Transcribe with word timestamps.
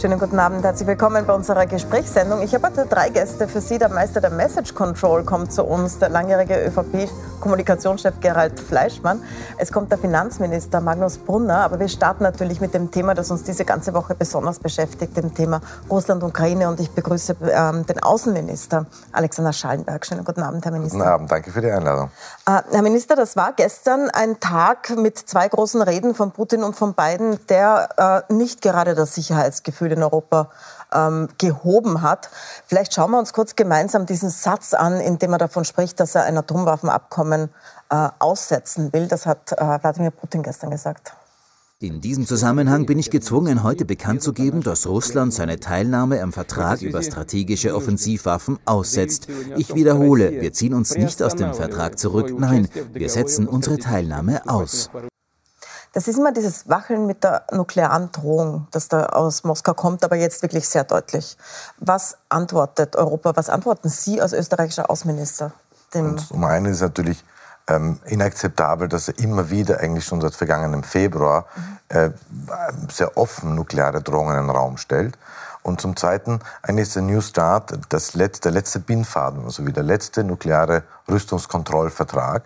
Schönen 0.00 0.18
guten 0.18 0.38
Abend, 0.38 0.64
herzlich 0.64 0.88
willkommen 0.88 1.26
bei 1.26 1.34
unserer 1.34 1.66
Gesprächssendung. 1.66 2.40
Ich 2.40 2.54
habe 2.54 2.68
heute 2.68 2.86
drei 2.86 3.10
Gäste 3.10 3.46
für 3.46 3.60
Sie. 3.60 3.76
Der 3.76 3.90
Meister 3.90 4.22
der 4.22 4.30
Message 4.30 4.72
Control 4.74 5.24
kommt 5.24 5.52
zu 5.52 5.62
uns, 5.62 5.98
der 5.98 6.08
langjährige 6.08 6.54
ÖVP-Kommunikationschef 6.68 8.18
Gerald 8.22 8.58
Fleischmann. 8.58 9.22
Es 9.58 9.70
kommt 9.70 9.90
der 9.92 9.98
Finanzminister 9.98 10.80
Magnus 10.80 11.18
Brunner, 11.18 11.58
aber 11.58 11.80
wir 11.80 11.88
starten 11.88 12.22
natürlich 12.22 12.62
mit 12.62 12.72
dem 12.72 12.90
Thema, 12.90 13.12
das 13.12 13.30
uns 13.30 13.42
diese 13.42 13.66
ganze 13.66 13.92
Woche 13.92 14.14
besonders 14.14 14.58
beschäftigt, 14.58 15.18
dem 15.18 15.34
Thema 15.34 15.60
Russland-Ukraine. 15.90 16.70
Und 16.70 16.80
ich 16.80 16.90
begrüße 16.92 17.36
ähm, 17.52 17.84
den 17.84 18.02
Außenminister 18.02 18.86
Alexander 19.12 19.52
Schallenberg. 19.52 20.06
Schönen 20.06 20.24
guten 20.24 20.42
Abend, 20.42 20.64
Herr 20.64 20.72
Minister. 20.72 20.96
Guten 20.96 21.10
Abend, 21.10 21.30
danke 21.30 21.50
für 21.50 21.60
die 21.60 21.70
Einladung. 21.70 22.08
Äh, 22.46 22.62
Herr 22.70 22.82
Minister, 22.82 23.16
das 23.16 23.36
war 23.36 23.52
gestern 23.52 24.08
ein 24.08 24.40
Tag 24.40 24.96
mit 24.96 25.18
zwei 25.18 25.46
großen 25.46 25.82
Reden 25.82 26.14
von 26.14 26.30
Putin 26.30 26.62
und 26.62 26.74
von 26.74 26.94
Biden, 26.94 27.38
der 27.50 28.24
äh, 28.30 28.32
nicht 28.32 28.62
gerade 28.62 28.94
das 28.94 29.14
Sicherheitsgefühl 29.14 29.89
Gefühl 29.90 29.98
in 29.98 30.02
Europa 30.02 30.50
ähm, 30.92 31.28
gehoben 31.38 32.02
hat. 32.02 32.30
Vielleicht 32.66 32.94
schauen 32.94 33.10
wir 33.10 33.18
uns 33.18 33.32
kurz 33.32 33.56
gemeinsam 33.56 34.06
diesen 34.06 34.30
Satz 34.30 34.74
an, 34.74 35.00
in 35.00 35.18
dem 35.18 35.32
er 35.32 35.38
davon 35.38 35.64
spricht, 35.64 36.00
dass 36.00 36.14
er 36.14 36.24
ein 36.24 36.36
Atomwaffenabkommen 36.36 37.50
äh, 37.90 38.08
aussetzen 38.18 38.92
will. 38.92 39.08
Das 39.08 39.26
hat 39.26 39.52
äh, 39.52 39.56
Wladimir 39.82 40.10
Putin 40.10 40.42
gestern 40.42 40.70
gesagt. 40.70 41.12
In 41.82 42.02
diesem 42.02 42.26
Zusammenhang 42.26 42.84
bin 42.84 42.98
ich 42.98 43.10
gezwungen, 43.10 43.62
heute 43.62 43.86
bekannt 43.86 44.22
zu 44.22 44.34
geben, 44.34 44.62
dass 44.62 44.86
Russland 44.86 45.32
seine 45.32 45.60
Teilnahme 45.60 46.20
am 46.22 46.30
Vertrag 46.30 46.82
über 46.82 47.02
strategische 47.02 47.74
Offensivwaffen 47.74 48.58
aussetzt. 48.66 49.28
Ich 49.56 49.74
wiederhole, 49.74 50.42
wir 50.42 50.52
ziehen 50.52 50.74
uns 50.74 50.94
nicht 50.94 51.22
aus 51.22 51.36
dem 51.36 51.54
Vertrag 51.54 51.98
zurück, 51.98 52.34
nein, 52.38 52.68
wir 52.92 53.08
setzen 53.08 53.48
unsere 53.48 53.78
Teilnahme 53.78 54.42
aus. 54.46 54.90
Das 55.92 56.06
ist 56.06 56.18
immer 56.18 56.32
dieses 56.32 56.68
Wacheln 56.68 57.06
mit 57.06 57.24
der 57.24 57.44
nuklearen 57.50 58.12
Drohung, 58.12 58.68
das 58.70 58.88
da 58.88 59.06
aus 59.06 59.42
Moskau 59.42 59.74
kommt, 59.74 60.04
aber 60.04 60.16
jetzt 60.16 60.42
wirklich 60.42 60.68
sehr 60.68 60.84
deutlich. 60.84 61.36
Was 61.78 62.16
antwortet 62.28 62.94
Europa, 62.94 63.34
was 63.34 63.48
antworten 63.48 63.88
Sie 63.88 64.20
als 64.20 64.32
österreichischer 64.32 64.88
Außenminister? 64.88 65.52
Dem 65.92 66.10
Und 66.10 66.20
zum 66.20 66.44
einen 66.44 66.66
ist 66.66 66.80
natürlich 66.80 67.24
ähm, 67.66 67.98
inakzeptabel, 68.04 68.88
dass 68.88 69.08
er 69.08 69.18
immer 69.18 69.50
wieder, 69.50 69.80
eigentlich 69.80 70.04
schon 70.04 70.20
seit 70.20 70.34
vergangenem 70.34 70.84
Februar, 70.84 71.46
mhm. 71.56 71.96
äh, 71.96 72.10
sehr 72.90 73.16
offen 73.16 73.56
nukleare 73.56 74.00
Drohungen 74.00 74.36
in 74.36 74.46
den 74.46 74.50
Raum 74.50 74.76
stellt. 74.76 75.18
Und 75.62 75.80
zum 75.80 75.94
Zweiten, 75.94 76.40
eigentlich 76.62 76.88
ist 76.88 76.96
der 76.96 77.02
New 77.02 77.20
Start 77.20 77.78
das 77.90 78.14
letzte, 78.14 78.42
der 78.42 78.52
letzte 78.52 78.80
Bindfaden, 78.80 79.44
also 79.44 79.66
wie 79.66 79.72
der 79.72 79.82
letzte 79.82 80.24
nukleare 80.24 80.84
Rüstungskontrollvertrag. 81.08 82.44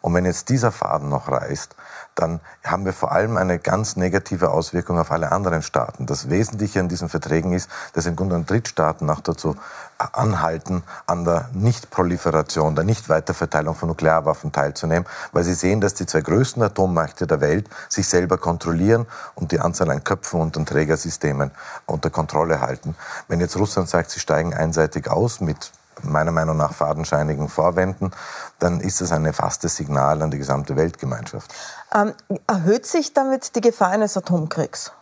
Und 0.00 0.14
wenn 0.14 0.24
jetzt 0.24 0.48
dieser 0.48 0.72
Faden 0.72 1.08
noch 1.08 1.28
reißt, 1.28 1.76
dann 2.16 2.40
haben 2.64 2.84
wir 2.86 2.94
vor 2.94 3.12
allem 3.12 3.36
eine 3.36 3.58
ganz 3.58 3.96
negative 3.96 4.50
Auswirkung 4.50 4.98
auf 4.98 5.12
alle 5.12 5.32
anderen 5.32 5.62
Staaten. 5.62 6.06
Das 6.06 6.30
Wesentliche 6.30 6.80
an 6.80 6.88
diesen 6.88 7.08
Verträgen 7.08 7.52
ist, 7.52 7.70
dass 7.92 8.06
im 8.06 8.16
Grunde 8.16 8.40
Drittstaaten 8.40 9.08
auch 9.10 9.20
dazu 9.20 9.56
anhalten, 9.98 10.82
an 11.06 11.24
der 11.24 11.48
Nichtproliferation, 11.52 12.74
der 12.74 12.84
Nichtweiterverteilung 12.84 13.74
von 13.74 13.88
Nuklearwaffen 13.88 14.50
teilzunehmen, 14.50 15.06
weil 15.32 15.44
sie 15.44 15.54
sehen, 15.54 15.80
dass 15.80 15.94
die 15.94 16.06
zwei 16.06 16.22
größten 16.22 16.62
Atommächte 16.62 17.26
der 17.26 17.40
Welt 17.40 17.68
sich 17.88 18.08
selber 18.08 18.38
kontrollieren 18.38 19.06
und 19.34 19.52
die 19.52 19.60
Anzahl 19.60 19.90
an 19.90 20.02
Köpfen 20.02 20.40
und 20.40 20.56
an 20.56 20.66
Trägersystemen 20.66 21.50
unter 21.84 22.10
Kontrolle 22.10 22.60
halten. 22.60 22.96
Wenn 23.28 23.40
jetzt 23.40 23.56
Russland 23.56 23.88
sagt, 23.88 24.10
sie 24.10 24.20
steigen 24.20 24.54
einseitig 24.54 25.10
aus 25.10 25.40
mit 25.40 25.70
meiner 26.02 26.32
Meinung 26.32 26.56
nach 26.56 26.74
fadenscheinigen 26.74 27.48
Vorwänden, 27.48 28.12
dann 28.58 28.80
ist 28.80 29.00
das 29.00 29.12
ein 29.12 29.22
nefastes 29.22 29.76
Signal 29.76 30.22
an 30.22 30.30
die 30.30 30.38
gesamte 30.38 30.76
Weltgemeinschaft. 30.76 31.52
Ähm, 31.94 32.12
erhöht 32.46 32.86
sich 32.86 33.14
damit 33.14 33.56
die 33.56 33.60
Gefahr 33.60 33.90
eines 33.90 34.16
Atomkriegs? 34.16 34.92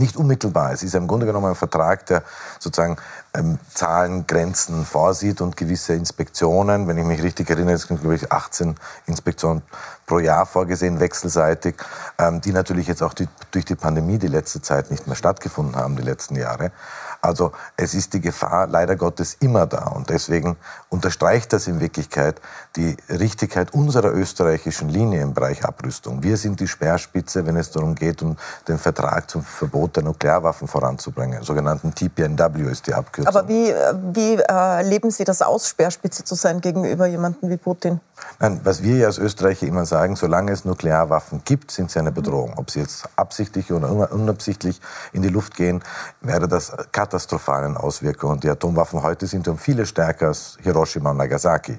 Nicht 0.00 0.16
unmittelbar. 0.16 0.72
Es 0.72 0.82
ist 0.82 0.94
im 0.94 1.06
Grunde 1.06 1.26
genommen 1.26 1.48
ein 1.48 1.54
Vertrag, 1.54 2.06
der 2.06 2.22
sozusagen 2.58 2.96
ähm, 3.34 3.58
Zahlen, 3.74 4.26
Grenzen 4.26 4.86
vorsieht 4.86 5.42
und 5.42 5.58
gewisse 5.58 5.92
Inspektionen. 5.92 6.88
Wenn 6.88 6.96
ich 6.96 7.04
mich 7.04 7.22
richtig 7.22 7.50
erinnere, 7.50 7.74
es 7.74 7.82
sind, 7.82 8.00
glaube 8.00 8.14
ich, 8.14 8.32
18 8.32 8.76
Inspektionen 9.04 9.62
pro 10.06 10.18
Jahr 10.18 10.46
vorgesehen, 10.46 11.00
wechselseitig, 11.00 11.74
ähm, 12.16 12.40
die 12.40 12.52
natürlich 12.52 12.86
jetzt 12.86 13.02
auch 13.02 13.12
die, 13.12 13.28
durch 13.50 13.66
die 13.66 13.74
Pandemie 13.74 14.16
die 14.16 14.28
letzte 14.28 14.62
Zeit 14.62 14.90
nicht 14.90 15.06
mehr 15.06 15.16
stattgefunden 15.16 15.76
haben, 15.76 15.96
die 15.96 16.02
letzten 16.02 16.34
Jahre. 16.34 16.72
Also 17.20 17.52
es 17.76 17.94
ist 17.94 18.14
die 18.14 18.20
Gefahr 18.20 18.66
leider 18.66 18.96
Gottes 18.96 19.36
immer 19.40 19.66
da. 19.66 19.88
Und 19.88 20.10
deswegen 20.10 20.56
unterstreicht 20.88 21.52
das 21.52 21.66
in 21.66 21.80
Wirklichkeit 21.80 22.40
die 22.76 22.96
Richtigkeit 23.08 23.74
unserer 23.74 24.12
österreichischen 24.12 24.88
Linie 24.88 25.22
im 25.22 25.34
Bereich 25.34 25.64
Abrüstung. 25.64 26.22
Wir 26.22 26.36
sind 26.36 26.60
die 26.60 26.68
Speerspitze, 26.68 27.46
wenn 27.46 27.56
es 27.56 27.70
darum 27.70 27.94
geht, 27.94 28.22
um 28.22 28.36
den 28.68 28.78
Vertrag 28.78 29.28
zum 29.28 29.42
Verbot 29.42 29.96
der 29.96 30.04
Nuklearwaffen 30.04 30.68
voranzubringen. 30.68 31.42
Sogenannten 31.42 31.94
TPNW 31.94 32.70
ist 32.70 32.86
die 32.86 32.94
Abkürzung. 32.94 33.34
Aber 33.34 33.48
wie, 33.48 33.74
wie 34.12 34.34
äh, 34.34 34.82
leben 34.82 35.10
Sie 35.10 35.24
das 35.24 35.42
aus, 35.42 35.68
Speerspitze 35.68 36.24
zu 36.24 36.34
sein 36.34 36.60
gegenüber 36.60 37.06
jemandem 37.06 37.50
wie 37.50 37.56
Putin? 37.56 38.00
Nein, 38.38 38.60
was 38.64 38.82
wir 38.82 38.96
ja 38.96 39.06
als 39.06 39.18
Österreicher 39.18 39.66
immer 39.66 39.84
sagen, 39.84 40.16
solange 40.16 40.52
es 40.52 40.64
Nuklearwaffen 40.64 41.42
gibt, 41.44 41.70
sind 41.70 41.90
sie 41.90 41.98
eine 41.98 42.12
Bedrohung. 42.12 42.54
Ob 42.56 42.70
sie 42.70 42.80
jetzt 42.80 43.08
absichtlich 43.16 43.72
oder 43.72 43.90
unabsichtlich 44.12 44.80
in 45.12 45.22
die 45.22 45.28
Luft 45.28 45.56
gehen, 45.56 45.82
wäre 46.20 46.48
das 46.48 46.72
katastrophalen 47.10 47.76
Auswirkungen. 47.76 48.38
Die 48.38 48.48
Atomwaffen 48.48 49.02
heute 49.02 49.26
sind 49.26 49.48
um 49.48 49.58
viele 49.58 49.84
stärker 49.84 50.28
als 50.28 50.56
Hiroshima 50.62 51.10
und 51.10 51.16
Nagasaki. 51.16 51.76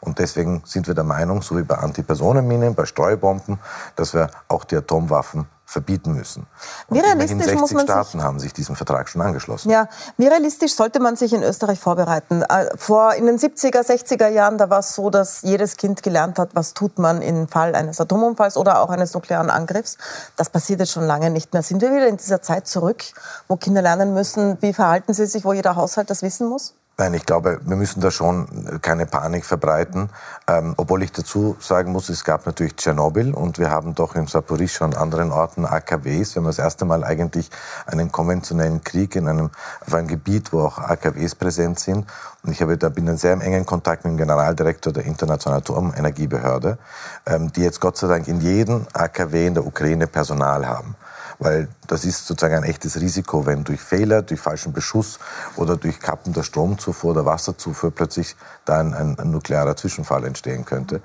Und 0.00 0.18
deswegen 0.18 0.62
sind 0.64 0.86
wir 0.86 0.94
der 0.94 1.04
Meinung, 1.04 1.42
so 1.42 1.58
wie 1.58 1.62
bei 1.62 1.76
Antipersonenminen, 1.76 2.74
bei 2.74 2.86
Streubomben, 2.86 3.58
dass 3.94 4.14
wir 4.14 4.30
auch 4.48 4.64
die 4.64 4.76
Atomwaffen 4.76 5.46
verbieten 5.70 6.14
müssen. 6.14 6.46
Und 6.88 6.96
wie 6.96 7.00
realistisch 7.00 7.38
60 7.38 7.60
muss 7.60 7.72
man 7.72 7.84
Staaten 7.84 8.18
sich, 8.18 8.20
haben 8.22 8.40
sich 8.40 8.52
diesem 8.52 8.74
Vertrag 8.74 9.08
schon 9.08 9.22
angeschlossen. 9.22 9.70
Ja, 9.70 9.88
wie 10.16 10.26
realistisch 10.26 10.74
sollte 10.74 10.98
man 10.98 11.14
sich 11.14 11.32
in 11.32 11.44
Österreich 11.44 11.78
vorbereiten? 11.78 12.42
Äh, 12.42 12.76
vor 12.76 13.14
in 13.14 13.26
den 13.26 13.38
70er, 13.38 13.86
60er 13.86 14.28
Jahren, 14.28 14.58
da 14.58 14.68
war 14.68 14.80
es 14.80 14.94
so, 14.96 15.10
dass 15.10 15.42
jedes 15.42 15.76
Kind 15.76 16.02
gelernt 16.02 16.40
hat, 16.40 16.50
was 16.54 16.74
tut 16.74 16.98
man 16.98 17.22
im 17.22 17.46
Fall 17.46 17.76
eines 17.76 18.00
Atomunfalls 18.00 18.56
oder 18.56 18.80
auch 18.80 18.90
eines 18.90 19.14
nuklearen 19.14 19.48
Angriffs. 19.48 19.96
Das 20.36 20.50
passiert 20.50 20.80
jetzt 20.80 20.90
schon 20.90 21.06
lange 21.06 21.30
nicht 21.30 21.52
mehr. 21.52 21.62
Sind 21.62 21.80
wir 21.82 21.94
wieder 21.94 22.08
in 22.08 22.16
dieser 22.16 22.42
Zeit 22.42 22.66
zurück, 22.66 23.04
wo 23.46 23.54
Kinder 23.54 23.80
lernen 23.80 24.12
müssen, 24.12 24.58
wie 24.60 24.72
verhalten 24.72 25.14
sie 25.14 25.26
sich, 25.26 25.44
wo 25.44 25.52
jeder 25.52 25.76
Haushalt 25.76 26.10
das 26.10 26.22
wissen 26.22 26.48
muss? 26.48 26.74
Nein, 27.00 27.14
ich 27.14 27.24
glaube, 27.24 27.60
wir 27.64 27.76
müssen 27.76 28.02
da 28.02 28.10
schon 28.10 28.78
keine 28.82 29.06
Panik 29.06 29.46
verbreiten. 29.46 30.10
Ähm, 30.46 30.74
obwohl 30.76 31.02
ich 31.02 31.10
dazu 31.12 31.56
sagen 31.58 31.92
muss, 31.92 32.10
es 32.10 32.24
gab 32.24 32.44
natürlich 32.44 32.76
Tschernobyl 32.76 33.32
und 33.32 33.58
wir 33.58 33.70
haben 33.70 33.94
doch 33.94 34.16
in 34.16 34.26
Saporischschja 34.26 34.84
und 34.84 34.98
anderen 34.98 35.32
Orten 35.32 35.64
AKWs. 35.64 36.34
Wir 36.34 36.42
haben 36.42 36.46
das 36.46 36.58
erste 36.58 36.84
Mal 36.84 37.02
eigentlich 37.02 37.48
einen 37.86 38.12
konventionellen 38.12 38.84
Krieg 38.84 39.16
in 39.16 39.28
einem, 39.28 39.48
auf 39.80 39.94
einem 39.94 40.08
Gebiet, 40.08 40.52
wo 40.52 40.60
auch 40.60 40.76
AKWs 40.76 41.36
präsent 41.36 41.78
sind. 41.80 42.04
Und 42.42 42.52
ich 42.52 42.60
habe 42.60 42.76
da 42.76 42.90
bin 42.90 43.06
in 43.06 43.16
sehr 43.16 43.32
engen 43.32 43.64
Kontakt 43.64 44.04
mit 44.04 44.12
dem 44.12 44.18
Generaldirektor 44.18 44.92
der 44.92 45.06
Internationalen 45.06 45.62
Atomenergiebehörde, 45.62 46.76
ähm, 47.24 47.50
die 47.50 47.62
jetzt 47.62 47.80
Gott 47.80 47.96
sei 47.96 48.08
Dank 48.08 48.28
in 48.28 48.42
jedem 48.42 48.86
AKW 48.92 49.46
in 49.46 49.54
der 49.54 49.64
Ukraine 49.64 50.06
Personal 50.06 50.66
haben 50.66 50.96
weil 51.40 51.68
das 51.86 52.04
ist 52.04 52.26
sozusagen 52.26 52.54
ein 52.54 52.64
echtes 52.64 53.00
Risiko, 53.00 53.46
wenn 53.46 53.64
durch 53.64 53.80
Fehler, 53.80 54.22
durch 54.22 54.40
falschen 54.40 54.72
Beschuss 54.72 55.18
oder 55.56 55.76
durch 55.76 55.98
Kappen 55.98 56.32
der 56.32 56.42
Stromzufuhr 56.42 57.12
oder 57.12 57.24
Wasserzufuhr 57.24 57.90
plötzlich 57.90 58.36
da 58.64 58.78
ein, 58.78 58.94
ein, 58.94 59.18
ein 59.18 59.30
nuklearer 59.30 59.74
Zwischenfall 59.74 60.24
entstehen 60.24 60.64
könnte. 60.64 61.00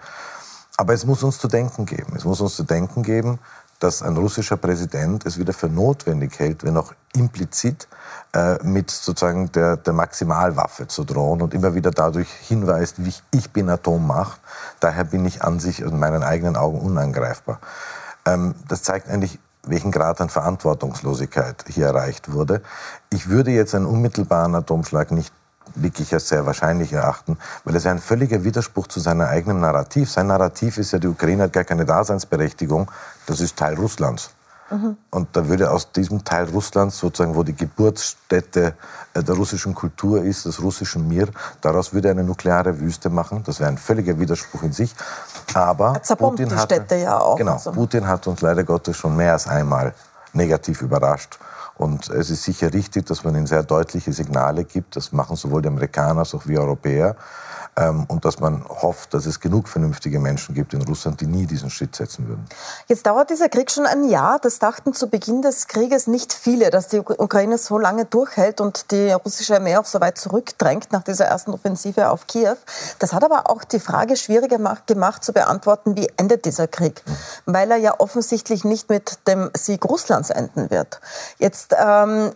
Aber 0.78 0.94
es 0.94 1.06
muss 1.06 1.24
uns 1.24 1.40
zu 1.40 1.48
denken 1.48 1.86
geben. 1.86 2.14
Es 2.16 2.26
muss 2.26 2.42
uns 2.42 2.56
zu 2.56 2.64
denken 2.64 3.02
geben, 3.02 3.40
dass 3.80 4.02
ein 4.02 4.16
russischer 4.16 4.58
Präsident 4.58 5.26
es 5.26 5.38
wieder 5.38 5.54
für 5.54 5.70
notwendig 5.70 6.38
hält, 6.40 6.64
wenn 6.64 6.78
auch 6.78 6.94
implizit 7.14 7.88
äh, 8.34 8.62
mit 8.64 8.92
sozusagen 8.92 9.52
der, 9.52 9.78
der 9.78 9.94
Maximalwaffe 9.94 10.88
zu 10.88 11.04
drohen 11.04 11.42
und 11.42 11.54
immer 11.54 11.76
wieder 11.76 11.92
dadurch 11.92 12.30
hinweist, 12.30 13.04
wie 13.04 13.10
ich, 13.10 13.24
ich 13.32 13.52
bin 13.52 13.70
Atommacht, 13.70 14.40
daher 14.80 15.06
bin 15.06 15.26
ich 15.26 15.44
an 15.44 15.60
sich 15.60 15.82
in 15.82 16.00
meinen 16.00 16.24
eigenen 16.24 16.56
Augen 16.56 16.80
unangreifbar. 16.80 17.60
Ähm, 18.26 18.56
das 18.68 18.84
zeigt 18.84 19.10
eigentlich 19.10 19.40
welchen 19.68 19.92
Grad 19.92 20.22
an 20.22 20.30
Verantwortungslosigkeit 20.30 21.66
hier 21.68 21.88
erreicht 21.88 22.32
wurde. 22.32 22.62
Ich 23.10 23.30
würde 23.30 23.52
jetzt 23.52 23.76
einen 23.76 23.86
unmittelbaren 23.86 24.56
Atomschlag 24.56 25.12
nicht 25.12 25.34
wirklich 25.74 26.14
als 26.14 26.30
sehr 26.30 26.46
wahrscheinlich 26.46 26.94
erachten, 26.94 27.38
weil 27.64 27.76
es 27.76 27.86
ein 27.86 28.00
völliger 28.00 28.44
Widerspruch 28.44 28.88
zu 28.88 29.00
seinem 29.00 29.22
eigenen 29.22 29.62
Narrativ. 29.62 30.12
Sein 30.12 30.28
Narrativ 30.28 30.78
ist 30.78 30.92
ja, 30.92 31.00
die 31.00 31.08
Ukraine 31.08 31.44
hat 31.44 31.54
gar 31.54 31.64
keine 31.64 31.86
Daseinsberechtigung, 31.86 32.92
das 33.26 33.40
ist 33.40 33.58
Teil 33.58 33.74
Russlands. 33.76 34.35
Mhm. 34.70 34.98
Und 35.12 35.28
da 35.34 35.48
würde 35.48 35.70
aus 35.70 35.92
diesem 35.92 36.24
Teil 36.24 36.50
Russlands, 36.50 36.98
sozusagen, 36.98 37.36
wo 37.36 37.44
die 37.44 37.56
Geburtsstätte 37.56 38.74
äh, 39.14 39.24
der 39.24 39.36
russischen 39.36 39.76
Kultur 39.76 40.24
ist, 40.24 40.46
des 40.46 40.62
russischen 40.62 41.08
Mir, 41.08 41.28
daraus 41.62 41.94
würde 41.94 42.10
eine 42.10 42.24
nukleare 42.24 42.80
Wüste 42.80 43.10
machen. 43.10 43.44
Das 43.46 43.60
wäre 43.60 43.70
ein 43.70 43.78
völliger 43.78 44.20
Widerspruch 44.20 44.64
in 44.64 44.74
sich. 44.74 44.96
Aber 45.54 46.02
Putin 46.18 46.56
hat, 46.56 46.92
ja 46.92 47.20
auch. 47.20 47.38
Genau, 47.38 47.54
also. 47.54 47.72
Putin 47.72 48.08
hat 48.08 48.26
uns 48.28 48.42
leider 48.42 48.64
Gottes 48.64 48.98
schon 48.98 49.16
mehr 49.16 49.34
als 49.34 49.48
einmal 49.48 49.94
negativ 50.34 50.82
überrascht. 50.82 51.38
Und 51.78 52.10
es 52.10 52.30
ist 52.30 52.44
sicher 52.44 52.74
richtig, 52.74 53.06
dass 53.06 53.24
man 53.24 53.36
ihnen 53.36 53.48
sehr 53.48 53.64
deutliche 53.64 54.14
Signale 54.14 54.64
gibt. 54.64 54.96
Das 54.96 55.12
machen 55.12 55.36
sowohl 55.36 55.62
die 55.62 55.68
Amerikaner 55.68 56.20
als 56.20 56.34
auch 56.34 56.46
wir 56.48 56.62
Europäer. 56.62 57.16
Ähm, 57.78 58.06
und 58.08 58.26
dass 58.26 58.40
man 58.40 58.64
hofft, 58.68 59.14
dass 59.14 59.26
es 59.26 59.40
genug 59.40 59.68
vernünftige 59.68 60.20
Menschen 60.20 60.56
gibt 60.56 60.74
in 60.74 60.82
Russland, 60.82 61.20
die 61.22 61.28
nie 61.28 61.46
diesen 61.46 61.70
Schritt 61.70 61.96
setzen 61.96 62.28
würden. 62.28 62.46
Jetzt 62.88 63.06
dauert 63.06 63.30
dieser 63.30 63.50
Krieg 63.50 63.70
schon 63.72 63.86
ein 63.86 64.08
Jahr. 64.10 64.40
Das 64.40 64.60
dachten 64.60 64.94
zu 64.94 65.10
Beginn 65.10 65.42
des 65.42 65.68
Krieges 65.68 66.08
nicht 66.08 66.34
viele, 66.34 66.70
dass 66.70 66.88
die 66.88 67.00
Ukraine 67.00 67.58
so 67.58 67.78
lange 67.78 68.06
durchhält 68.06 68.62
und 68.62 68.92
die 68.92 69.12
russische 69.12 69.56
Armee 69.56 69.78
auch 69.78 69.86
so 69.86 70.00
weit 70.00 70.18
zurückdrängt 70.18 70.92
nach 70.92 71.04
dieser 71.04 71.26
ersten 71.26 71.52
Offensive 71.52 72.10
auf 72.10 72.28
Kiew. 72.28 72.58
Das 73.00 73.14
hat 73.14 73.24
aber 73.24 73.50
auch 73.50 73.64
die 73.64 73.80
Frage 73.80 74.16
schwieriger 74.16 74.58
gemacht 74.86 75.24
zu 75.24 75.34
beantworten, 75.34 75.96
wie 75.98 76.10
endet 76.18 76.46
dieser 76.46 76.68
Krieg, 76.68 77.04
weil 77.46 77.72
er 77.72 77.78
ja 77.78 78.00
offensichtlich 78.00 78.64
nicht 78.64 78.90
mit 78.90 79.28
dem 79.28 79.50
Sieg 79.56 79.84
Russlands 79.86 80.30
enden 80.30 80.70
wird. 80.70 81.02
Jetzt 81.40 81.76
ähm, 81.78 82.32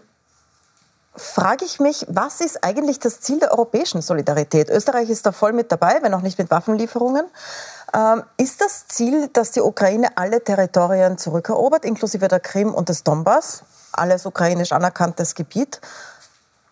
frage 1.16 1.66
ich 1.66 1.80
mich, 1.80 2.06
was 2.08 2.42
ist 2.42 2.64
eigentlich 2.64 3.00
das 3.00 3.20
Ziel 3.22 3.40
der 3.40 3.52
europäischen 3.52 4.02
Solidarität? 4.02 4.70
Österreich 4.70 5.10
ist 5.10 5.26
da 5.26 5.32
voll 5.32 5.54
mit 5.54 5.72
dabei, 5.72 6.00
wenn 6.02 6.14
auch 6.14 6.22
nicht 6.22 6.38
mit 6.38 6.52
Waffenlieferungen. 6.52 7.26
Ähm, 7.94 8.24
ist 8.38 8.62
das 8.62 8.88
Ziel, 8.88 9.28
dass 9.30 9.52
die 9.52 9.62
Ukraine 9.62 10.18
alle 10.18 10.44
Territorien 10.44 11.18
zurückerobert, 11.18 11.86
inklusive 11.86 12.28
der 12.28 12.40
Krim 12.40 12.74
und 12.74 12.90
des 12.90 13.04
Donbass, 13.04 13.64
alles 13.92 14.26
ukrainisch 14.26 14.72
anerkanntes 14.72 15.36
Gebiet? 15.36 15.82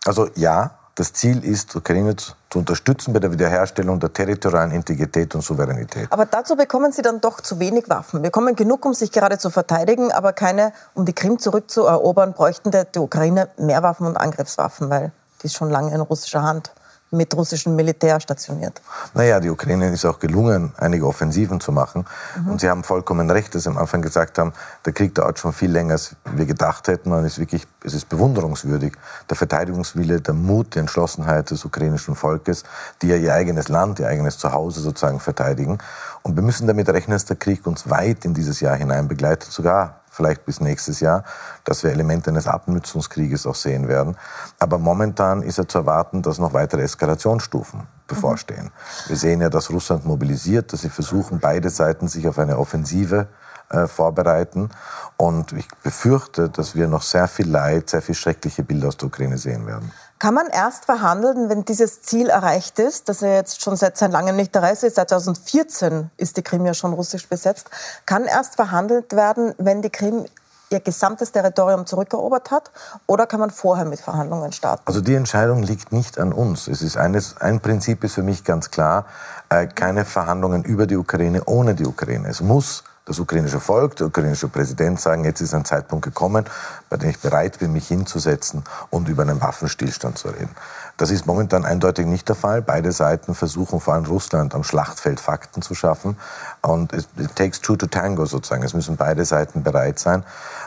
Also 0.06 0.30
ja, 0.36 0.77
das 0.98 1.14
Ziel 1.14 1.44
ist, 1.46 1.76
Ukraine 1.76 2.16
zu 2.16 2.34
unterstützen 2.56 3.14
bei 3.14 3.20
der 3.20 3.32
Wiederherstellung 3.32 4.00
der 4.00 4.12
territorialen 4.12 4.72
Integrität 4.72 5.36
und 5.36 5.42
Souveränität. 5.42 6.08
Aber 6.12 6.26
dazu 6.26 6.56
bekommen 6.56 6.92
Sie 6.92 7.04
dann 7.04 7.22
doch 7.22 7.40
zu 7.40 7.60
wenig 7.60 7.88
Waffen. 7.88 8.24
Wir 8.24 8.30
bekommen 8.30 8.56
genug, 8.56 8.84
um 8.84 8.96
sich 8.96 9.12
gerade 9.12 9.38
zu 9.38 9.52
verteidigen, 9.52 10.12
aber 10.12 10.34
keine, 10.34 10.74
um 10.96 11.06
die 11.06 11.14
Krim 11.14 11.38
zurückzuerobern, 11.38 12.34
bräuchten 12.34 12.72
die 12.72 13.00
Ukraine 13.00 13.50
mehr 13.58 13.84
Waffen 13.84 14.08
und 14.08 14.18
Angriffswaffen, 14.18 14.90
weil 14.90 15.12
die 15.44 15.48
ist 15.48 15.54
schon 15.54 15.70
lange 15.70 15.94
in 15.94 16.02
russischer 16.02 16.42
Hand 16.42 16.72
mit 17.12 17.33
russischem 17.36 17.75
Militär 17.75 18.19
stationiert. 18.19 18.81
Naja, 19.13 19.39
die 19.39 19.50
Ukraine 19.50 19.92
ist 19.92 20.06
auch 20.06 20.19
gelungen, 20.19 20.74
einige 20.77 21.07
Offensiven 21.07 21.59
zu 21.59 21.71
machen. 21.71 22.06
Mhm. 22.36 22.51
Und 22.51 22.62
Sie 22.62 22.69
haben 22.69 22.83
vollkommen 22.83 23.30
recht, 23.30 23.56
dass 23.56 23.63
Sie 23.63 23.69
am 23.69 23.77
Anfang 23.77 24.01
gesagt 24.01 24.38
haben, 24.38 24.54
der 24.86 24.94
Krieg 24.94 25.15
dauert 25.15 25.39
schon 25.39 25.54
viel 25.54 25.71
länger, 25.71 25.94
als 25.94 26.15
wir 26.33 26.45
gedacht 26.45 26.88
hätten. 26.88 27.13
Und 27.13 27.24
es 27.24 27.33
ist 27.33 27.39
wirklich, 27.39 27.65
es 27.83 27.94
ist 27.94 28.09
bewunderungswürdig. 28.09 28.94
Der 29.30 29.38
Verteidigungswille, 29.38 30.19
der 30.19 30.33
Mut, 30.33 30.75
die 30.75 30.80
Entschlossenheit 30.80 31.50
des 31.50 31.63
ukrainischen 31.63 32.15
Volkes, 32.15 32.63
die 33.01 33.07
ja 33.07 33.15
ihr 33.15 33.33
eigenes 33.33 33.69
Land, 33.69 34.00
ihr 34.00 34.07
eigenes 34.07 34.38
Zuhause 34.38 34.81
sozusagen 34.81 35.19
verteidigen. 35.19 35.77
Und 36.24 36.36
wir 36.36 36.44
müssen 36.44 36.68
damit 36.68 36.89
rechnen, 36.89 37.15
dass 37.15 37.25
der 37.25 37.38
Krieg 37.38 37.65
uns 37.65 37.89
weit 37.89 38.25
in 38.25 38.33
dieses 38.33 38.59
Jahr 38.59 38.75
hinein 38.75 39.07
begleitet, 39.07 39.51
sogar 39.51 40.01
vielleicht 40.18 40.46
bis 40.46 40.60
nächstes 40.60 41.00
Jahr, 41.00 41.24
dass 41.64 41.84
wir 41.84 41.92
Elemente 41.92 42.30
eines 42.30 42.48
Abnutzungskrieges 42.48 43.46
auch 43.48 43.56
sehen 43.56 43.88
werden. 43.88 44.18
Aber 44.60 44.78
momentan 44.78 45.44
ist 45.44 45.58
ja 45.58 45.68
zu 45.68 45.78
erwarten, 45.78 46.22
dass 46.22 46.40
noch 46.40 46.54
weitere 46.54 46.81
Eskalationsstufen 46.81 47.88
bevorstehen. 48.08 48.66
Mhm. 48.66 49.10
Wir 49.10 49.16
sehen 49.16 49.42
ja, 49.42 49.50
dass 49.50 49.69
Russland 49.69 50.06
mobilisiert, 50.06 50.74
dass 50.74 50.81
sie 50.81 50.90
versuchen, 50.90 51.40
beide 51.40 51.69
Seiten 51.69 52.08
sich 52.08 52.28
auf 52.28 52.40
eine 52.40 52.58
Offensive 52.58 53.28
äh, 53.69 53.88
vorbereiten. 53.88 54.69
Und 55.18 55.54
ich 55.54 55.68
befürchte, 55.84 56.50
dass 56.50 56.75
wir 56.75 56.88
noch 56.88 57.02
sehr 57.02 57.28
viel 57.28 57.50
Leid, 57.50 57.90
sehr 57.90 58.02
viel 58.02 58.16
schreckliche 58.16 58.64
Bilder 58.64 58.88
aus 58.88 58.98
der 58.98 59.08
Ukraine 59.08 59.38
sehen 59.38 59.68
werden. 59.68 59.92
Kann 60.19 60.34
man 60.34 60.48
erst 60.48 60.86
verhandeln, 60.86 61.50
wenn 61.50 61.64
dieses 61.64 62.02
Ziel 62.02 62.30
erreicht 62.30 62.80
ist, 62.80 63.08
das 63.08 63.22
er 63.22 63.36
jetzt 63.36 63.62
schon 63.62 63.75
seit 63.75 63.98
seit 63.98 64.12
langem 64.12 64.36
nicht 64.36 64.56
erreicht 64.56 64.81
ist? 64.84 64.96
Seit 64.96 65.10
2014 65.10 66.10
ist 66.18 66.38
die 66.38 66.42
Krim 66.42 66.66
ja 66.66 66.74
schon 66.74 66.94
russisch 66.94 67.28
besetzt. 67.28 67.69
Kann 68.06 68.25
erst 68.25 68.56
verhandelt 68.56 69.14
werden, 69.14 69.54
wenn 69.60 69.84
die 69.84 69.92
Krim 69.92 70.25
ihr 70.69 70.80
gesamtes 70.80 71.31
Territorium 71.31 71.86
zurückerobert 71.86 72.52
hat? 72.52 72.72
Oder 73.06 73.28
kann 73.28 73.40
man 73.40 73.52
vorher 73.52 73.86
mit 73.86 74.00
Verhandlungen 74.00 74.52
starten? 74.52 74.84
Also 74.86 75.02
die 75.02 75.14
Entscheidung 75.14 75.64
liegt 75.64 75.92
nicht 75.92 76.19
an 76.19 76.34
uns. 76.34 76.68
Es 76.68 76.81
ist 76.81 76.98
eines, 76.98 77.38
ein 77.38 77.60
Prinzip 77.60 78.04
ist 78.04 78.16
für 78.16 78.24
mich 78.24 78.44
ganz 78.44 78.72
klar, 78.72 79.06
äh, 79.50 79.68
keine 79.68 80.04
Verhandlungen 80.04 80.64
über 80.64 80.88
die 80.88 80.98
Ukraine 80.98 81.44
ohne 81.46 81.75
die 81.75 81.86
Ukraine. 81.86 82.28
Es 82.28 82.42
muss 82.42 82.84
das 83.07 83.19
ukrainische 83.19 83.62
Volk, 83.62 83.95
der 83.95 84.07
ukrainische 84.07 84.50
Präsident 84.50 85.00
sagen, 85.00 85.24
jetzt 85.24 85.39
ist 85.39 85.54
ein 85.54 85.63
Zeitpunkt 85.63 86.04
gekommen, 86.04 86.44
bei 86.89 86.98
dem 86.98 87.09
ich 87.09 87.19
bereit 87.19 87.57
bin, 87.59 87.71
mich 87.71 87.88
hinzusetzen 87.88 88.63
und 88.89 89.07
über 89.07 89.21
einen 89.21 89.42
Waffenstillstand 89.42 90.18
zu 90.18 90.27
reden. 90.27 90.54
Das 90.98 91.09
ist 91.09 91.25
momentan 91.25 91.63
eindeutig 91.63 92.06
nicht 92.06 92.27
der 92.27 92.36
Fall. 92.36 92.62
Beide 92.62 92.92
Seiten 92.92 93.33
versuchen, 93.33 93.80
vor 93.80 93.94
allem 93.94 94.06
Russland, 94.06 94.54
am 94.56 94.63
Schlachtfeld 94.63 95.19
Fakten 95.19 95.62
zu 95.62 95.74
schaffen. 95.74 96.18
Und 96.62 96.92
it 96.92 97.07
takes 97.36 97.62
two 97.62 97.77
to 97.77 97.88
tango 97.88 98.25
sozusagen. 98.25 98.63
Es 98.63 98.74
müssen 98.74 98.98
beide 98.98 99.24
Seiten 99.24 99.63
bereit 99.63 100.00
sein. 100.00 100.24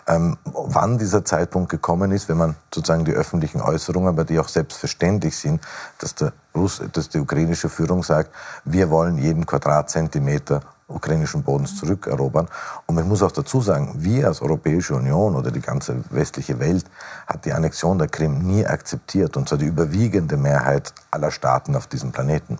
Ähm, 0.06 0.38
wann 0.44 0.98
dieser 0.98 1.24
Zeitpunkt 1.24 1.68
gekommen 1.68 2.10
ist, 2.12 2.28
wenn 2.28 2.38
man 2.38 2.56
sozusagen 2.72 3.04
die 3.04 3.12
öffentlichen 3.12 3.60
Äußerungen, 3.60 4.16
bei 4.16 4.24
die 4.24 4.38
auch 4.38 4.48
selbstverständlich 4.48 5.36
sind, 5.36 5.60
dass, 5.98 6.14
der 6.14 6.32
Russ, 6.54 6.80
dass 6.92 7.08
die 7.10 7.18
ukrainische 7.18 7.68
Führung 7.68 8.02
sagt, 8.02 8.30
wir 8.64 8.88
wollen 8.88 9.18
jeden 9.18 9.44
Quadratzentimeter 9.44 10.62
ukrainischen 10.90 11.42
Bodens 11.42 11.76
zurückerobern. 11.76 12.48
Und 12.86 12.94
man 12.94 13.08
muss 13.08 13.22
auch 13.22 13.32
dazu 13.32 13.60
sagen, 13.60 13.94
wir 13.96 14.26
als 14.26 14.42
Europäische 14.42 14.94
Union 14.94 15.36
oder 15.36 15.50
die 15.50 15.60
ganze 15.60 15.96
westliche 16.10 16.58
Welt 16.58 16.84
hat 17.26 17.44
die 17.44 17.52
Annexion 17.52 17.98
der 17.98 18.08
Krim 18.08 18.38
nie 18.38 18.66
akzeptiert, 18.66 19.36
und 19.36 19.48
zwar 19.48 19.58
die 19.58 19.66
überwiegende 19.66 20.36
Mehrheit 20.36 20.92
aller 21.10 21.30
Staaten 21.30 21.76
auf 21.76 21.86
diesem 21.86 22.12
Planeten. 22.12 22.58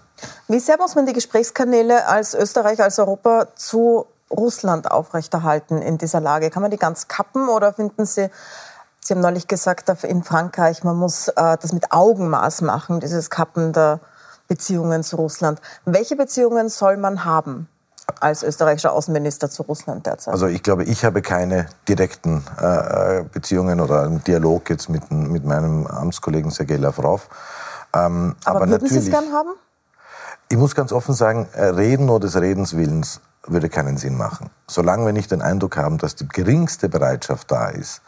Wie 0.49 0.61
sehr 0.61 0.77
muss 0.79 0.95
man 0.95 1.07
die 1.07 1.13
Gesprächskanäle 1.13 2.07
als 2.07 2.35
Österreich, 2.35 2.83
als 2.83 2.99
Europa 2.99 3.49
zu 3.55 4.07
Russland 4.31 4.91
aufrechterhalten 4.91 5.83
in 5.83 5.99
dieser 5.99 6.21
Lage? 6.21 6.51
Kann 6.51 6.63
man 6.63 6.71
die 6.71 6.77
ganz 6.77 7.09
kappen 7.09 7.49
oder 7.49 7.73
finden 7.73 8.07
Sie, 8.07 8.31
Sie 9.03 9.15
haben 9.15 9.23
neulich 9.23 9.49
gesagt, 9.49 9.89
in 10.05 10.23
Frankreich, 10.23 10.85
man 10.85 10.97
muss 10.97 11.29
äh, 11.29 11.33
das 11.35 11.73
mit 11.73 11.91
Augenmaß 11.91 12.61
machen, 12.61 13.01
dieses 13.01 13.31
Kappen 13.31 13.73
der 13.73 13.99
Beziehungen 14.47 15.03
zu 15.03 15.17
Russland. 15.17 15.61
Welche 15.85 16.17
Beziehungen 16.17 16.69
soll 16.69 16.97
man 16.97 17.25
haben? 17.25 17.69
Als 18.21 18.43
österreichischer 18.43 18.93
Außenminister 18.93 19.51
zu 19.51 19.63
Russland 19.63 20.07
derzeit? 20.07 20.33
Also 20.33 20.47
ich 20.47 20.63
glaube, 20.63 20.85
ich 20.85 21.05
habe 21.05 21.23
keine 21.23 21.67
direkten 21.89 22.45
äh, 22.61 23.25
Beziehungen 23.33 23.81
oder 23.81 24.03
einen 24.03 24.25
Dialog 24.25 24.69
jetzt 24.71 24.89
mit, 24.89 25.11
mit 25.11 25.45
meinem 25.45 25.87
Amtskollegen 25.87 26.51
Sergei 26.51 26.77
Lavrov. 26.77 27.29
Ähm, 27.95 28.37
aber, 28.45 28.63
aber 28.63 28.69
würden 28.69 28.89
Sie 28.89 28.99
es 28.99 29.11
gern 29.11 29.33
haben? 29.33 29.51
Ich 30.49 30.57
muss 30.57 30.75
ganz 30.75 30.93
offen 30.93 31.15
sagen, 31.15 31.49
äh, 31.55 31.67
Reden 31.67 32.07
nur 32.07 32.19
des 32.21 32.35
Redens 32.41 32.77
Willens 32.77 33.21
würde 33.47 33.69
keinen 33.69 33.97
Sinn 33.97 34.17
machen. 34.17 34.51
Solange 34.67 35.07
wir 35.07 35.13
nicht 35.13 35.31
den 35.31 35.43
Eindruck 35.43 35.77
haben, 35.77 35.99
dass 35.99 36.17
die 36.17 36.29
geringste 36.29 36.89
Bereitschaft 36.89 37.51
da 37.51 37.69
ist, 37.69 38.03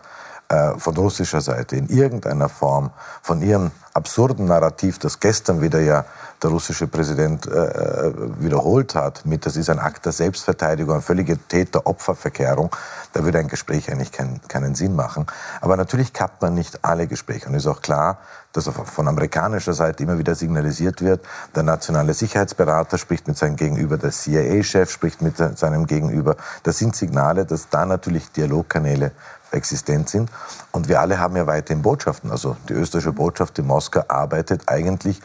äh, 0.52 0.78
von 0.78 0.94
russischer 0.96 1.40
Seite 1.40 1.76
in 1.76 1.88
irgendeiner 1.88 2.50
Form 2.50 2.90
von 3.22 3.40
ihrem 3.40 3.70
absurden 3.94 4.44
Narrativ, 4.44 4.98
das 4.98 5.18
gestern 5.18 5.62
wieder 5.62 5.80
ja 5.80 6.04
der 6.42 6.50
russische 6.50 6.88
Präsident 6.88 7.46
äh, 7.46 7.50
äh, 7.50 8.12
wiederholt 8.38 8.94
hat, 8.94 9.24
mit 9.24 9.46
das 9.46 9.56
ist 9.56 9.70
ein 9.70 9.78
Akt 9.78 10.04
der 10.04 10.12
Selbstverteidigung, 10.12 10.94
eine 10.94 11.02
völlige 11.02 11.38
Täter-Opfer-Verkehrung, 11.38 12.70
da 13.14 13.24
würde 13.24 13.38
ein 13.38 13.48
Gespräch 13.48 13.90
eigentlich 13.90 14.12
kein, 14.12 14.40
keinen 14.48 14.74
Sinn 14.74 14.94
machen. 14.94 15.26
Aber 15.62 15.76
natürlich 15.78 16.12
kappt 16.12 16.42
man 16.42 16.52
nicht 16.52 16.84
alle 16.84 17.06
Gespräche. 17.06 17.48
Und 17.48 17.54
es 17.54 17.64
ist 17.64 17.70
auch 17.70 17.80
klar, 17.80 18.18
dass 18.52 18.68
von 18.68 19.08
amerikanischer 19.08 19.72
Seite 19.72 20.02
immer 20.02 20.18
wieder 20.18 20.34
signalisiert 20.34 21.00
wird, 21.00 21.24
der 21.54 21.62
nationale 21.62 22.12
Sicherheitsberater 22.12 22.98
spricht 22.98 23.26
mit 23.26 23.38
seinem 23.38 23.56
Gegenüber, 23.56 23.96
der 23.96 24.10
CIA-Chef 24.10 24.90
spricht 24.90 25.22
mit 25.22 25.36
seinem 25.38 25.86
Gegenüber. 25.86 26.36
Das 26.62 26.76
sind 26.76 26.94
Signale, 26.94 27.46
dass 27.46 27.70
da 27.70 27.86
natürlich 27.86 28.30
Dialogkanäle 28.32 29.12
existent 29.52 30.08
sind. 30.08 30.30
Und 30.72 30.88
wir 30.88 31.00
alle 31.00 31.18
haben 31.18 31.36
ja 31.36 31.46
weiterhin 31.46 31.82
Botschaften. 31.82 32.30
Also 32.30 32.56
die 32.68 32.74
österreichische 32.74 33.12
Botschaft 33.12 33.58
in 33.58 33.66
Moskau 33.66 34.02
arbeitet 34.08 34.62
eigentlich 34.66 35.20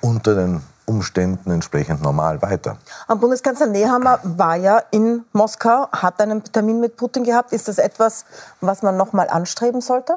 unter 0.00 0.34
den 0.34 0.62
Umständen 0.86 1.52
entsprechend 1.52 2.02
normal 2.02 2.42
weiter. 2.42 2.76
Am 3.06 3.20
Bundeskanzler 3.20 3.68
Nehammer 3.68 4.18
war 4.24 4.56
ja 4.56 4.82
in 4.90 5.24
Moskau, 5.32 5.86
hat 5.92 6.20
einen 6.20 6.42
Termin 6.42 6.80
mit 6.80 6.96
Putin 6.96 7.22
gehabt. 7.22 7.52
Ist 7.52 7.68
das 7.68 7.78
etwas, 7.78 8.24
was 8.60 8.82
man 8.82 8.96
noch 8.96 9.12
mal 9.12 9.28
anstreben 9.28 9.80
sollte? 9.80 10.16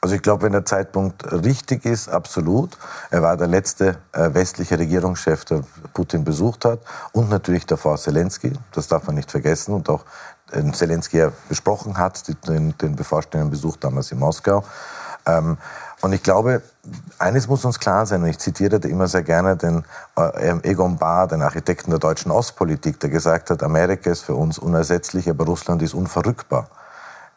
Also 0.00 0.14
ich 0.14 0.22
glaube, 0.22 0.42
wenn 0.42 0.52
der 0.52 0.64
Zeitpunkt 0.64 1.24
richtig 1.32 1.84
ist, 1.84 2.08
absolut. 2.08 2.78
Er 3.10 3.22
war 3.22 3.36
der 3.36 3.48
letzte 3.48 3.96
äh, 4.12 4.32
westliche 4.32 4.78
Regierungschef, 4.78 5.44
der 5.44 5.64
Putin 5.92 6.24
besucht 6.24 6.64
hat 6.64 6.80
und 7.12 7.30
natürlich 7.30 7.66
davor 7.66 7.96
Zelensky. 7.96 8.52
Das 8.72 8.86
darf 8.86 9.06
man 9.06 9.16
nicht 9.16 9.30
vergessen 9.30 9.74
und 9.74 9.88
auch 9.88 10.04
Zelensky 10.72 11.18
ja 11.18 11.32
besprochen 11.48 11.98
hat, 11.98 12.22
den, 12.46 12.76
den 12.78 12.96
bevorstehenden 12.96 13.50
Besuch 13.50 13.76
damals 13.76 14.12
in 14.12 14.18
Moskau. 14.18 14.64
Ähm, 15.26 15.58
und 16.00 16.12
ich 16.12 16.22
glaube, 16.22 16.62
eines 17.18 17.48
muss 17.48 17.64
uns 17.64 17.80
klar 17.80 18.06
sein, 18.06 18.22
und 18.22 18.28
ich 18.28 18.38
zitiere 18.38 18.78
da 18.78 18.88
immer 18.88 19.08
sehr 19.08 19.22
gerne 19.22 19.56
den 19.56 19.84
äh, 20.16 20.50
Egon 20.62 20.96
Bahr, 20.96 21.26
den 21.26 21.42
Architekten 21.42 21.90
der 21.90 21.98
deutschen 21.98 22.30
Ostpolitik, 22.30 23.00
der 23.00 23.10
gesagt 23.10 23.50
hat, 23.50 23.62
Amerika 23.62 24.10
ist 24.10 24.22
für 24.22 24.34
uns 24.34 24.58
unersetzlich, 24.58 25.28
aber 25.28 25.44
Russland 25.44 25.82
ist 25.82 25.94
unverrückbar. 25.94 26.68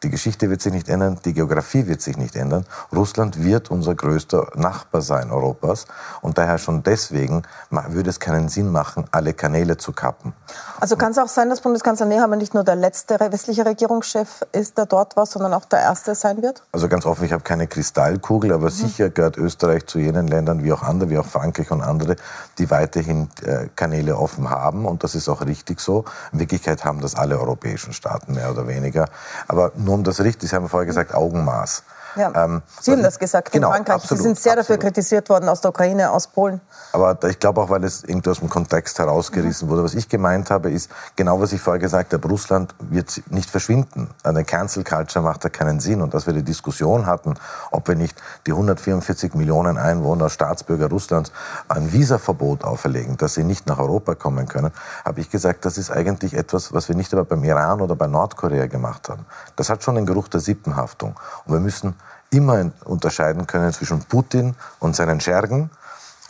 Die 0.04 0.10
Geschichte 0.10 0.50
wird 0.50 0.62
sich 0.62 0.74
nicht 0.74 0.90
ändern, 0.90 1.20
die 1.24 1.34
Geografie 1.34 1.86
wird 1.86 2.02
sich 2.02 2.18
nicht 2.18 2.36
ändern. 2.36 2.66
Russland 2.92 3.44
wird 3.44 3.70
unser 3.70 3.94
größter 3.94 4.48
Nachbar 4.56 5.02
sein 5.02 5.30
Europas 5.30 5.86
und 6.22 6.40
daher 6.40 6.58
schon 6.58 6.82
deswegen 6.82 7.44
würde 7.70 8.10
es 8.10 8.20
keinen 8.20 8.50
Sinn 8.50 8.72
machen, 8.72 9.06
alle 9.12 9.34
Kanäle 9.34 9.78
zu 9.78 9.92
kappen. 9.92 10.34
Also 10.80 10.96
kann 10.96 11.12
es 11.12 11.20
auch 11.20 11.28
sein, 11.28 11.50
dass 11.50 11.62
Bundeskanzler 11.62 12.08
Nehammer 12.08 12.36
nicht 12.36 12.56
nur 12.56 12.64
der 12.64 12.76
letzte 12.76 13.20
westliche 13.20 13.64
Regierungschef 13.64 14.42
ist, 14.52 14.80
der 14.80 14.88
dort 14.88 15.16
war, 15.16 15.28
sondern 15.28 15.54
auch 15.54 15.66
der 15.66 15.82
erste 15.82 16.16
sein 16.16 16.42
wird? 16.42 16.64
Also 16.72 16.90
ganz 16.90 17.06
offen, 17.06 17.24
ich 17.26 17.32
habe 17.32 17.44
keine 17.44 17.68
Kristallkugel, 17.68 18.54
aber 18.54 18.66
mhm. 18.66 18.72
sicher 18.72 19.10
gehört 19.12 19.38
Österreich 19.38 19.86
zu 19.86 20.00
jenen 20.00 20.28
Ländern 20.28 20.64
wie 20.64 20.74
auch 20.74 20.82
andere, 20.82 21.12
wie 21.12 21.20
auch 21.20 21.28
Frankreich 21.28 21.70
und 21.70 21.82
andere, 21.82 22.16
die 22.58 22.72
weiterhin 22.72 23.30
äh, 23.44 23.68
Kanäle 23.76 24.18
offen 24.18 24.50
haben 24.50 24.86
und 24.86 25.04
das 25.04 25.14
ist 25.14 25.30
auch 25.30 25.42
richtig 25.46 25.80
so. 25.80 26.06
In 26.34 26.40
Wirklichkeit 26.40 26.84
haben 26.84 27.02
das 27.02 27.14
alle 27.14 27.40
europäischen 27.40 27.94
Staaten 27.94 28.34
mehr 28.34 28.50
oder 28.50 28.68
weniger. 28.68 29.08
Aber 29.48 29.72
nur 29.76 29.91
um 29.94 30.04
das 30.04 30.22
richtig, 30.22 30.50
Sie 30.50 30.56
haben 30.56 30.70
vorher 30.70 30.86
gesagt, 30.86 31.14
Augenmaß. 31.14 31.84
Ja. 32.16 32.32
Ähm, 32.36 32.62
Sie 32.80 32.92
haben 32.92 33.04
das 33.04 33.18
gesagt 33.20 33.52
genau, 33.52 33.68
in 33.70 33.74
Frankreich. 33.74 33.96
Absolut, 33.96 34.18
Sie 34.18 34.24
sind 34.24 34.40
sehr 34.40 34.54
absolut. 34.54 34.70
dafür 34.70 34.90
kritisiert 34.90 35.30
worden 35.30 35.50
aus 35.50 35.62
der 35.62 35.70
Ukraine, 35.70 36.12
aus 36.12 36.28
Polen. 36.28 36.62
Aber 36.94 37.18
ich 37.30 37.40
glaube 37.40 37.62
auch, 37.62 37.70
weil 37.70 37.84
es 37.84 38.04
irgendwie 38.04 38.30
aus 38.30 38.40
dem 38.40 38.50
Kontext 38.50 39.00
herausgerissen 39.00 39.68
mhm. 39.68 39.72
wurde. 39.72 39.84
Was 39.84 39.94
ich 39.94 40.10
gemeint 40.10 40.50
habe, 40.50 40.72
ist 40.72 40.92
genau, 41.16 41.40
was 41.40 41.54
ich 41.54 41.62
vorher 41.62 41.80
gesagt 41.80 42.14
habe. 42.14 42.28
Russland 42.28 42.76
wird 42.80 43.24
nicht 43.30 43.50
verschwinden. 43.50 44.10
Eine 44.24 44.44
Cancel 44.44 44.84
Culture 44.84 45.24
macht 45.24 45.46
da 45.46 45.50
keinen 45.50 45.80
Sinn. 45.80 46.02
Und 46.02 46.14
dass 46.14 46.26
wir 46.26 46.34
die 46.34 46.44
Diskussion 46.44 47.06
hatten, 47.06 47.36
ob 47.72 47.88
wir 47.88 47.96
nicht 47.96 48.22
die 48.46 48.52
144 48.52 49.34
Millionen 49.34 49.78
Einwohner, 49.78 50.30
Staatsbürger 50.30 50.90
Russlands, 50.90 51.32
ein 51.68 51.94
Visaverbot 51.94 52.64
auferlegen, 52.64 53.18
dass 53.18 53.36
sie 53.36 53.44
nicht 53.44 53.68
nach 53.68 53.80
Europa 53.80 54.16
kommen 54.16 54.48
können, 54.48 54.72
habe 55.06 55.22
ich 55.22 55.30
gesagt, 55.30 55.66
das 55.66 55.78
ist 55.78 55.92
eigentlich 55.92 56.34
etwas, 56.34 56.74
was 56.74 56.90
wir 56.90 56.96
nicht 56.96 57.14
aber 57.14 57.26
beim 57.26 57.44
Iran 57.44 57.82
oder 57.82 57.96
bei 57.96 58.08
Nordkorea 58.08 58.68
gemacht 58.68 59.10
haben. 59.10 59.26
Das 59.56 59.70
hat 59.70 59.84
schon 59.84 59.96
den 59.96 60.06
Geruch 60.06 60.28
der 60.28 60.40
Sippenhaftung. 60.40 61.16
Und 61.46 61.54
wir 61.54 61.60
müssen 61.60 61.96
immer 62.32 62.72
unterscheiden 62.86 63.46
können 63.46 63.72
zwischen 63.74 64.00
Putin 64.06 64.56
und 64.80 64.96
seinen 64.96 65.20
Schergen 65.20 65.70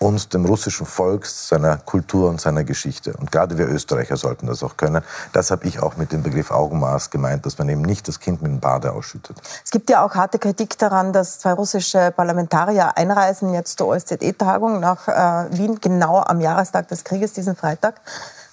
und 0.02 0.34
dem 0.34 0.46
russischen 0.46 0.88
Volk, 0.88 1.28
seiner 1.28 1.78
Kultur 1.78 2.28
und 2.28 2.42
seiner 2.42 2.64
Geschichte. 2.64 3.14
Und 3.14 3.32
gerade 3.32 3.60
wir 3.60 3.68
Österreicher 3.68 4.18
sollten 4.18 4.48
das 4.48 4.64
auch 4.64 4.76
können. 4.76 5.04
Das 5.32 5.52
habe 5.52 5.68
ich 5.68 5.80
auch 5.80 5.96
mit 5.96 6.12
dem 6.12 6.24
Begriff 6.24 6.50
Augenmaß 6.50 7.12
gemeint, 7.12 7.46
dass 7.46 7.60
man 7.60 7.70
eben 7.70 7.84
nicht 7.84 8.08
das 8.08 8.20
Kind 8.20 8.42
mit 8.42 8.52
dem 8.52 8.60
Bade 8.60 8.94
ausschüttet. 8.94 9.38
Es 9.64 9.70
gibt 9.70 9.92
ja 9.92 10.04
auch 10.04 10.16
harte 10.16 10.40
Kritik 10.40 10.76
daran, 10.80 11.14
dass 11.14 11.38
zwei 11.38 11.54
russische 11.54 12.12
Parlamentarier 12.16 12.98
einreisen 12.98 13.54
jetzt 13.54 13.78
zur 13.78 13.90
OSZE-Tagung 13.90 14.80
nach 14.80 15.08
äh, 15.08 15.56
Wien, 15.56 15.80
genau 15.80 16.18
am 16.18 16.42
Jahrestag 16.42 16.88
des 16.88 17.04
Krieges, 17.04 17.34
diesen 17.34 17.56
Freitag. 17.56 18.02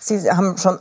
Sie 0.01 0.31
haben 0.31 0.57
schon 0.59 0.79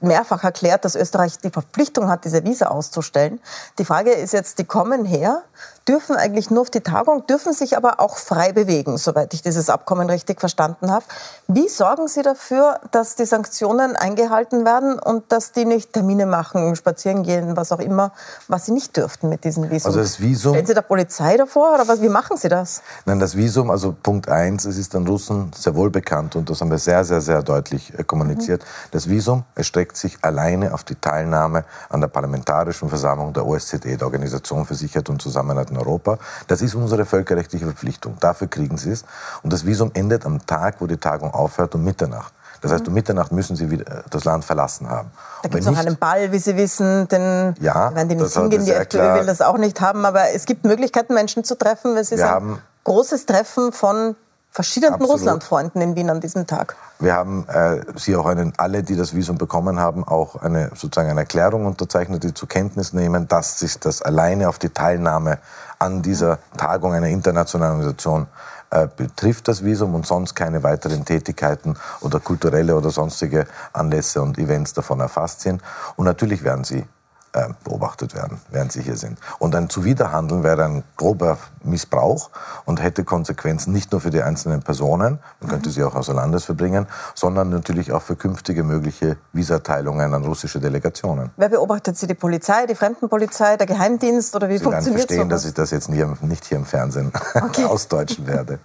mehrfach 0.00 0.42
erklärt, 0.42 0.84
dass 0.84 0.96
Österreich 0.96 1.38
die 1.38 1.50
Verpflichtung 1.50 2.08
hat, 2.08 2.24
diese 2.24 2.44
Visa 2.44 2.66
auszustellen. 2.66 3.40
Die 3.78 3.84
Frage 3.84 4.10
ist 4.10 4.32
jetzt, 4.32 4.58
die 4.58 4.64
kommen 4.64 5.04
her, 5.04 5.42
dürfen 5.86 6.16
eigentlich 6.16 6.50
nur 6.50 6.62
auf 6.62 6.70
die 6.70 6.80
Tagung, 6.80 7.26
dürfen 7.26 7.52
sich 7.52 7.76
aber 7.76 8.00
auch 8.00 8.16
frei 8.16 8.52
bewegen, 8.52 8.98
soweit 8.98 9.34
ich 9.34 9.42
dieses 9.42 9.70
Abkommen 9.70 10.10
richtig 10.10 10.40
verstanden 10.40 10.90
habe. 10.90 11.04
Wie 11.46 11.68
sorgen 11.68 12.08
Sie 12.08 12.22
dafür, 12.22 12.80
dass 12.90 13.14
die 13.14 13.24
Sanktionen 13.24 13.96
eingehalten 13.96 14.64
werden 14.64 14.98
und 14.98 15.32
dass 15.32 15.52
die 15.52 15.64
nicht 15.64 15.92
Termine 15.92 16.26
machen, 16.26 16.76
spazieren 16.76 17.22
gehen, 17.22 17.56
was 17.56 17.72
auch 17.72 17.80
immer, 17.80 18.12
was 18.48 18.66
sie 18.66 18.72
nicht 18.72 18.96
dürften 18.96 19.28
mit 19.28 19.44
diesem 19.44 19.70
Visum? 19.70 19.88
Also 19.88 20.00
das 20.00 20.20
Visum 20.20 20.52
Stellen 20.52 20.66
Sie 20.66 20.74
der 20.74 20.82
Polizei 20.82 21.36
davor 21.36 21.74
oder 21.74 21.88
was, 21.88 22.02
wie 22.02 22.08
machen 22.08 22.36
Sie 22.36 22.48
das? 22.48 22.82
Nein, 23.06 23.18
das 23.18 23.36
Visum, 23.36 23.70
also 23.70 23.94
Punkt 24.02 24.28
eins, 24.28 24.64
es 24.64 24.76
ist 24.76 24.94
den 24.94 25.06
Russen 25.06 25.50
sehr 25.54 25.74
wohl 25.74 25.90
bekannt 25.90 26.36
und 26.36 26.50
das 26.50 26.60
haben 26.60 26.70
wir 26.70 26.78
sehr, 26.78 27.04
sehr, 27.04 27.20
sehr 27.20 27.42
deutlich 27.42 27.98
äh, 27.98 28.04
kommuniziert. 28.04 28.62
Mhm. 28.62 28.88
Das 28.90 29.08
Visum 29.08 29.44
erstreckt 29.54 29.96
sich 29.96 30.18
alleine 30.22 30.74
auf 30.74 30.84
die 30.84 30.96
Teilnahme 30.96 31.64
an 31.88 32.00
der 32.00 32.08
Parlamentarischen 32.08 32.88
Versammlung 32.88 33.32
der 33.32 33.46
OSZE, 33.46 33.78
der 33.78 34.02
Organisation 34.02 34.66
für 34.66 34.74
Sicherheit 34.74 35.08
und 35.08 35.22
Zusammenhalt 35.22 35.70
in 35.70 35.77
Europa. 35.78 36.18
Das 36.46 36.62
ist 36.62 36.74
unsere 36.74 37.04
völkerrechtliche 37.04 37.64
Verpflichtung. 37.64 38.16
Dafür 38.20 38.48
kriegen 38.48 38.76
sie 38.76 38.90
es. 38.90 39.04
Und 39.42 39.52
das 39.52 39.64
Visum 39.64 39.90
endet 39.94 40.26
am 40.26 40.44
Tag, 40.46 40.80
wo 40.80 40.86
die 40.86 40.96
Tagung 40.96 41.32
aufhört, 41.32 41.74
um 41.74 41.84
Mitternacht. 41.84 42.32
Das 42.60 42.72
heißt, 42.72 42.88
um 42.88 42.94
Mitternacht 42.94 43.30
müssen 43.30 43.54
Sie 43.54 43.70
wieder 43.70 44.02
das 44.10 44.24
Land 44.24 44.44
verlassen 44.44 44.88
haben. 44.90 45.10
Da 45.42 45.48
gibt 45.48 45.62
es 45.62 45.70
noch 45.70 45.78
einen 45.78 45.96
Ball, 45.96 46.32
wie 46.32 46.38
Sie 46.38 46.56
wissen, 46.56 47.06
denn 47.06 47.54
ja, 47.60 47.94
werden 47.94 48.08
die 48.08 48.16
nicht 48.16 48.34
hingehen. 48.34 48.64
Die 48.64 48.72
FPÖ 48.72 49.20
will 49.20 49.26
das 49.26 49.40
auch 49.40 49.58
nicht 49.58 49.80
haben. 49.80 50.04
Aber 50.04 50.30
es 50.30 50.44
gibt 50.44 50.64
Möglichkeiten, 50.64 51.14
Menschen 51.14 51.44
zu 51.44 51.56
treffen. 51.56 51.96
Es 51.96 52.10
ist 52.10 52.18
Wir 52.18 52.36
ein 52.36 52.58
großes 52.84 53.26
Treffen 53.26 53.72
von 53.72 54.16
verschiedenen 54.58 55.00
Russlandfreunden 55.00 55.80
in 55.80 55.94
Wien 55.94 56.10
an 56.10 56.20
diesem 56.20 56.44
Tag. 56.44 56.74
Wir 56.98 57.14
haben 57.14 57.46
äh, 57.46 57.80
Sie 57.94 58.16
auch 58.16 58.26
einen, 58.26 58.52
alle, 58.56 58.82
die 58.82 58.96
das 58.96 59.14
Visum 59.14 59.38
bekommen 59.38 59.78
haben, 59.78 60.02
auch 60.02 60.34
eine 60.34 60.70
sozusagen 60.74 61.10
eine 61.10 61.20
Erklärung 61.20 61.64
unterzeichnet, 61.64 62.24
die 62.24 62.34
zur 62.34 62.48
Kenntnis 62.48 62.92
nehmen, 62.92 63.28
dass 63.28 63.60
sich 63.60 63.78
das 63.78 64.02
alleine 64.02 64.48
auf 64.48 64.58
die 64.58 64.70
Teilnahme 64.70 65.38
an 65.78 66.02
dieser 66.02 66.40
Tagung 66.56 66.92
einer 66.92 67.06
internationalen 67.06 67.74
Organisation 67.74 68.26
äh, 68.70 68.88
betrifft 68.96 69.46
das 69.46 69.64
Visum 69.64 69.94
und 69.94 70.04
sonst 70.04 70.34
keine 70.34 70.64
weiteren 70.64 71.04
Tätigkeiten 71.04 71.76
oder 72.00 72.18
kulturelle 72.18 72.74
oder 72.74 72.90
sonstige 72.90 73.46
Anlässe 73.72 74.20
und 74.20 74.38
Events 74.38 74.72
davon 74.72 74.98
erfasst 74.98 75.42
sind. 75.42 75.62
Und 75.94 76.04
natürlich 76.04 76.42
werden 76.42 76.64
sie 76.64 76.84
äh, 77.32 77.48
beobachtet 77.64 78.14
werden, 78.14 78.40
während 78.50 78.72
sie 78.72 78.82
hier 78.82 78.96
sind. 78.96 79.18
Und 79.38 79.54
ein 79.54 79.68
Zuwiderhandeln 79.68 80.42
wäre 80.44 80.64
ein 80.64 80.84
grober 80.96 81.38
Missbrauch 81.62 82.30
und 82.64 82.82
hätte 82.82 83.04
Konsequenzen 83.04 83.72
nicht 83.72 83.92
nur 83.92 84.00
für 84.00 84.10
die 84.10 84.22
einzelnen 84.22 84.62
Personen, 84.62 85.18
man 85.40 85.50
könnte 85.50 85.70
sie 85.70 85.82
auch 85.82 85.94
außer 85.94 86.14
Landes 86.14 86.44
verbringen, 86.44 86.86
sondern 87.14 87.50
natürlich 87.50 87.92
auch 87.92 88.02
für 88.02 88.16
künftige 88.16 88.62
mögliche 88.62 89.16
Visateilungen 89.32 90.14
an 90.14 90.24
russische 90.24 90.60
Delegationen. 90.60 91.30
Wer 91.36 91.48
beobachtet 91.48 91.96
Sie? 91.96 92.06
Die 92.06 92.14
Polizei, 92.14 92.66
die 92.66 92.74
Fremdenpolizei, 92.74 93.56
der 93.56 93.66
Geheimdienst 93.66 94.34
oder 94.34 94.48
wie 94.48 94.58
sie 94.58 94.64
funktioniert 94.64 95.04
das? 95.04 95.14
Sie 95.14 95.18
werden 95.18 95.28
verstehen, 95.28 95.28
dass 95.28 95.44
ich 95.44 95.54
das 95.54 95.70
jetzt 95.70 95.88
nicht 96.22 96.44
hier 96.46 96.58
im 96.58 96.64
Fernsehen 96.64 97.12
okay. 97.34 97.64
ausdeutschen 97.68 98.26
werde. 98.26 98.58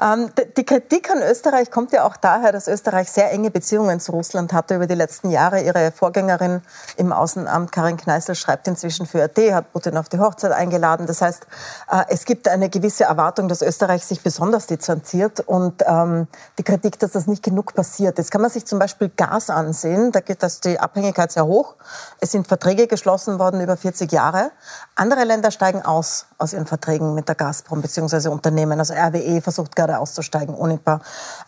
Ähm, 0.00 0.30
die 0.56 0.64
Kritik 0.64 1.10
an 1.10 1.22
Österreich 1.22 1.70
kommt 1.70 1.92
ja 1.92 2.04
auch 2.04 2.16
daher, 2.16 2.52
dass 2.52 2.68
Österreich 2.68 3.10
sehr 3.10 3.30
enge 3.32 3.50
Beziehungen 3.50 4.00
zu 4.00 4.12
Russland 4.12 4.52
hatte 4.52 4.76
über 4.76 4.86
die 4.86 4.94
letzten 4.94 5.30
Jahre. 5.30 5.62
Ihre 5.62 5.92
Vorgängerin 5.92 6.62
im 6.96 7.12
Außenamt, 7.12 7.72
Karin 7.78 7.96
Kneißl, 7.96 8.34
schreibt 8.34 8.66
inzwischen 8.66 9.06
für 9.06 9.22
RT, 9.22 9.54
hat 9.54 9.72
Putin 9.72 9.96
auf 9.96 10.08
die 10.08 10.18
Hochzeit 10.18 10.50
eingeladen. 10.50 11.06
Das 11.06 11.22
heißt, 11.22 11.46
äh, 11.88 12.02
es 12.08 12.24
gibt 12.24 12.48
eine 12.48 12.68
gewisse 12.68 13.04
Erwartung, 13.04 13.46
dass 13.46 13.62
Österreich 13.62 14.04
sich 14.04 14.20
besonders 14.20 14.66
distanziert 14.66 15.38
und 15.38 15.84
ähm, 15.86 16.26
die 16.58 16.64
Kritik, 16.64 16.98
dass 16.98 17.12
das 17.12 17.28
nicht 17.28 17.44
genug 17.44 17.74
passiert. 17.74 18.18
Jetzt 18.18 18.32
kann 18.32 18.40
man 18.40 18.50
sich 18.50 18.66
zum 18.66 18.80
Beispiel 18.80 19.10
Gas 19.10 19.48
ansehen. 19.48 20.10
Da 20.10 20.18
geht 20.18 20.42
das 20.42 20.58
die 20.58 20.80
Abhängigkeit 20.80 21.30
sehr 21.30 21.46
hoch. 21.46 21.76
Es 22.18 22.32
sind 22.32 22.48
Verträge 22.48 22.88
geschlossen 22.88 23.38
worden 23.38 23.60
über 23.60 23.76
40 23.76 24.10
Jahre. 24.10 24.50
Andere 24.96 25.22
Länder 25.22 25.52
steigen 25.52 25.82
aus 25.82 26.26
aus 26.38 26.52
ihren 26.52 26.66
Verträgen 26.66 27.14
mit 27.14 27.28
der 27.28 27.34
Gazprom 27.34 27.82
bzw. 27.82 28.28
Unternehmen. 28.28 28.78
Also 28.78 28.94
RWE 28.94 29.40
versucht 29.42 29.74
gerade 29.74 29.98
auszusteigen, 29.98 30.54
Unipa, 30.54 31.00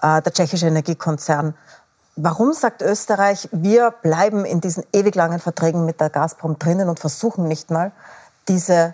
äh, 0.03 0.21
der 0.21 0.33
tschechische 0.33 0.67
Energiekonzern. 0.67 1.55
Warum 2.23 2.53
sagt 2.53 2.83
Österreich, 2.83 3.49
wir 3.51 3.93
bleiben 3.93 4.45
in 4.45 4.61
diesen 4.61 4.85
ewig 4.93 5.15
langen 5.15 5.39
Verträgen 5.39 5.87
mit 5.87 6.03
der 6.03 6.11
Gazprom 6.11 6.59
drinnen 6.59 6.91
und 6.91 7.01
versuchen 7.01 7.49
nicht 7.49 7.71
mal, 7.71 7.93
diese 8.47 8.93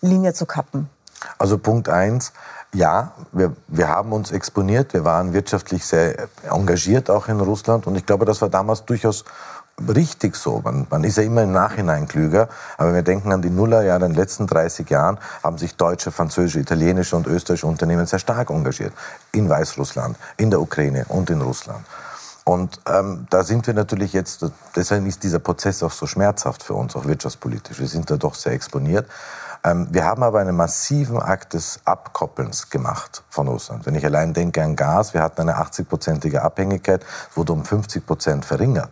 Linie 0.00 0.32
zu 0.32 0.46
kappen? 0.46 0.88
Also 1.36 1.58
Punkt 1.58 1.90
eins, 1.90 2.32
ja, 2.72 3.12
wir, 3.32 3.54
wir 3.68 3.88
haben 3.88 4.12
uns 4.12 4.30
exponiert, 4.30 4.94
wir 4.94 5.04
waren 5.04 5.34
wirtschaftlich 5.34 5.84
sehr 5.84 6.28
engagiert 6.50 7.10
auch 7.10 7.28
in 7.28 7.38
Russland 7.38 7.86
und 7.86 7.96
ich 7.96 8.06
glaube, 8.06 8.24
das 8.24 8.40
war 8.40 8.48
damals 8.48 8.86
durchaus 8.86 9.26
richtig 9.86 10.34
so. 10.34 10.62
Man, 10.64 10.86
man 10.88 11.04
ist 11.04 11.18
ja 11.18 11.22
immer 11.22 11.42
im 11.42 11.52
Nachhinein 11.52 12.08
klüger. 12.08 12.48
Aber 12.78 12.94
wir 12.94 13.02
denken 13.02 13.32
an 13.32 13.42
die 13.42 13.50
Nullerjahre, 13.50 14.06
in 14.06 14.12
den 14.12 14.18
letzten 14.18 14.46
30 14.46 14.88
Jahren 14.88 15.18
haben 15.42 15.58
sich 15.58 15.76
deutsche, 15.76 16.12
französische, 16.12 16.60
italienische 16.60 17.16
und 17.16 17.26
österreichische 17.26 17.66
Unternehmen 17.66 18.06
sehr 18.06 18.20
stark 18.20 18.50
engagiert. 18.50 18.92
In 19.32 19.50
Weißrussland, 19.50 20.16
in 20.36 20.50
der 20.50 20.60
Ukraine 20.60 21.04
und 21.08 21.28
in 21.28 21.42
Russland. 21.42 21.84
Und 22.44 22.78
ähm, 22.86 23.26
da 23.30 23.42
sind 23.42 23.66
wir 23.66 23.72
natürlich 23.72 24.12
jetzt, 24.12 24.44
deshalb 24.76 25.06
ist 25.06 25.22
dieser 25.22 25.38
Prozess 25.38 25.82
auch 25.82 25.90
so 25.90 26.06
schmerzhaft 26.06 26.62
für 26.62 26.74
uns, 26.74 26.94
auch 26.94 27.06
wirtschaftspolitisch. 27.06 27.80
Wir 27.80 27.88
sind 27.88 28.10
da 28.10 28.18
doch 28.18 28.34
sehr 28.34 28.52
exponiert. 28.52 29.06
Ähm, 29.64 29.88
wir 29.90 30.04
haben 30.04 30.22
aber 30.22 30.40
einen 30.40 30.54
massiven 30.54 31.18
Akt 31.18 31.54
des 31.54 31.80
Abkoppelns 31.86 32.68
gemacht 32.68 33.22
von 33.30 33.48
Russland. 33.48 33.86
Wenn 33.86 33.94
ich 33.94 34.04
allein 34.04 34.34
denke 34.34 34.62
an 34.62 34.76
Gas, 34.76 35.14
wir 35.14 35.22
hatten 35.22 35.40
eine 35.40 35.56
80-prozentige 35.56 36.36
Abhängigkeit, 36.36 37.04
wurde 37.34 37.54
um 37.54 37.64
50 37.64 38.04
Prozent 38.06 38.44
verringert. 38.44 38.90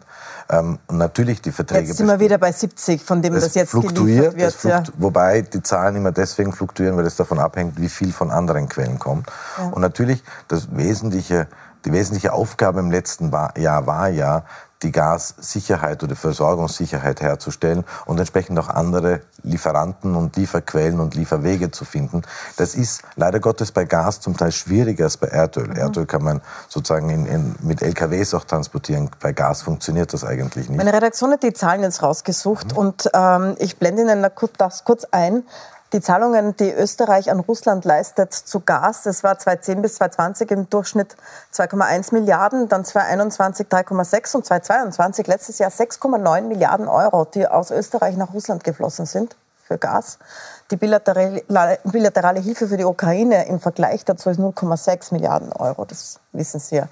Ähm, 0.49 0.79
und 0.87 0.97
natürlich 0.97 1.43
die 1.43 1.53
Verträge. 1.53 1.89
Jetzt 1.89 1.99
sind 1.99 2.07
wir 2.07 2.21
wieder 2.21 2.39
bei 2.39 2.53
70, 2.53 3.03
von 3.03 3.21
dem 3.21 3.35
das, 3.35 3.45
das 3.45 3.55
jetzt 3.55 3.71
fluktuiert, 3.71 4.35
wird. 4.35 4.55
Flukt, 4.55 4.89
ja. 4.89 4.95
Wobei 4.97 5.43
die 5.43 5.63
Zahlen 5.63 5.97
immer 5.97 6.13
deswegen 6.13 6.55
fluktuieren, 6.55 6.97
weil 6.97 7.07
es 7.07 7.17
davon 7.17 7.39
abhängt, 7.39 7.79
wie 7.79 7.91
viel 7.91 8.13
von 8.13 8.31
anderen 8.31 8.67
Quellen 8.69 8.99
kommt. 8.99 9.27
Ja. 9.59 9.67
Und 9.67 9.83
natürlich 9.83 10.23
das 10.49 10.75
wesentliche, 10.75 11.49
die 11.85 11.93
wesentliche 11.93 12.33
Aufgabe 12.33 12.81
im 12.81 12.91
letzten 12.91 13.33
Jahr 13.57 13.87
war 13.87 14.09
ja, 14.09 14.45
die 14.83 14.93
Gassicherheit 14.93 16.03
oder 16.03 16.17
Versorgungssicherheit 16.17 17.21
herzustellen 17.21 17.85
und 18.07 18.19
entsprechend 18.19 18.59
auch 18.59 18.69
andere 18.69 19.21
Lieferanten 19.43 20.17
und 20.17 20.37
Lieferquellen 20.37 21.01
und 21.01 21.15
Lieferwege 21.15 21.71
zu 21.71 21.85
finden. 21.85 22.23
Das 22.57 22.75
ist 22.75 23.03
leider 23.17 23.41
Gottes 23.41 23.73
bei 23.73 23.85
Gas 23.85 24.21
zum 24.21 24.37
Teil 24.37 24.53
schwieriger 24.53 25.05
als 25.05 25.17
bei 25.17 25.29
Erdöl. 25.29 25.69
Mhm. 25.69 25.77
Erdöl 25.77 26.07
kann 26.07 26.23
man 26.23 26.41
sozusagen 26.69 27.11
in, 27.11 27.27
in, 27.27 27.55
mit 27.61 27.83
LKWs 27.83 28.35
auch 28.35 28.45
transportieren. 28.45 29.11
Bei 29.21 29.33
Gas 29.33 29.63
funktioniert 29.63 30.13
das 30.13 30.25
eigentlich 30.25 30.69
nicht. 30.69 30.79
Meine 30.79 30.93
Redaktion 30.93 31.31
hat 31.33 31.43
die 31.43 31.53
Zahlen 31.53 31.83
jetzt 31.83 32.03
rausgesucht 32.03 32.73
mhm. 32.73 32.79
und 32.79 33.11
ähm, 33.15 33.55
ich 33.59 33.79
blende 33.79 34.03
Ihnen 34.03 34.27
das 34.59 34.85
kurz 34.85 35.05
ein. 35.11 35.45
Die 35.93 36.01
Zahlungen, 36.01 36.57
die 36.57 36.73
Österreich 36.73 37.31
an 37.31 37.41
Russland 37.41 37.85
leistet 37.85 38.33
zu 38.33 38.61
Gas, 38.61 39.03
das 39.03 39.23
war 39.23 39.39
2010 39.39 39.83
bis 39.83 39.97
2020 39.97 40.51
im 40.51 40.71
Durchschnitt 40.71 41.17
2,1 41.53 42.15
Milliarden, 42.15 42.67
dann 42.71 42.83
2021 42.83 43.67
3,6 43.67 44.37
und 44.37 44.47
2022 44.47 45.27
letztes 45.27 45.59
Jahr 45.59 45.71
6,9 45.71 46.43
Milliarden 46.43 46.89
Euro, 46.89 47.27
die 47.27 47.47
aus 47.47 47.71
Österreich 47.71 48.17
nach 48.17 48.33
Russland 48.33 48.65
geflossen 48.65 49.05
sind 49.05 49.37
für 49.67 49.77
Gas. 49.77 50.19
Die 50.71 50.77
bilaterale, 50.77 52.41
Hilfe 52.41 52.69
für 52.69 52.79
die 52.79 52.87
Ukraine 52.87 53.47
im 53.47 53.61
Vergleich 53.61 54.07
dazu 54.07 54.31
ist 54.31 54.41
0,6 54.41 55.13
Milliarden 55.13 55.53
Euro. 55.53 55.85
Das 55.85 56.21
wissen 56.33 56.59
Sie 56.59 56.77
ja. 56.77 56.89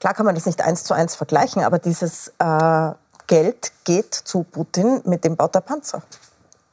Klar 0.00 0.14
kann 0.14 0.24
man 0.24 0.34
das 0.34 0.46
nicht 0.46 0.62
eins 0.62 0.84
zu 0.84 0.94
eins 0.94 1.16
vergleichen, 1.16 1.64
aber 1.64 1.78
dieses 1.78 2.32
äh, 2.38 2.92
Geld 3.26 3.72
geht 3.84 4.14
zu 4.14 4.44
Putin 4.44 5.02
mit 5.04 5.24
dem 5.24 5.36
Bau 5.36 5.48
der 5.48 5.60
Panzer. 5.60 6.00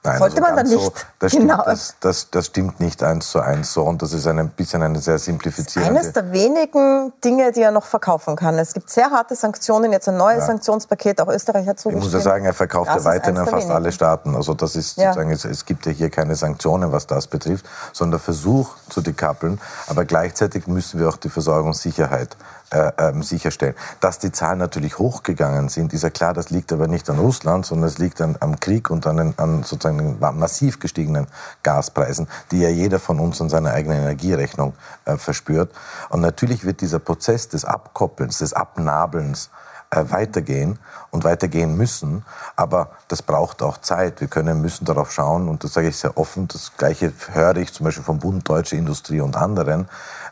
Nein, 0.05 0.19
Sollte 0.19 0.43
also 0.43 0.47
man 0.47 0.55
dann 0.55 0.67
nicht. 0.67 0.83
So, 0.83 0.93
das, 1.19 1.31
genau. 1.31 1.53
stimmt, 1.53 1.67
das, 1.67 1.95
das, 1.99 2.29
das, 2.29 2.45
stimmt 2.47 2.79
nicht 2.79 3.03
eins 3.03 3.29
zu 3.29 3.39
eins 3.39 3.73
so 3.73 3.83
und 3.83 4.01
das 4.01 4.13
ist 4.13 4.27
ein 4.27 4.49
bisschen 4.49 4.81
eine 4.81 4.99
sehr 4.99 5.19
simplifizierende... 5.19 5.99
Eines 5.99 6.13
der 6.13 6.31
wenigen 6.31 7.13
Dinge, 7.23 7.51
die 7.51 7.61
er 7.61 7.71
noch 7.71 7.85
verkaufen 7.85 8.35
kann. 8.35 8.57
Es 8.57 8.73
gibt 8.73 8.89
sehr 8.89 9.11
harte 9.11 9.35
Sanktionen, 9.35 9.91
jetzt 9.91 10.07
ein 10.07 10.17
neues 10.17 10.39
ja. 10.39 10.47
Sanktionspaket, 10.47 11.21
auch 11.21 11.27
Österreich 11.27 11.67
hat 11.67 11.79
zugestimmt. 11.79 12.05
Ich 12.05 12.13
muss 12.13 12.23
ja 12.23 12.29
sagen, 12.29 12.45
er 12.45 12.53
verkauft 12.53 12.91
ja 12.93 13.03
weiterhin 13.03 13.37
an 13.37 13.45
fast 13.45 13.57
wenigen. 13.57 13.71
alle 13.71 13.91
Staaten. 13.91 14.35
Also 14.35 14.53
das 14.53 14.75
ist 14.75 14.97
ja. 14.97 15.13
sozusagen, 15.13 15.31
es, 15.31 15.45
es, 15.45 15.65
gibt 15.65 15.85
ja 15.85 15.91
hier 15.91 16.09
keine 16.09 16.35
Sanktionen, 16.35 16.91
was 16.91 17.07
das 17.07 17.27
betrifft, 17.27 17.65
sondern 17.93 18.19
der 18.19 18.19
Versuch 18.19 18.75
zu 18.89 19.01
dekappeln. 19.01 19.59
Aber 19.87 20.05
gleichzeitig 20.05 20.67
müssen 20.67 20.99
wir 20.99 21.09
auch 21.09 21.17
die 21.17 21.29
Versorgungssicherheit 21.29 22.35
äh, 22.71 22.91
ähm, 22.97 23.23
sicherstellen. 23.23 23.75
Dass 23.99 24.19
die 24.19 24.31
Zahlen 24.31 24.59
natürlich 24.59 24.97
hochgegangen 24.97 25.69
sind, 25.69 25.93
ist 25.93 26.03
ja 26.03 26.09
klar, 26.09 26.33
das 26.33 26.49
liegt 26.49 26.73
aber 26.73 26.87
nicht 26.87 27.09
an 27.09 27.19
Russland, 27.19 27.65
sondern 27.65 27.87
es 27.87 27.97
liegt 27.97 28.21
an, 28.21 28.37
am 28.39 28.59
Krieg 28.59 28.89
und 28.89 29.05
an, 29.05 29.33
an 29.37 29.63
sozusagen 29.63 29.97
den 29.97 30.19
massiv 30.19 30.79
gestiegenen 30.79 31.27
Gaspreisen, 31.63 32.27
die 32.51 32.59
ja 32.59 32.69
jeder 32.69 32.99
von 32.99 33.19
uns 33.19 33.39
an 33.39 33.49
seiner 33.49 33.71
eigenen 33.71 33.99
Energierechnung 33.99 34.73
äh, 35.05 35.17
verspürt. 35.17 35.71
Und 36.09 36.21
natürlich 36.21 36.65
wird 36.65 36.81
dieser 36.81 36.99
Prozess 36.99 37.49
des 37.49 37.65
Abkoppelns, 37.65 38.39
des 38.39 38.53
Abnabelns 38.53 39.49
äh, 39.91 40.09
weitergehen 40.09 40.79
und 41.11 41.23
weitergehen 41.23 41.77
müssen. 41.77 42.25
Aber 42.55 42.89
das 43.07 43.21
braucht 43.21 43.61
auch 43.61 43.77
Zeit. 43.77 44.19
Wir 44.19 44.27
können, 44.27 44.61
müssen 44.61 44.85
darauf 44.85 45.11
schauen, 45.11 45.47
und 45.47 45.63
das 45.63 45.73
sage 45.73 45.89
ich 45.89 45.97
sehr 45.97 46.17
offen, 46.17 46.47
das 46.47 46.73
Gleiche 46.75 47.13
höre 47.31 47.57
ich 47.57 47.71
zum 47.71 47.83
Beispiel 47.85 48.03
vom 48.03 48.19
Bund 48.19 48.49
Deutsche 48.49 48.75
Industrie 48.75 49.21
und 49.21 49.35
anderen, 49.37 49.87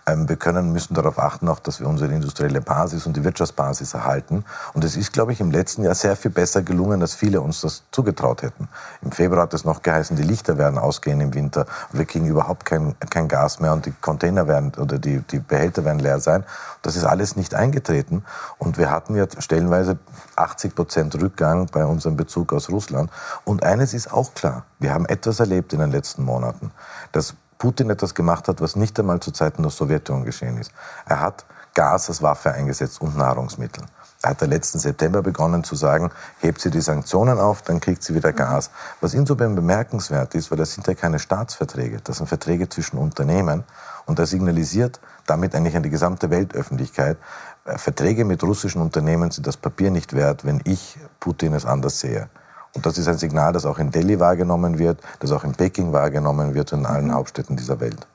wir 0.05 0.35
können, 0.35 0.71
müssen 0.71 0.93
darauf 0.93 1.19
achten, 1.19 1.47
auch, 1.47 1.59
dass 1.59 1.79
wir 1.79 1.87
unsere 1.87 2.13
industrielle 2.13 2.61
Basis 2.61 3.05
und 3.05 3.15
die 3.15 3.23
Wirtschaftsbasis 3.23 3.93
erhalten. 3.93 4.45
Und 4.73 4.83
es 4.83 4.95
ist, 4.97 5.13
glaube 5.13 5.31
ich, 5.31 5.39
im 5.39 5.51
letzten 5.51 5.83
Jahr 5.83 5.95
sehr 5.95 6.15
viel 6.15 6.31
besser 6.31 6.61
gelungen, 6.61 7.01
als 7.01 7.13
viele 7.13 7.41
uns 7.41 7.61
das 7.61 7.83
zugetraut 7.91 8.41
hätten. 8.41 8.67
Im 9.01 9.11
Februar 9.11 9.43
hat 9.43 9.53
es 9.53 9.63
noch 9.63 9.81
geheißen, 9.81 10.15
die 10.15 10.23
Lichter 10.23 10.57
werden 10.57 10.77
ausgehen 10.77 11.21
im 11.21 11.33
Winter 11.33 11.65
wir 11.91 12.05
kriegen 12.05 12.27
überhaupt 12.27 12.65
kein, 12.65 12.95
kein 13.09 13.27
Gas 13.27 13.59
mehr 13.59 13.73
und 13.73 13.85
die 13.85 13.93
Container 14.01 14.47
werden 14.47 14.71
oder 14.77 14.97
die, 14.99 15.19
die 15.19 15.39
Behälter 15.39 15.85
werden 15.85 15.99
leer 15.99 16.19
sein. 16.19 16.43
Das 16.81 16.95
ist 16.95 17.03
alles 17.03 17.35
nicht 17.35 17.55
eingetreten. 17.55 18.25
Und 18.57 18.77
wir 18.77 18.89
hatten 18.89 19.15
ja 19.15 19.25
stellenweise 19.39 19.97
80 20.35 20.75
Prozent 20.75 21.15
Rückgang 21.21 21.67
bei 21.71 21.85
unserem 21.85 22.17
Bezug 22.17 22.53
aus 22.53 22.69
Russland. 22.69 23.11
Und 23.45 23.63
eines 23.63 23.93
ist 23.93 24.11
auch 24.11 24.33
klar. 24.33 24.65
Wir 24.79 24.93
haben 24.93 25.05
etwas 25.05 25.39
erlebt 25.39 25.73
in 25.73 25.79
den 25.79 25.91
letzten 25.91 26.23
Monaten. 26.23 26.71
Das 27.11 27.35
Putin 27.63 27.89
etwas 27.89 28.13
gemacht 28.13 28.49
hat, 28.49 28.59
was 28.59 28.75
nicht 28.75 28.99
einmal 28.99 29.21
zu 29.21 29.31
Zeiten 29.31 29.61
der 29.61 29.71
Sowjetunion 29.71 30.25
geschehen 30.25 30.57
ist. 30.57 30.73
Er 31.05 31.21
hat 31.21 31.45
Gas 31.73 32.09
als 32.09 32.21
Waffe 32.21 32.51
eingesetzt 32.51 32.99
und 32.99 33.15
Nahrungsmittel. 33.15 33.85
Er 34.21 34.31
hat 34.31 34.41
letzten 34.41 34.79
September 34.79 35.21
begonnen 35.21 35.63
zu 35.63 35.75
sagen, 35.75 36.11
hebt 36.39 36.59
sie 36.59 36.71
die 36.71 36.81
Sanktionen 36.81 37.39
auf, 37.39 37.61
dann 37.61 37.79
kriegt 37.79 38.03
sie 38.03 38.15
wieder 38.15 38.33
Gas. 38.33 38.69
Was 38.99 39.13
insofern 39.13 39.55
bemerkenswert 39.55 40.35
ist, 40.35 40.51
weil 40.51 40.57
das 40.57 40.73
sind 40.73 40.87
ja 40.87 40.93
keine 40.93 41.19
Staatsverträge, 41.19 42.01
das 42.03 42.17
sind 42.17 42.27
Verträge 42.27 42.67
zwischen 42.67 42.97
Unternehmen 42.97 43.63
und 44.07 44.19
er 44.19 44.25
signalisiert 44.25 44.99
damit 45.25 45.55
eigentlich 45.55 45.77
an 45.77 45.83
die 45.83 45.89
gesamte 45.89 46.29
Weltöffentlichkeit, 46.29 47.17
äh, 47.63 47.77
Verträge 47.77 48.25
mit 48.25 48.43
russischen 48.43 48.81
Unternehmen 48.81 49.31
sind 49.31 49.47
das 49.47 49.55
Papier 49.55 49.89
nicht 49.89 50.11
wert, 50.11 50.43
wenn 50.43 50.59
ich 50.65 50.97
Putin 51.21 51.53
es 51.53 51.65
anders 51.65 52.01
sehe. 52.01 52.27
Und 52.75 52.85
das 52.85 52.97
ist 52.97 53.07
ein 53.07 53.17
Signal, 53.17 53.53
das 53.53 53.65
auch 53.65 53.77
in 53.77 53.91
Delhi 53.91 54.19
wahrgenommen 54.19 54.79
wird, 54.79 54.99
das 55.19 55.31
auch 55.31 55.43
in 55.43 55.53
Peking 55.53 55.93
wahrgenommen 55.93 56.53
wird 56.53 56.73
und 56.73 56.79
in 56.79 56.85
allen 56.85 57.07
mhm. 57.07 57.13
Hauptstädten 57.13 57.55
dieser 57.55 57.79
Welt. 57.79 58.07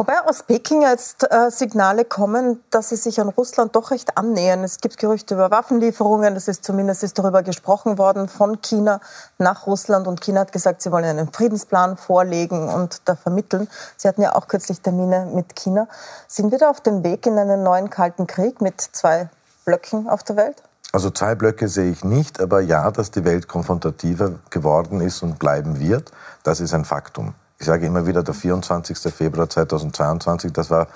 Wobei 0.00 0.18
aus 0.24 0.44
Peking 0.44 0.80
jetzt 0.80 1.30
äh, 1.30 1.50
Signale 1.50 2.06
kommen, 2.06 2.64
dass 2.70 2.88
sie 2.88 2.96
sich 2.96 3.20
an 3.20 3.28
Russland 3.28 3.76
doch 3.76 3.90
recht 3.90 4.16
annähern. 4.16 4.64
Es 4.64 4.78
gibt 4.80 4.96
Gerüchte 4.96 5.34
über 5.34 5.50
Waffenlieferungen. 5.50 6.32
Das 6.32 6.48
ist 6.48 6.64
zumindest 6.64 7.02
ist 7.02 7.18
darüber 7.18 7.42
gesprochen 7.42 7.98
worden 7.98 8.26
von 8.26 8.62
China 8.62 9.00
nach 9.36 9.66
Russland. 9.66 10.06
Und 10.06 10.22
China 10.22 10.40
hat 10.40 10.52
gesagt, 10.52 10.80
sie 10.80 10.90
wollen 10.90 11.04
einen 11.04 11.30
Friedensplan 11.30 11.98
vorlegen 11.98 12.70
und 12.70 13.02
da 13.04 13.14
vermitteln. 13.14 13.68
Sie 13.98 14.08
hatten 14.08 14.22
ja 14.22 14.34
auch 14.34 14.48
kürzlich 14.48 14.80
Termine 14.80 15.26
mit 15.34 15.54
China. 15.54 15.86
Sind 16.28 16.50
wir 16.50 16.58
da 16.58 16.70
auf 16.70 16.80
dem 16.80 17.04
Weg 17.04 17.26
in 17.26 17.36
einen 17.36 17.62
neuen 17.62 17.90
Kalten 17.90 18.26
Krieg 18.26 18.62
mit 18.62 18.80
zwei 18.80 19.28
Blöcken 19.66 20.08
auf 20.08 20.22
der 20.22 20.36
Welt? 20.36 20.62
Also 20.92 21.10
zwei 21.10 21.36
Blöcke 21.36 21.68
sehe 21.68 21.90
ich 21.90 22.04
nicht, 22.04 22.40
aber 22.40 22.60
ja, 22.60 22.90
dass 22.90 23.12
die 23.12 23.24
Welt 23.24 23.46
konfrontativer 23.46 24.32
geworden 24.50 25.00
ist 25.00 25.22
und 25.22 25.38
bleiben 25.38 25.78
wird, 25.78 26.10
das 26.42 26.60
ist 26.60 26.74
ein 26.74 26.84
Faktum. 26.84 27.34
Ich 27.60 27.66
sage 27.66 27.86
immer 27.86 28.06
wieder, 28.06 28.22
der 28.22 28.34
24. 28.34 28.98
Februar 29.14 29.48
2022, 29.48 30.52
das 30.52 30.70
war 30.70 30.88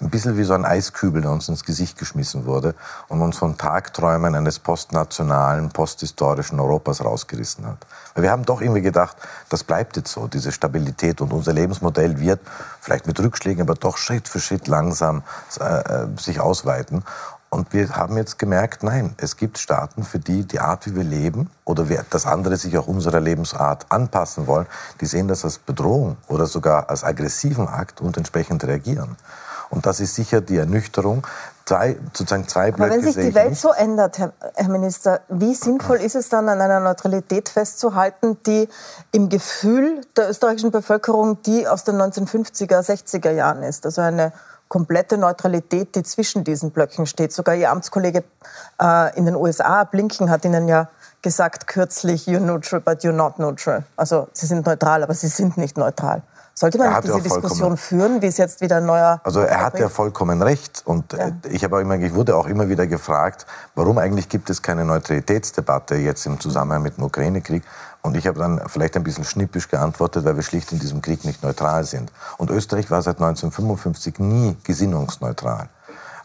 ein 0.00 0.08
bisschen 0.08 0.36
wie 0.36 0.44
so 0.44 0.54
ein 0.54 0.64
Eiskübel, 0.64 1.22
der 1.22 1.30
uns 1.30 1.48
ins 1.48 1.64
Gesicht 1.64 1.98
geschmissen 1.98 2.46
wurde 2.46 2.74
und 3.08 3.20
uns 3.20 3.36
von 3.36 3.58
Tagträumen 3.58 4.34
eines 4.34 4.58
postnationalen, 4.58 5.70
posthistorischen 5.70 6.58
Europas 6.58 7.04
rausgerissen 7.04 7.66
hat. 7.66 7.86
Weil 8.14 8.24
wir 8.24 8.30
haben 8.30 8.44
doch 8.44 8.62
irgendwie 8.62 8.80
gedacht, 8.80 9.16
das 9.50 9.64
bleibt 9.64 9.96
jetzt 9.96 10.12
so, 10.12 10.26
diese 10.26 10.52
Stabilität 10.52 11.20
und 11.20 11.32
unser 11.32 11.52
Lebensmodell 11.52 12.18
wird 12.18 12.40
vielleicht 12.80 13.06
mit 13.06 13.20
Rückschlägen, 13.20 13.62
aber 13.62 13.74
doch 13.74 13.98
Schritt 13.98 14.28
für 14.28 14.40
Schritt 14.40 14.68
langsam 14.68 15.22
äh, 15.58 15.64
äh 15.64 16.06
sich 16.18 16.40
ausweiten. 16.40 17.04
Und 17.52 17.72
wir 17.72 17.96
haben 17.96 18.16
jetzt 18.16 18.38
gemerkt, 18.38 18.84
nein, 18.84 19.14
es 19.16 19.36
gibt 19.36 19.58
Staaten, 19.58 20.04
für 20.04 20.20
die 20.20 20.44
die 20.44 20.60
Art, 20.60 20.86
wie 20.86 20.94
wir 20.94 21.02
leben 21.02 21.50
oder 21.64 21.88
wir, 21.88 22.04
dass 22.08 22.24
andere 22.24 22.56
sich 22.56 22.78
auch 22.78 22.86
unserer 22.86 23.18
Lebensart 23.18 23.86
anpassen 23.88 24.46
wollen, 24.46 24.66
die 25.00 25.06
sehen 25.06 25.26
das 25.26 25.44
als 25.44 25.58
Bedrohung 25.58 26.16
oder 26.28 26.46
sogar 26.46 26.88
als 26.88 27.02
aggressiven 27.02 27.66
Akt 27.66 28.00
und 28.00 28.16
entsprechend 28.16 28.62
reagieren. 28.62 29.16
Und 29.68 29.86
das 29.86 30.00
ist 30.00 30.14
sicher 30.14 30.40
die 30.40 30.58
Ernüchterung. 30.58 31.26
Zwei, 31.64 31.96
sozusagen 32.12 32.48
zwei 32.48 32.72
Blöcke 32.72 32.92
Aber 32.92 33.02
wenn 33.02 33.12
sich 33.12 33.14
die 33.14 33.34
Welt 33.34 33.50
nicht. 33.50 33.60
so 33.60 33.70
ändert, 33.70 34.18
Herr, 34.18 34.32
Herr, 34.54 34.68
Minister, 34.68 35.20
wie 35.28 35.54
sinnvoll 35.54 35.98
ist 35.98 36.16
es 36.16 36.28
dann, 36.28 36.48
an 36.48 36.60
einer 36.60 36.80
Neutralität 36.80 37.48
festzuhalten, 37.48 38.38
die 38.44 38.68
im 39.12 39.28
Gefühl 39.28 40.00
der 40.16 40.30
österreichischen 40.30 40.72
Bevölkerung 40.72 41.40
die 41.42 41.68
aus 41.68 41.84
den 41.84 41.96
1950er, 41.96 42.80
60er 42.80 43.30
Jahren 43.30 43.62
ist? 43.62 43.86
Also 43.86 44.00
eine 44.00 44.32
komplette 44.70 45.18
Neutralität, 45.18 45.96
die 45.96 46.04
zwischen 46.04 46.44
diesen 46.44 46.70
Blöcken 46.70 47.04
steht. 47.04 47.32
Sogar 47.32 47.56
Ihr 47.56 47.70
Amtskollege 47.70 48.22
äh, 48.80 49.18
in 49.18 49.26
den 49.26 49.34
USA, 49.34 49.82
Blinken, 49.84 50.30
hat 50.30 50.44
Ihnen 50.44 50.68
ja 50.68 50.88
gesagt 51.22 51.66
kürzlich, 51.66 52.26
you're 52.26 52.38
neutral, 52.38 52.80
but 52.80 53.00
you're 53.00 53.12
not 53.12 53.38
neutral. 53.38 53.82
Also 53.96 54.28
Sie 54.32 54.46
sind 54.46 54.64
neutral, 54.64 55.02
aber 55.02 55.12
Sie 55.12 55.26
sind 55.26 55.58
nicht 55.58 55.76
neutral. 55.76 56.22
Sollte 56.54 56.78
man 56.78 56.90
nicht 56.90 57.04
diese 57.04 57.20
Diskussion 57.20 57.76
führen, 57.76 58.22
wie 58.22 58.26
es 58.26 58.36
jetzt 58.36 58.60
wieder 58.60 58.76
ein 58.76 58.86
neuer... 58.86 59.20
Also 59.24 59.40
er 59.40 59.64
hat 59.64 59.78
ja 59.78 59.88
vollkommen 59.88 60.42
recht. 60.42 60.82
Und 60.84 61.14
ja. 61.14 61.30
ich, 61.48 61.64
habe 61.64 61.80
immer, 61.80 61.94
ich 61.94 62.14
wurde 62.14 62.36
auch 62.36 62.46
immer 62.46 62.68
wieder 62.68 62.86
gefragt, 62.86 63.46
warum 63.74 63.98
eigentlich 63.98 64.28
gibt 64.28 64.50
es 64.50 64.60
keine 64.60 64.84
Neutralitätsdebatte 64.84 65.96
jetzt 65.96 66.26
im 66.26 66.38
Zusammenhang 66.38 66.82
mit 66.82 66.96
dem 66.96 67.04
Ukraine-Krieg. 67.04 67.62
Und 68.02 68.16
ich 68.16 68.26
habe 68.26 68.38
dann 68.38 68.60
vielleicht 68.66 68.96
ein 68.96 69.04
bisschen 69.04 69.24
schnippisch 69.24 69.68
geantwortet, 69.68 70.24
weil 70.24 70.36
wir 70.36 70.42
schlicht 70.42 70.72
in 70.72 70.78
diesem 70.78 71.02
Krieg 71.02 71.24
nicht 71.24 71.42
neutral 71.42 71.84
sind. 71.84 72.10
Und 72.38 72.50
Österreich 72.50 72.90
war 72.90 73.02
seit 73.02 73.16
1955 73.16 74.18
nie 74.18 74.56
gesinnungsneutral. 74.64 75.68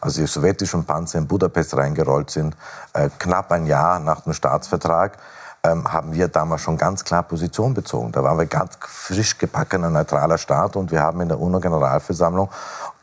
Als 0.00 0.14
die 0.14 0.26
sowjetischen 0.26 0.84
Panzer 0.84 1.18
in 1.18 1.26
Budapest 1.26 1.76
reingerollt 1.76 2.30
sind, 2.30 2.56
äh, 2.92 3.10
knapp 3.18 3.50
ein 3.52 3.66
Jahr 3.66 3.98
nach 3.98 4.20
dem 4.22 4.32
Staatsvertrag, 4.32 5.18
ähm, 5.66 5.90
haben 5.92 6.12
wir 6.12 6.28
damals 6.28 6.62
schon 6.62 6.76
ganz 6.76 7.04
klar 7.04 7.22
Position 7.22 7.74
bezogen. 7.74 8.12
Da 8.12 8.22
waren 8.22 8.38
wir 8.38 8.46
ganz 8.46 8.78
frisch 8.80 9.36
gebackener 9.38 9.90
neutraler 9.90 10.38
Staat 10.38 10.76
und 10.76 10.90
wir 10.90 11.02
haben 11.02 11.20
in 11.20 11.28
der 11.28 11.40
UNO-Generalversammlung 11.40 12.48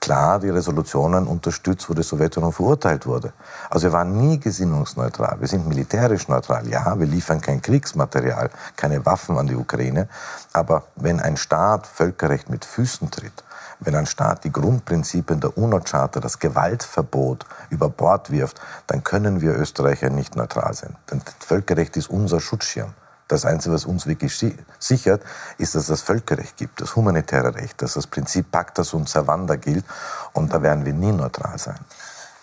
klar 0.03 0.37
die 0.37 0.49
Resolutionen 0.49 1.27
unterstützt, 1.27 1.89
wo 1.89 1.93
die 1.93 2.03
Sowjetunion 2.03 2.51
verurteilt 2.51 3.05
wurde. 3.05 3.31
Also 3.69 3.87
wir 3.87 3.93
waren 3.93 4.17
nie 4.17 4.37
gesinnungsneutral. 4.37 5.37
Wir 5.39 5.47
sind 5.47 5.65
militärisch 5.65 6.27
neutral. 6.27 6.67
Ja, 6.67 6.99
wir 6.99 7.07
liefern 7.07 7.39
kein 7.39 7.61
Kriegsmaterial, 7.61 8.49
keine 8.75 9.05
Waffen 9.05 9.37
an 9.37 9.47
die 9.47 9.55
Ukraine. 9.55 10.09
Aber 10.51 10.83
wenn 10.97 11.21
ein 11.21 11.37
Staat 11.37 11.87
Völkerrecht 11.87 12.49
mit 12.49 12.65
Füßen 12.65 13.09
tritt, 13.11 13.43
Wenn 13.85 13.95
ein 13.95 14.05
Staat 14.05 14.45
die 14.45 14.51
Grundprinzipien 14.51 15.41
der 15.41 15.57
UNO-Charta, 15.57 16.21
das 16.21 16.39
Gewaltverbot 16.39 17.45
über 17.69 17.89
Bord 17.89 18.31
wirft, 18.31 18.61
dann 18.87 19.03
können 19.03 19.41
wir 19.41 19.57
Österreicher 19.57 20.09
nicht 20.09 20.35
neutral 20.37 20.73
sein. 20.73 20.95
Denn 21.11 21.21
das 21.25 21.35
Völkerrecht 21.45 21.97
ist 21.97 22.09
unser 22.09 22.39
Schutzschirm. 22.39 22.93
Das 23.27 23.45
Einzige, 23.45 23.75
was 23.75 23.85
uns 23.85 24.05
wirklich 24.05 24.37
sichert, 24.79 25.21
ist, 25.57 25.75
dass 25.75 25.83
es 25.83 25.87
das 25.87 26.01
Völkerrecht 26.01 26.57
gibt, 26.57 26.81
das 26.81 26.95
humanitäre 26.95 27.55
Recht, 27.55 27.81
dass 27.81 27.93
das 27.93 28.07
Prinzip 28.07 28.51
Pacta 28.51 28.83
sunt 28.83 29.09
servanda 29.09 29.55
gilt. 29.55 29.85
Und 30.33 30.53
da 30.53 30.61
werden 30.61 30.85
wir 30.85 30.93
nie 30.93 31.11
neutral 31.11 31.57
sein. 31.57 31.79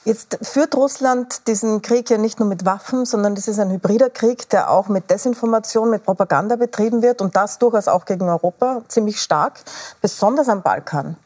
Jetzt 0.04 0.38
führt 0.40 0.74
Russland 0.76 1.46
diesen 1.46 1.82
Krieg 1.82 2.08
ja 2.08 2.16
nicht 2.16 2.40
nur 2.40 2.48
mit 2.48 2.64
Waffen, 2.64 3.04
sondern 3.04 3.34
das 3.34 3.48
ist 3.48 3.60
ein 3.60 3.70
hybrider 3.70 4.08
Krieg, 4.08 4.48
der 4.48 4.70
auch 4.70 4.88
mit 4.88 5.10
Desinformation, 5.10 5.90
mit 5.90 6.04
Propaganda 6.04 6.56
betrieben 6.56 7.02
wird 7.02 7.20
und 7.20 7.36
das 7.36 7.58
durchaus 7.58 7.86
auch 7.86 8.06
gegen 8.06 8.26
Europa 8.30 8.80
ziemlich 8.88 9.20
stark, 9.20 9.60
besonders 10.00 10.48
am 10.48 10.62
Balkan. 10.62 11.16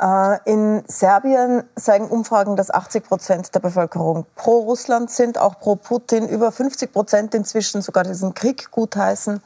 Äh, 0.00 0.38
in 0.50 0.82
Serbien 0.86 1.64
zeigen 1.76 2.08
Umfragen, 2.08 2.56
dass 2.56 2.70
80 2.70 3.04
Prozent 3.04 3.54
der 3.54 3.60
Bevölkerung 3.60 4.26
pro 4.34 4.60
Russland 4.60 5.10
sind, 5.10 5.38
auch 5.38 5.58
pro 5.58 5.76
Putin. 5.76 6.28
Über 6.28 6.52
50 6.52 6.92
Prozent 6.92 7.34
inzwischen 7.34 7.82
sogar 7.82 8.04
diesen 8.04 8.34
Krieg 8.34 8.70
gutheißen. 8.70 9.42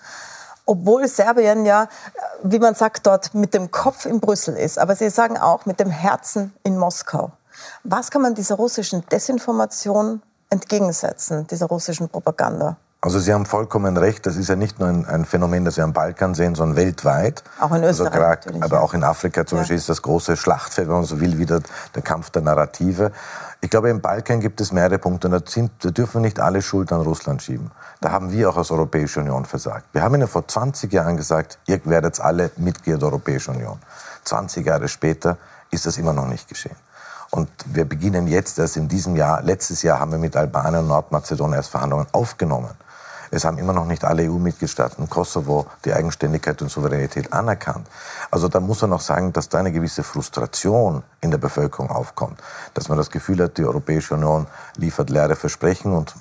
Obwohl 0.65 1.07
Serbien 1.07 1.65
ja, 1.65 1.89
wie 2.43 2.59
man 2.59 2.75
sagt, 2.75 3.07
dort 3.07 3.35
mit 3.35 3.55
dem 3.55 3.71
Kopf 3.71 4.05
in 4.05 4.21
Brüssel 4.21 4.57
ist. 4.57 4.79
Aber 4.79 4.97
sie 4.97 5.11
sagen 5.11 5.39
auch 5.39 5.67
mit 5.67 5.79
dem 5.79 5.91
Herzen 5.91 6.53
in 6.65 6.77
Moskau. 6.77 7.31
Was 7.85 8.11
kann 8.11 8.23
man 8.23 8.35
dieser 8.35 8.57
russischen 8.57 9.07
Desinformation 9.07 10.23
entgegensetzen, 10.51 11.47
dieser 11.47 11.67
russischen 11.67 12.09
Propaganda? 12.09 12.77
Also 13.01 13.21
Sie 13.21 13.33
haben 13.33 13.47
vollkommen 13.47 13.97
recht, 13.97 14.27
das 14.27 14.37
ist 14.37 14.49
ja 14.49 14.57
nicht 14.57 14.81
nur 14.81 14.89
ein, 14.89 15.05
ein 15.07 15.25
Phänomen, 15.25 15.65
das 15.65 15.77
wir 15.77 15.85
am 15.85 15.93
Balkan 15.93 16.35
sehen, 16.35 16.55
sondern 16.55 16.77
weltweit. 16.77 17.45
Auch 17.61 17.71
in 17.73 17.85
also 17.85 18.05
Österreich. 18.05 18.47
Also 18.47 18.51
grad, 18.51 18.65
aber 18.65 18.81
auch 18.81 18.95
in 18.95 19.05
Afrika 19.05 19.47
zum 19.47 19.59
ja. 19.59 19.63
Beispiel 19.63 19.77
ist 19.77 19.89
das 19.89 20.03
große 20.03 20.37
Schlachtfeld, 20.37 20.89
wenn 20.89 20.97
man 20.97 21.05
so 21.05 21.21
will, 21.21 21.39
wieder 21.39 21.61
der 21.95 22.03
Kampf 22.03 22.31
der 22.31 22.43
Narrative. 22.43 23.13
Ich 23.61 23.71
glaube, 23.71 23.91
im 23.91 24.01
Balkan 24.01 24.41
gibt 24.41 24.61
es 24.61 24.73
mehrere 24.73 24.99
Punkte. 24.99 25.29
Da, 25.29 25.41
sind, 25.47 25.73
da 25.85 25.91
dürfen 25.91 26.15
wir 26.15 26.21
nicht 26.23 26.41
alle 26.41 26.63
Schuld 26.63 26.91
an 26.91 27.03
Russland 27.03 27.43
schieben. 27.43 27.71
Da 28.01 28.11
haben 28.11 28.33
wir 28.33 28.51
auch 28.51 28.57
als 28.57 28.71
Europäische 28.71 29.21
Union 29.21 29.45
versagt. 29.45 29.87
Wir 29.93 30.03
haben 30.03 30.15
Ihnen 30.15 30.29
vor 30.29 30.47
20 30.47 30.93
Jahren 30.93 31.17
gesagt, 31.17 31.59
ihr 31.67 31.81
werdet 31.85 32.21
alle 32.21 32.51
Mitglied 32.57 33.01
der 33.01 33.09
Europäischen 33.09 33.57
Union. 33.57 33.79
20 34.25 34.67
Jahre 34.67 34.89
später 34.89 35.37
ist 35.71 35.87
das 35.87 35.99
immer 35.99 36.13
noch 36.13 36.27
nicht 36.27 36.49
geschehen. 36.49 36.77
Und 37.31 37.49
wir 37.67 37.85
beginnen 37.85 38.27
jetzt 38.27 38.59
erst 38.59 38.77
in 38.77 38.89
diesem 38.89 39.17
Jahr, 39.17 39.43
letztes 39.43 39.83
Jahr 39.83 40.01
haben 40.01 40.13
wir 40.13 40.19
mit 40.19 40.37
Albanien 40.37 40.83
und 40.83 40.89
Nordmazedonien 40.89 41.55
erst 41.55 41.71
Verhandlungen 41.71 42.07
aufgenommen. 42.13 42.71
Es 43.31 43.45
haben 43.45 43.59
immer 43.59 43.73
noch 43.73 43.87
nicht 43.87 44.05
alle 44.05 44.23
EU-Mitgliedstaaten 44.31 45.09
Kosovo 45.09 45.67
die 45.85 45.93
Eigenständigkeit 45.93 46.61
und 46.63 46.71
Souveränität 46.71 47.33
anerkannt. 47.33 47.87
Also 48.31 48.49
da 48.49 48.61
muss 48.61 48.83
man 48.83 48.93
auch 48.93 49.01
sagen, 49.01 49.33
dass 49.33 49.49
da 49.49 49.59
eine 49.59 49.73
gewisse 49.73 50.03
Frustration 50.03 51.03
in 51.21 51.31
der 51.31 51.39
Bevölkerung 51.39 51.91
aufkommt. 51.91 52.41
Dass 52.75 52.89
man 52.89 52.99
das 52.99 53.11
Gefühl 53.11 53.43
hat, 53.43 53.59
die 53.59 53.65
Europäische 53.65 54.15
Union 54.15 54.47
liefert 54.77 55.11
leere 55.11 55.37
Versprechen 55.37 55.93
und 55.93 56.15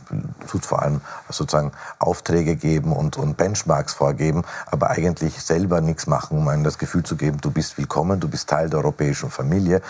tut 0.48 0.66
vor 0.66 0.82
allem 0.82 1.02
sozusagen 1.30 1.72
Aufträge 2.00 2.56
geben 2.56 2.92
und, 2.92 3.18
und 3.18 3.38
Benchmarks 3.38 3.94
vorgeben, 3.94 4.44
aber 4.68 4.90
eigentlich 4.90 5.42
selber 5.42 5.82
nichts 5.82 6.08
machen, 6.08 6.38
um 6.38 6.48
einem 6.48 6.64
das 6.64 6.78
Gefühl 6.78 7.04
zu 7.04 7.16
geben, 7.16 7.40
du 7.42 7.52
bist 7.52 7.78
willkommen, 7.78 8.20
du 8.20 8.28
bist 8.28 8.50
Teil 8.50 8.70
der 8.70 8.80
europäischen 8.80 9.30
Familie 9.30 9.82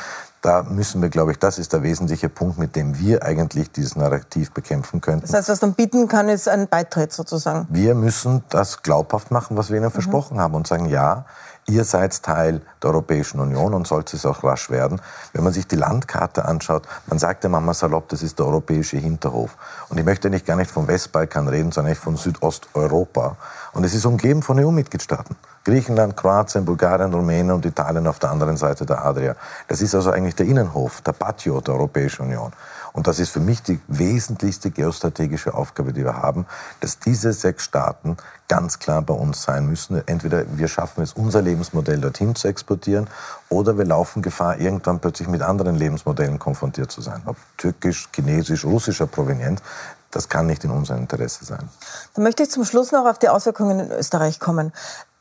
da 0.45 0.61
müssen 0.61 1.01
wir, 1.01 1.09
glaube 1.09 1.31
ich, 1.31 1.39
das 1.39 1.57
ist 1.57 1.73
der 1.73 1.81
wesentliche 1.81 2.29
Punkt, 2.29 2.59
mit 2.59 2.75
dem 2.75 2.99
wir 2.99 3.23
eigentlich 3.23 3.71
dieses 3.71 3.95
Narrativ 3.95 4.51
bekämpfen 4.51 5.01
könnten. 5.01 5.21
Das 5.21 5.33
heißt, 5.33 5.49
was 5.49 5.61
man 5.61 5.73
bieten 5.73 6.07
kann, 6.07 6.29
ist 6.29 6.47
ein 6.47 6.67
Beitritt 6.67 7.11
sozusagen. 7.11 7.65
Wir 7.71 7.95
müssen 7.95 8.43
das 8.49 8.83
glaubhaft 8.83 9.31
machen, 9.31 9.57
was 9.57 9.71
wir 9.71 9.77
ihnen 9.77 9.87
mhm. 9.87 9.91
versprochen 9.91 10.39
haben 10.39 10.53
und 10.53 10.67
sagen, 10.67 10.85
ja, 10.85 11.25
ihr 11.67 11.83
seid 11.83 12.21
Teil 12.21 12.61
der 12.81 12.91
Europäischen 12.91 13.39
Union 13.39 13.73
und 13.73 13.87
sollte 13.87 14.15
es 14.15 14.25
auch 14.25 14.43
rasch 14.43 14.69
werden. 14.69 15.01
Wenn 15.33 15.43
man 15.43 15.53
sich 15.53 15.67
die 15.67 15.75
Landkarte 15.75 16.45
anschaut, 16.45 16.83
man 17.07 17.17
sagt 17.19 17.43
ja 17.43 17.49
manchmal 17.49 17.73
salopp, 17.73 18.09
das 18.09 18.21
ist 18.21 18.37
der 18.39 18.45
europäische 18.45 18.97
Hinterhof. 18.97 19.57
Und 19.89 19.97
ich 19.97 20.05
möchte 20.05 20.29
nicht 20.29 20.45
gar 20.45 20.55
nicht 20.55 20.71
vom 20.71 20.87
Westbalkan 20.87 21.47
reden, 21.47 21.71
sondern 21.71 21.95
von 21.95 22.17
Südosteuropa. 22.17 23.37
Und 23.73 23.83
es 23.83 23.93
ist 23.93 24.05
umgeben 24.05 24.43
von 24.43 24.59
EU-Mitgliedstaaten. 24.59 25.35
Griechenland, 25.63 26.15
Kroatien, 26.15 26.63
Bulgarien, 26.63 27.11
Rumänien 27.11 27.51
und 27.51 27.65
Italien 27.65 28.05
auf 28.05 28.19
der 28.19 28.29
anderen 28.29 28.55
Seite 28.55 28.85
der 28.85 29.03
Adria. 29.03 29.35
Das 29.67 29.81
ist 29.81 29.95
also 29.95 30.11
eigentlich 30.11 30.35
der 30.35 30.45
Innenhof, 30.45 31.01
der 31.01 31.13
Patio 31.13 31.59
der 31.59 31.73
Europäischen 31.73 32.27
Union. 32.27 32.51
Und 32.95 33.07
das 33.07 33.19
ist 33.19 33.29
für 33.29 33.41
mich 33.41 33.61
die 33.61 33.81
wesentlichste 33.87 34.71
geostrategische 34.71 35.53
Aufgabe, 35.53 35.91
die 35.91 36.05
wir 36.05 36.15
haben, 36.15 36.45
dass 36.79 36.97
diese 36.97 37.33
sechs 37.33 37.65
Staaten 37.65 38.15
ganz 38.47 38.79
klar 38.79 39.01
bei 39.01 39.13
uns 39.13 39.43
sein 39.43 39.67
müssen. 39.67 40.01
Entweder 40.07 40.45
wir 40.57 40.69
schaffen 40.69 41.03
es, 41.03 41.11
unser 41.11 41.41
Lebensmodell 41.41 41.99
dorthin 41.99 42.35
zu 42.35 42.47
exportieren, 42.47 43.09
oder 43.49 43.77
wir 43.77 43.83
laufen 43.83 44.21
Gefahr, 44.21 44.59
irgendwann 44.59 44.99
plötzlich 44.99 45.27
mit 45.27 45.41
anderen 45.41 45.75
Lebensmodellen 45.75 46.39
konfrontiert 46.39 46.89
zu 46.89 47.01
sein. 47.01 47.21
Ob 47.25 47.35
türkisch, 47.57 48.07
chinesisch, 48.15 48.63
russischer 48.63 49.07
Provenienz. 49.07 49.61
Das 50.09 50.29
kann 50.29 50.47
nicht 50.47 50.63
in 50.63 50.71
unserem 50.71 51.01
Interesse 51.01 51.43
sein. 51.43 51.67
Dann 52.13 52.23
möchte 52.23 52.43
ich 52.43 52.49
zum 52.49 52.63
Schluss 52.63 52.93
noch 52.93 53.05
auf 53.05 53.19
die 53.19 53.27
Auswirkungen 53.27 53.81
in 53.81 53.91
Österreich 53.91 54.39
kommen. 54.39 54.71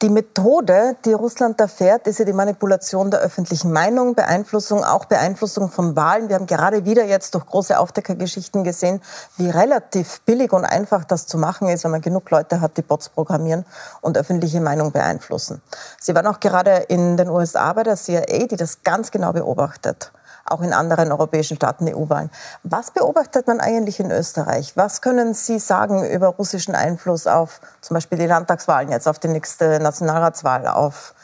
Die 0.04 0.10
Methode, 0.10 0.96
die 1.06 1.14
Russland 1.14 1.58
da 1.58 1.66
fährt, 1.66 2.06
ist 2.06 2.18
ja 2.18 2.26
die 2.26 2.34
Manipulation 2.34 3.10
der 3.10 3.20
öffentlichen 3.20 3.72
Meinung, 3.72 4.14
Beeinflussung, 4.14 4.84
auch 4.84 5.06
Beeinflussung 5.06 5.70
von 5.70 5.96
Wahlen. 5.96 6.28
Wir 6.28 6.36
haben 6.36 6.44
gerade 6.44 6.84
wieder 6.84 7.06
jetzt 7.06 7.34
durch 7.34 7.46
große 7.46 7.78
Aufdeckergeschichten 7.78 8.64
gesehen, 8.64 9.00
wie 9.38 9.48
relativ 9.48 10.20
billig 10.26 10.52
und 10.52 10.66
einfach 10.66 11.04
das 11.06 11.26
zu 11.26 11.38
machen 11.38 11.68
ist, 11.68 11.84
wenn 11.84 11.90
man 11.90 12.02
genug 12.02 12.28
Leute 12.28 12.60
hat, 12.60 12.76
die 12.76 12.82
Bots 12.82 13.08
programmieren 13.08 13.64
und 14.02 14.18
öffentliche 14.18 14.60
Meinung 14.60 14.92
beeinflussen. 14.92 15.62
Sie 15.98 16.14
waren 16.14 16.26
auch 16.26 16.38
gerade 16.38 16.84
in 16.88 17.16
den 17.16 17.30
USA 17.30 17.72
bei 17.72 17.82
der 17.82 17.96
CIA, 17.96 18.46
die 18.46 18.56
das 18.58 18.82
ganz 18.82 19.10
genau 19.10 19.32
beobachtet 19.32 20.12
auch 20.46 20.60
in 20.62 20.72
anderen 20.72 21.10
europäischen 21.12 21.56
Staaten 21.56 21.88
EU-Wahlen. 21.88 22.30
Was 22.62 22.90
beobachtet 22.90 23.46
man 23.46 23.60
eigentlich 23.60 24.00
in 24.00 24.10
Österreich? 24.10 24.76
Was 24.76 25.00
können 25.00 25.34
Sie 25.34 25.58
sagen 25.58 26.04
über 26.08 26.28
russischen 26.28 26.74
Einfluss 26.74 27.26
auf 27.26 27.60
zum 27.80 27.94
Beispiel 27.94 28.18
die 28.18 28.26
Landtagswahlen 28.26 28.90
jetzt, 28.90 29.08
auf 29.08 29.18
die 29.18 29.28
nächste 29.28 29.80
Nationalratswahl, 29.80 30.66
auf 30.66 31.14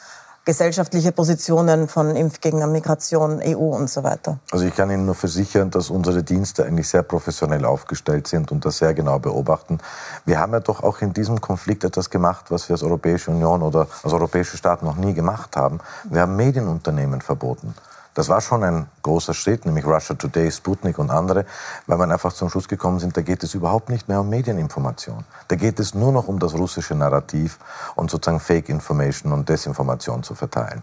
gesellschaftliche 0.43 1.11
Positionen 1.11 1.87
von 1.87 2.15
Impfgegnern, 2.15 2.71
Migration, 2.71 3.41
EU 3.45 3.57
und 3.57 3.89
so 3.89 4.03
weiter? 4.03 4.39
Also 4.51 4.65
ich 4.65 4.75
kann 4.75 4.89
Ihnen 4.89 5.05
nur 5.05 5.15
versichern, 5.15 5.69
dass 5.69 5.89
unsere 5.89 6.23
Dienste 6.23 6.65
eigentlich 6.65 6.89
sehr 6.89 7.03
professionell 7.03 7.63
aufgestellt 7.63 8.27
sind 8.27 8.51
und 8.51 8.65
das 8.65 8.79
sehr 8.79 8.93
genau 8.93 9.19
beobachten. 9.19 9.77
Wir 10.25 10.39
haben 10.39 10.53
ja 10.53 10.59
doch 10.59 10.81
auch 10.81 11.01
in 11.01 11.13
diesem 11.13 11.39
Konflikt 11.41 11.83
etwas 11.83 12.09
gemacht, 12.09 12.45
was 12.49 12.67
wir 12.69 12.73
als 12.73 12.83
Europäische 12.83 13.29
Union 13.29 13.61
oder 13.61 13.87
als 14.03 14.13
europäische 14.13 14.57
Staaten 14.57 14.85
noch 14.85 14.95
nie 14.95 15.13
gemacht 15.13 15.55
haben. 15.55 15.79
Wir 16.05 16.21
haben 16.21 16.35
Medienunternehmen 16.35 17.21
verboten. 17.21 17.75
Das 18.13 18.27
war 18.27 18.41
schon 18.41 18.63
ein 18.63 18.87
großer 19.03 19.33
Schritt, 19.33 19.65
nämlich 19.65 19.85
Russia 19.85 20.15
Today, 20.15 20.51
Sputnik 20.51 20.99
und 20.99 21.09
andere, 21.09 21.45
weil 21.87 21.97
man 21.97 22.11
einfach 22.11 22.33
zum 22.33 22.49
Schluss 22.49 22.67
gekommen 22.67 22.99
sind, 22.99 23.15
da 23.15 23.21
geht 23.21 23.41
es 23.43 23.53
überhaupt 23.53 23.89
nicht 23.89 24.09
mehr 24.09 24.19
um 24.19 24.29
Medieninformation. 24.29 25.23
Da 25.47 25.55
geht 25.55 25.79
es 25.79 25.93
nur 25.93 26.11
noch 26.11 26.27
um 26.27 26.37
das 26.37 26.53
russische 26.53 26.93
Narrativ 26.93 27.57
und 27.95 28.11
sozusagen 28.11 28.41
Fake 28.41 28.67
Information 28.67 29.31
und 29.31 29.47
Desinformation 29.47 30.23
zu 30.23 30.35
verteilen 30.35 30.81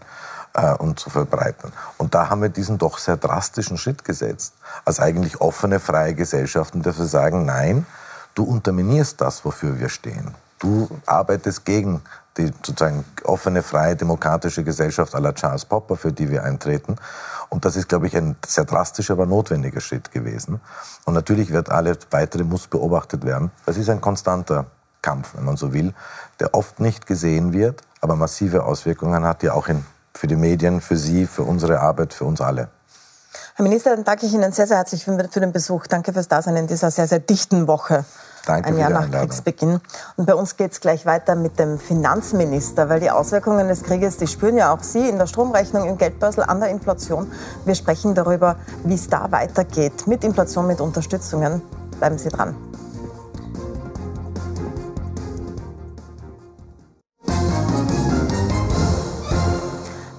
äh, 0.53 0.73
und 0.73 0.99
zu 0.99 1.11
verbreiten. 1.11 1.71
Und 1.97 2.15
da 2.15 2.29
haben 2.29 2.41
wir 2.41 2.49
diesen 2.49 2.79
doch 2.79 2.97
sehr 2.97 3.17
drastischen 3.17 3.77
Schritt 3.77 4.03
gesetzt, 4.03 4.55
als 4.83 4.99
eigentlich 4.99 5.39
offene, 5.39 5.79
freie 5.79 6.15
Gesellschaften, 6.15 6.81
dass 6.81 6.97
wir 6.97 7.05
sagen, 7.05 7.45
nein, 7.45 7.85
du 8.33 8.43
unterminierst 8.43 9.21
das, 9.21 9.45
wofür 9.45 9.79
wir 9.79 9.89
stehen. 9.89 10.33
Du 10.57 10.89
arbeitest 11.05 11.63
gegen 11.63 12.01
die 12.39 12.47
sozusagen 12.47 13.05
offene, 13.23 13.61
freie, 13.61 13.95
demokratische 13.95 14.63
Gesellschaft 14.63 15.13
aller 15.13 15.35
Charles 15.35 15.65
Popper, 15.65 15.95
für 15.95 16.11
die 16.11 16.29
wir 16.29 16.43
eintreten. 16.43 16.95
Und 17.49 17.65
das 17.65 17.75
ist, 17.75 17.89
glaube 17.89 18.07
ich, 18.07 18.15
ein 18.15 18.35
sehr 18.45 18.65
drastischer, 18.65 19.13
aber 19.13 19.25
notwendiger 19.25 19.81
Schritt 19.81 20.11
gewesen. 20.11 20.61
Und 21.05 21.13
natürlich 21.13 21.51
wird 21.51 21.69
alle 21.69 21.97
weitere 22.11 22.43
muss 22.43 22.67
beobachtet 22.67 23.25
werden. 23.25 23.51
Das 23.65 23.77
ist 23.77 23.89
ein 23.89 24.01
konstanter 24.01 24.65
Kampf, 25.01 25.35
wenn 25.35 25.45
man 25.45 25.57
so 25.57 25.73
will, 25.73 25.93
der 26.39 26.53
oft 26.53 26.79
nicht 26.79 27.05
gesehen 27.07 27.53
wird, 27.53 27.81
aber 28.01 28.15
massive 28.15 28.63
Auswirkungen 28.63 29.25
hat, 29.25 29.43
ja 29.43 29.53
auch 29.53 29.67
in, 29.67 29.85
für 30.13 30.27
die 30.27 30.35
Medien, 30.35 30.81
für 30.81 30.97
Sie, 30.97 31.25
für 31.25 31.43
unsere 31.43 31.79
Arbeit, 31.79 32.13
für 32.13 32.25
uns 32.25 32.41
alle. 32.41 32.69
Herr 33.55 33.63
Minister, 33.63 33.95
dann 33.95 34.05
danke 34.05 34.25
ich 34.25 34.33
Ihnen 34.33 34.51
sehr, 34.51 34.67
sehr 34.67 34.77
herzlich 34.77 35.03
für 35.03 35.39
den 35.39 35.51
Besuch. 35.51 35.87
Danke 35.87 36.13
fürs 36.13 36.27
Dasein 36.27 36.55
in 36.55 36.67
dieser 36.67 36.91
sehr, 36.91 37.07
sehr 37.07 37.19
dichten 37.19 37.67
Woche. 37.67 38.05
Danke 38.45 38.69
ein 38.69 38.77
Jahr 38.77 38.89
nach 38.89 39.09
Kriegsbeginn. 39.09 39.79
Und 40.17 40.25
bei 40.25 40.35
uns 40.35 40.57
geht 40.57 40.71
es 40.71 40.81
gleich 40.81 41.05
weiter 41.05 41.35
mit 41.35 41.59
dem 41.59 41.79
Finanzminister, 41.79 42.89
weil 42.89 42.99
die 42.99 43.11
Auswirkungen 43.11 43.67
des 43.67 43.83
Krieges, 43.83 44.17
die 44.17 44.27
spüren 44.27 44.57
ja 44.57 44.73
auch 44.73 44.81
Sie 44.81 45.07
in 45.07 45.17
der 45.17 45.27
Stromrechnung, 45.27 45.87
im 45.87 45.97
Geldbörsel, 45.97 46.43
an 46.43 46.59
der 46.59 46.69
Inflation. 46.69 47.31
Wir 47.65 47.75
sprechen 47.75 48.15
darüber, 48.15 48.55
wie 48.83 48.95
es 48.95 49.07
da 49.07 49.31
weitergeht 49.31 50.07
mit 50.07 50.23
Inflation, 50.23 50.67
mit 50.67 50.81
Unterstützungen. 50.81 51.61
Bleiben 51.99 52.17
Sie 52.17 52.29
dran. 52.29 52.55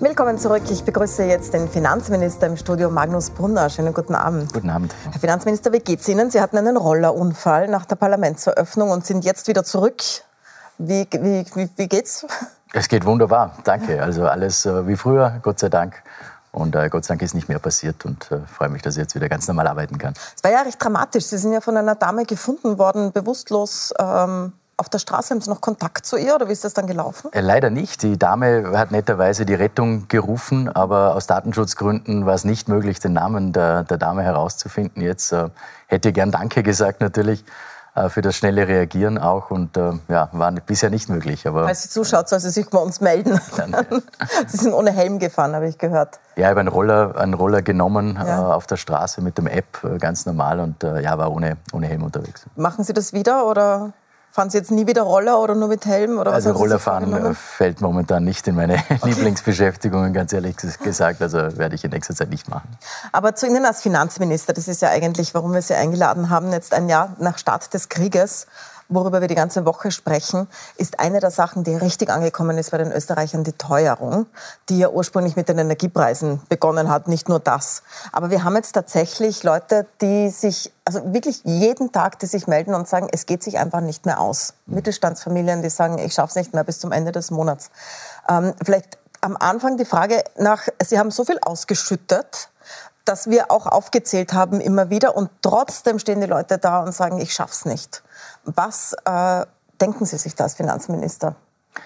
Willkommen 0.03 0.39
zurück. 0.39 0.63
Ich 0.71 0.83
begrüße 0.83 1.25
jetzt 1.25 1.53
den 1.53 1.69
Finanzminister 1.69 2.47
im 2.47 2.57
Studio, 2.57 2.89
Magnus 2.89 3.29
Brunner. 3.29 3.69
Schönen 3.69 3.93
guten 3.93 4.15
Abend. 4.15 4.51
Guten 4.51 4.71
Abend. 4.71 4.95
Herr 5.11 5.21
Finanzminister, 5.21 5.75
wie 5.75 5.81
geht's 5.81 6.09
Ihnen? 6.09 6.31
Sie 6.31 6.41
hatten 6.41 6.57
einen 6.57 6.79
Rollerunfall 6.79 7.69
nach 7.69 7.85
der 7.85 7.97
Parlamentseröffnung 7.97 8.89
und 8.89 9.05
sind 9.05 9.27
jetzt 9.27 9.47
wieder 9.47 9.63
zurück. 9.63 10.03
Wie, 10.79 11.07
wie, 11.13 11.45
wie, 11.55 11.69
wie 11.77 11.87
geht's? 11.87 12.25
Es 12.73 12.89
geht 12.89 13.05
wunderbar, 13.05 13.59
danke. 13.65 14.03
Also 14.03 14.27
alles 14.27 14.65
äh, 14.65 14.87
wie 14.87 14.97
früher, 14.97 15.39
Gott 15.43 15.59
sei 15.59 15.69
Dank. 15.69 16.03
Und 16.51 16.75
äh, 16.77 16.89
Gott 16.89 17.05
sei 17.05 17.13
Dank 17.13 17.21
ist 17.21 17.35
nicht 17.35 17.51
mehr 17.51 17.59
passiert 17.59 18.07
und 18.07 18.31
äh, 18.33 18.39
freue 18.47 18.71
mich, 18.71 18.81
dass 18.81 18.97
ich 18.97 19.03
jetzt 19.03 19.15
wieder 19.15 19.29
ganz 19.29 19.47
normal 19.49 19.67
arbeiten 19.67 19.99
kann. 19.99 20.15
Es 20.35 20.43
war 20.43 20.51
ja 20.51 20.63
recht 20.63 20.83
dramatisch. 20.83 21.27
Sie 21.27 21.37
sind 21.37 21.53
ja 21.53 21.61
von 21.61 21.77
einer 21.77 21.95
Dame 21.95 22.25
gefunden 22.25 22.79
worden, 22.79 23.13
bewusstlos 23.13 23.93
ähm, 23.99 24.55
auf 24.81 24.89
der 24.89 24.99
Straße. 24.99 25.33
Haben 25.33 25.41
Sie 25.41 25.51
noch 25.51 25.61
Kontakt 25.61 26.07
zu 26.07 26.17
ihr 26.17 26.35
oder 26.35 26.49
wie 26.49 26.53
ist 26.53 26.65
das 26.65 26.75
dann 26.75 26.87
gelaufen? 26.87 27.31
Äh, 27.33 27.41
leider 27.41 27.71
nicht. 27.71 28.03
Die 28.03 28.19
Dame 28.19 28.73
hat 28.77 28.91
netterweise 28.91 29.47
die 29.47 29.55
Rettung 29.55 30.09
gerufen, 30.09 30.69
aber 30.69 31.15
aus 31.15 31.27
Datenschutzgründen 31.27 32.27
war 32.27 32.35
es 32.35 32.45
nicht 32.45 32.69
möglich, 32.69 32.99
den 32.99 33.13
Namen 33.13 33.53
der, 33.53 33.85
der 33.85 33.99
Dame 33.99 34.23
herauszufinden. 34.23 35.03
Jetzt 35.03 35.33
äh, 35.33 35.51
hätte 35.87 36.09
ich 36.09 36.15
gern 36.15 36.31
Danke 36.33 36.63
gesagt 36.63 37.01
natürlich 37.01 37.45
äh, 37.95 38.09
für 38.09 38.23
das 38.23 38.37
schnelle 38.37 38.69
Reagieren 38.69 39.19
auch 39.19 39.51
und 39.51 39.77
äh, 39.77 39.93
ja, 40.09 40.29
war 40.33 40.53
bisher 40.53 40.91
nicht 40.91 41.09
möglich. 41.09 41.47
Aber 41.47 41.65
Falls 41.65 41.83
Sie 41.83 41.89
zuschaut, 41.89 42.29
soll 42.29 42.41
sie 42.41 42.51
sich 42.51 42.69
bei 42.71 42.79
uns 42.79 43.01
melden. 43.01 43.41
sie 44.47 44.57
sind 44.57 44.73
ohne 44.73 44.93
Helm 44.93 45.19
gefahren, 45.19 45.55
habe 45.55 45.69
ich 45.69 45.77
gehört. 45.77 46.21
Ja, 46.37 46.45
ich 46.45 46.51
habe 46.51 46.61
einen 46.61 46.69
Roller, 46.69 47.17
einen 47.17 47.35
Roller 47.35 47.63
genommen 47.63 48.15
ja. 48.17 48.51
äh, 48.51 48.55
auf 48.55 48.67
der 48.67 48.77
Straße 48.77 49.21
mit 49.23 49.39
dem 49.39 49.47
App, 49.47 49.83
äh, 49.85 49.99
ganz 49.99 50.25
normal 50.25 50.61
und 50.61 50.85
äh, 50.85 51.03
ja, 51.03 51.19
war 51.19 51.33
ohne, 51.33 51.57
ohne 51.73 51.87
Helm 51.87 52.03
unterwegs. 52.03 52.47
Machen 52.57 52.85
Sie 52.85 52.93
das 52.93 53.13
wieder 53.13 53.47
oder? 53.47 53.93
Fahren 54.33 54.49
Sie 54.49 54.59
jetzt 54.59 54.71
nie 54.71 54.87
wieder 54.87 55.03
Roller 55.03 55.41
oder 55.41 55.57
nur 55.57 55.67
mit 55.67 55.87
Helm? 55.87 56.19
Oder 56.19 56.33
also 56.33 56.53
Rollerfahren 56.53 57.35
fällt 57.35 57.81
momentan 57.81 58.23
nicht 58.23 58.47
in 58.47 58.55
meine 58.55 58.75
okay. 58.91 58.99
Lieblingsbeschäftigungen, 59.03 60.13
ganz 60.13 60.33
ehrlich 60.33 60.57
gesagt. 60.57 61.21
Also 61.21 61.59
werde 61.59 61.75
ich 61.75 61.83
in 61.83 61.91
nächster 61.91 62.15
Zeit 62.15 62.31
nicht 62.31 62.49
machen. 62.49 62.69
Aber 63.11 63.35
zu 63.35 63.49
Ihnen 63.49 63.65
als 63.65 63.83
Finanzminister, 63.83 64.53
das 64.53 64.69
ist 64.69 64.83
ja 64.83 64.91
eigentlich, 64.91 65.35
warum 65.35 65.53
wir 65.53 65.63
Sie 65.63 65.75
eingeladen 65.75 66.31
haben, 66.31 66.53
jetzt 66.53 66.75
ein 66.75 66.89
Jahr 66.89 67.17
nach 67.19 67.39
Start 67.39 67.75
des 67.75 67.89
Krieges 67.89 68.47
worüber 68.91 69.21
wir 69.21 69.29
die 69.29 69.35
ganze 69.35 69.65
Woche 69.65 69.91
sprechen, 69.91 70.49
ist 70.77 71.01
eine 71.01 71.21
der 71.21 71.31
Sachen, 71.31 71.65
die 71.65 71.75
richtig 71.75 72.11
angekommen 72.11 72.59
ist 72.59 72.73
bei 72.73 72.79
den 72.79 72.93
Österreichern, 72.93 73.45
die 73.45 73.53
Teuerung, 73.53 74.27
die 74.69 74.79
ja 74.79 74.91
ursprünglich 74.91 75.37
mit 75.37 75.49
den 75.49 75.59
Energiepreisen 75.59 76.43
begonnen 76.49 76.91
hat. 76.91 77.09
Nicht 77.09 77.29
nur 77.29 77.41
das. 77.41 77.83
Aber 78.13 78.31
wir 78.31 78.45
haben 78.45 78.57
jetzt 78.57 78.73
tatsächlich 78.73 79.43
Leute, 79.43 79.87
die 80.03 80.29
sich, 80.29 80.73
also 80.85 81.01
wirklich 81.15 81.41
jeden 81.45 81.93
Tag, 81.93 82.19
die 82.19 82.27
sich 82.27 82.47
melden 82.47 82.75
und 82.75 82.89
sagen, 82.89 83.09
es 83.11 83.25
geht 83.27 83.43
sich 83.43 83.59
einfach 83.59 83.81
nicht 83.81 84.05
mehr 84.05 84.21
aus. 84.21 84.55
Mittelstandsfamilien, 84.67 85.63
die 85.63 85.71
sagen, 85.71 85.99
ich 85.99 86.13
schaffe 86.13 86.31
es 86.31 86.37
nicht 86.37 86.53
mehr 86.53 86.65
bis 86.65 86.79
zum 86.79 86.93
Ende 86.93 87.13
des 87.13 87.31
Monats. 87.31 87.71
Ähm, 88.29 88.53
vielleicht 88.63 88.99
am 89.21 89.37
Anfang 89.37 89.77
die 89.77 89.85
Frage 89.85 90.23
nach, 90.37 90.69
Sie 90.83 90.99
haben 90.99 91.11
so 91.11 91.25
viel 91.25 91.39
ausgeschüttet, 91.43 92.50
dass 93.11 93.29
wir 93.29 93.51
auch 93.51 93.67
aufgezählt 93.67 94.33
haben 94.35 94.61
immer 94.61 94.89
wieder 94.89 95.17
und 95.17 95.31
trotzdem 95.43 95.99
stehen 95.99 96.21
die 96.21 96.29
Leute 96.29 96.59
da 96.59 96.79
und 96.79 96.95
sagen, 96.95 97.19
ich 97.19 97.35
schaff's 97.35 97.65
nicht. 97.65 98.05
Was 98.45 98.95
äh, 99.05 99.45
denken 99.81 100.05
Sie 100.07 100.17
sich 100.17 100.37
da 100.37 100.45
als 100.45 100.55
Finanzminister? 100.55 101.35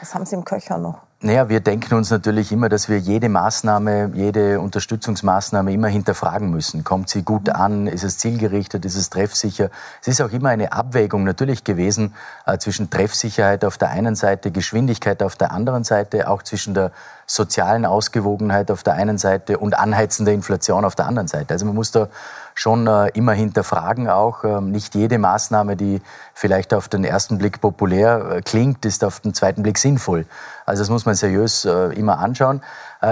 Was 0.00 0.14
haben 0.14 0.26
Sie 0.26 0.34
im 0.34 0.44
Köcher 0.44 0.76
noch? 0.76 0.98
Naja, 1.24 1.48
wir 1.48 1.60
denken 1.60 1.94
uns 1.94 2.10
natürlich 2.10 2.52
immer, 2.52 2.68
dass 2.68 2.90
wir 2.90 2.98
jede 2.98 3.30
Maßnahme, 3.30 4.10
jede 4.12 4.60
Unterstützungsmaßnahme 4.60 5.72
immer 5.72 5.88
hinterfragen 5.88 6.50
müssen. 6.50 6.84
Kommt 6.84 7.08
sie 7.08 7.22
gut 7.22 7.48
an? 7.48 7.86
Ist 7.86 8.04
es 8.04 8.18
zielgerichtet? 8.18 8.84
Ist 8.84 8.94
es 8.94 9.08
treffsicher? 9.08 9.70
Es 10.02 10.08
ist 10.08 10.20
auch 10.20 10.32
immer 10.32 10.50
eine 10.50 10.72
Abwägung 10.72 11.24
natürlich 11.24 11.64
gewesen 11.64 12.12
äh, 12.44 12.58
zwischen 12.58 12.90
Treffsicherheit 12.90 13.64
auf 13.64 13.78
der 13.78 13.88
einen 13.88 14.16
Seite, 14.16 14.50
Geschwindigkeit 14.50 15.22
auf 15.22 15.34
der 15.34 15.52
anderen 15.52 15.82
Seite, 15.82 16.28
auch 16.28 16.42
zwischen 16.42 16.74
der 16.74 16.92
sozialen 17.26 17.86
Ausgewogenheit 17.86 18.70
auf 18.70 18.82
der 18.82 18.92
einen 18.92 19.16
Seite 19.16 19.56
und 19.56 19.78
anheizender 19.78 20.32
Inflation 20.32 20.84
auf 20.84 20.94
der 20.94 21.06
anderen 21.06 21.28
Seite. 21.28 21.54
Also 21.54 21.64
man 21.64 21.74
muss 21.74 21.90
da 21.90 22.08
schon 22.54 22.86
äh, 22.86 23.08
immer 23.08 23.32
hinterfragen 23.32 24.08
auch. 24.08 24.44
Ähm, 24.44 24.70
nicht 24.70 24.94
jede 24.94 25.18
Maßnahme, 25.18 25.76
die 25.76 26.00
vielleicht 26.32 26.72
auf 26.72 26.88
den 26.88 27.04
ersten 27.04 27.38
Blick 27.38 27.60
populär 27.60 28.36
äh, 28.36 28.42
klingt, 28.42 28.84
ist 28.84 29.04
auf 29.04 29.20
den 29.20 29.34
zweiten 29.34 29.62
Blick 29.62 29.78
sinnvoll. 29.78 30.26
Also 30.64 30.82
das 30.82 30.90
muss 30.90 31.04
man 31.04 31.14
seriös 31.14 31.64
äh, 31.64 31.92
immer 31.94 32.18
anschauen. 32.18 32.62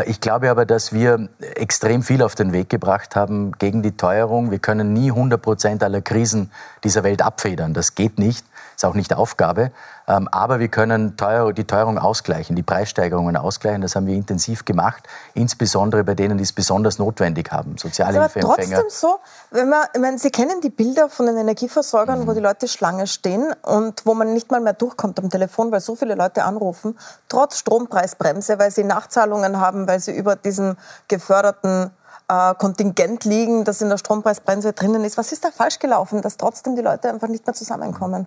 Ich 0.07 0.23
glaube 0.23 0.51
aber, 0.51 0.65
dass 0.65 0.95
wir 0.95 1.29
extrem 1.55 2.03
viel 2.03 2.23
auf 2.23 2.35
den 2.35 2.55
Weg 2.55 2.71
gebracht 2.71 3.15
haben 3.15 3.53
gegen 3.53 3.83
die 3.83 3.95
Teuerung. 3.95 4.51
Wir 4.51 4.59
können 4.59 4.95
nie 4.95 5.11
100 5.11 5.43
Prozent 5.43 5.83
aller 5.83 6.01
Krisen 6.01 6.51
dieser 6.83 7.05
Welt 7.05 7.21
abfedern. 7.21 7.75
Das 7.75 7.95
geht 7.95 8.19
nicht. 8.19 8.47
Ist 8.75 8.85
auch 8.85 8.95
nicht 8.95 9.15
Aufgabe. 9.15 9.71
Ähm, 10.09 10.29
aber 10.29 10.59
wir 10.59 10.69
können 10.69 11.17
die 11.57 11.65
Teuerung 11.65 11.99
ausgleichen, 11.99 12.57
die 12.57 12.63
Preissteigerungen 12.63 13.37
ausgleichen. 13.37 13.83
Das 13.83 13.95
haben 13.95 14.07
wir 14.07 14.15
intensiv 14.15 14.65
gemacht, 14.65 15.05
insbesondere 15.35 16.05
bei 16.05 16.15
denen, 16.15 16.39
die 16.39 16.45
es 16.45 16.53
besonders 16.53 16.99
notwendig 16.99 17.53
haben, 17.53 17.79
Sozialhilfeempfänger. 17.79 18.79
Aber 18.79 18.89
trotzdem 18.89 18.91
so, 18.91 19.19
wenn 19.51 19.69
man, 19.69 19.85
ich 19.95 20.01
meine, 20.01 20.19
Sie 20.19 20.31
kennen 20.31 20.61
die 20.61 20.71
Bilder 20.71 21.09
von 21.09 21.27
den 21.27 21.37
Energieversorgern, 21.37 22.21
mhm. 22.21 22.27
wo 22.27 22.33
die 22.33 22.41
Leute 22.41 22.69
Schlange 22.69 23.07
stehen 23.07 23.55
und 23.63 24.05
wo 24.05 24.15
man 24.15 24.33
nicht 24.33 24.51
mal 24.51 24.61
mehr 24.61 24.73
durchkommt 24.73 25.19
am 25.19 25.31
Telefon, 25.31 25.71
weil 25.73 25.81
so 25.81 25.95
viele 25.95 26.15
Leute 26.15 26.45
anrufen, 26.45 26.99
trotz 27.29 27.59
Strompreisbremse, 27.59 28.59
weil 28.59 28.71
sie 28.71 28.85
Nachzahlungen 28.85 29.61
haben, 29.61 29.87
weil 29.87 30.01
sie 30.01 30.13
über 30.13 30.37
diesen 30.37 30.77
geförderten 31.09 31.91
äh, 32.29 32.55
Kontingent 32.55 33.25
liegen, 33.25 33.65
das 33.65 33.81
in 33.81 33.89
der 33.89 33.99
Strompreisbremse 33.99 34.73
drinnen 34.73 35.05
ist. 35.05 35.17
Was 35.19 35.33
ist 35.33 35.45
da 35.45 35.51
falsch 35.51 35.79
gelaufen, 35.79 36.23
dass 36.23 36.37
trotzdem 36.37 36.77
die 36.77 36.83
Leute 36.83 37.09
einfach 37.11 37.29
nicht 37.29 37.47
mehr 37.47 37.55
zusammenkommen? 37.55 38.27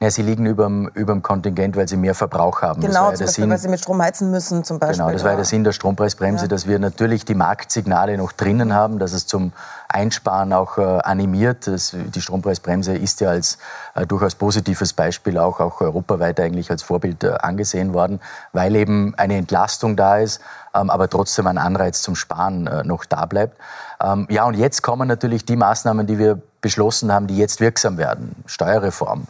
Ja, 0.00 0.12
sie 0.12 0.22
liegen 0.22 0.46
über 0.46 0.66
dem 0.68 1.22
Kontingent, 1.22 1.76
weil 1.76 1.88
sie 1.88 1.96
mehr 1.96 2.14
Verbrauch 2.14 2.62
haben. 2.62 2.80
Genau, 2.80 3.10
das 3.10 3.18
Beispiel, 3.18 3.42
Sinn, 3.42 3.50
weil 3.50 3.58
sie 3.58 3.66
mit 3.66 3.80
Strom 3.80 4.00
heizen 4.00 4.30
müssen 4.30 4.62
zum 4.62 4.78
Beispiel. 4.78 4.98
Genau, 4.98 5.10
das 5.10 5.24
war 5.24 5.32
ja 5.32 5.36
der 5.36 5.44
Sinn 5.44 5.64
der 5.64 5.72
Strompreisbremse, 5.72 6.44
ja. 6.44 6.48
dass 6.48 6.68
wir 6.68 6.78
natürlich 6.78 7.24
die 7.24 7.34
Marktsignale 7.34 8.16
noch 8.16 8.30
drinnen 8.30 8.72
haben, 8.72 9.00
dass 9.00 9.12
es 9.12 9.26
zum 9.26 9.52
Einsparen 9.88 10.52
auch 10.52 10.78
äh, 10.78 10.82
animiert. 10.82 11.66
Das, 11.66 11.96
die 11.96 12.20
Strompreisbremse 12.20 12.96
ist 12.96 13.20
ja 13.20 13.30
als 13.30 13.58
äh, 13.96 14.06
durchaus 14.06 14.36
positives 14.36 14.92
Beispiel 14.92 15.36
auch, 15.36 15.58
auch 15.58 15.80
europaweit 15.80 16.38
eigentlich 16.38 16.70
als 16.70 16.84
Vorbild 16.84 17.24
äh, 17.24 17.30
angesehen 17.40 17.92
worden, 17.92 18.20
weil 18.52 18.76
eben 18.76 19.16
eine 19.16 19.36
Entlastung 19.36 19.96
da 19.96 20.18
ist, 20.18 20.40
ähm, 20.76 20.90
aber 20.90 21.10
trotzdem 21.10 21.48
ein 21.48 21.58
Anreiz 21.58 22.02
zum 22.02 22.14
Sparen 22.14 22.68
äh, 22.68 22.84
noch 22.84 23.04
da 23.04 23.26
bleibt. 23.26 23.58
Ähm, 24.00 24.28
ja, 24.30 24.44
und 24.44 24.54
jetzt 24.54 24.82
kommen 24.82 25.08
natürlich 25.08 25.44
die 25.44 25.56
Maßnahmen, 25.56 26.06
die 26.06 26.20
wir 26.20 26.40
beschlossen 26.60 27.12
haben, 27.12 27.26
die 27.26 27.36
jetzt 27.36 27.60
wirksam 27.60 27.98
werden. 27.98 28.36
Steuerreform 28.46 29.26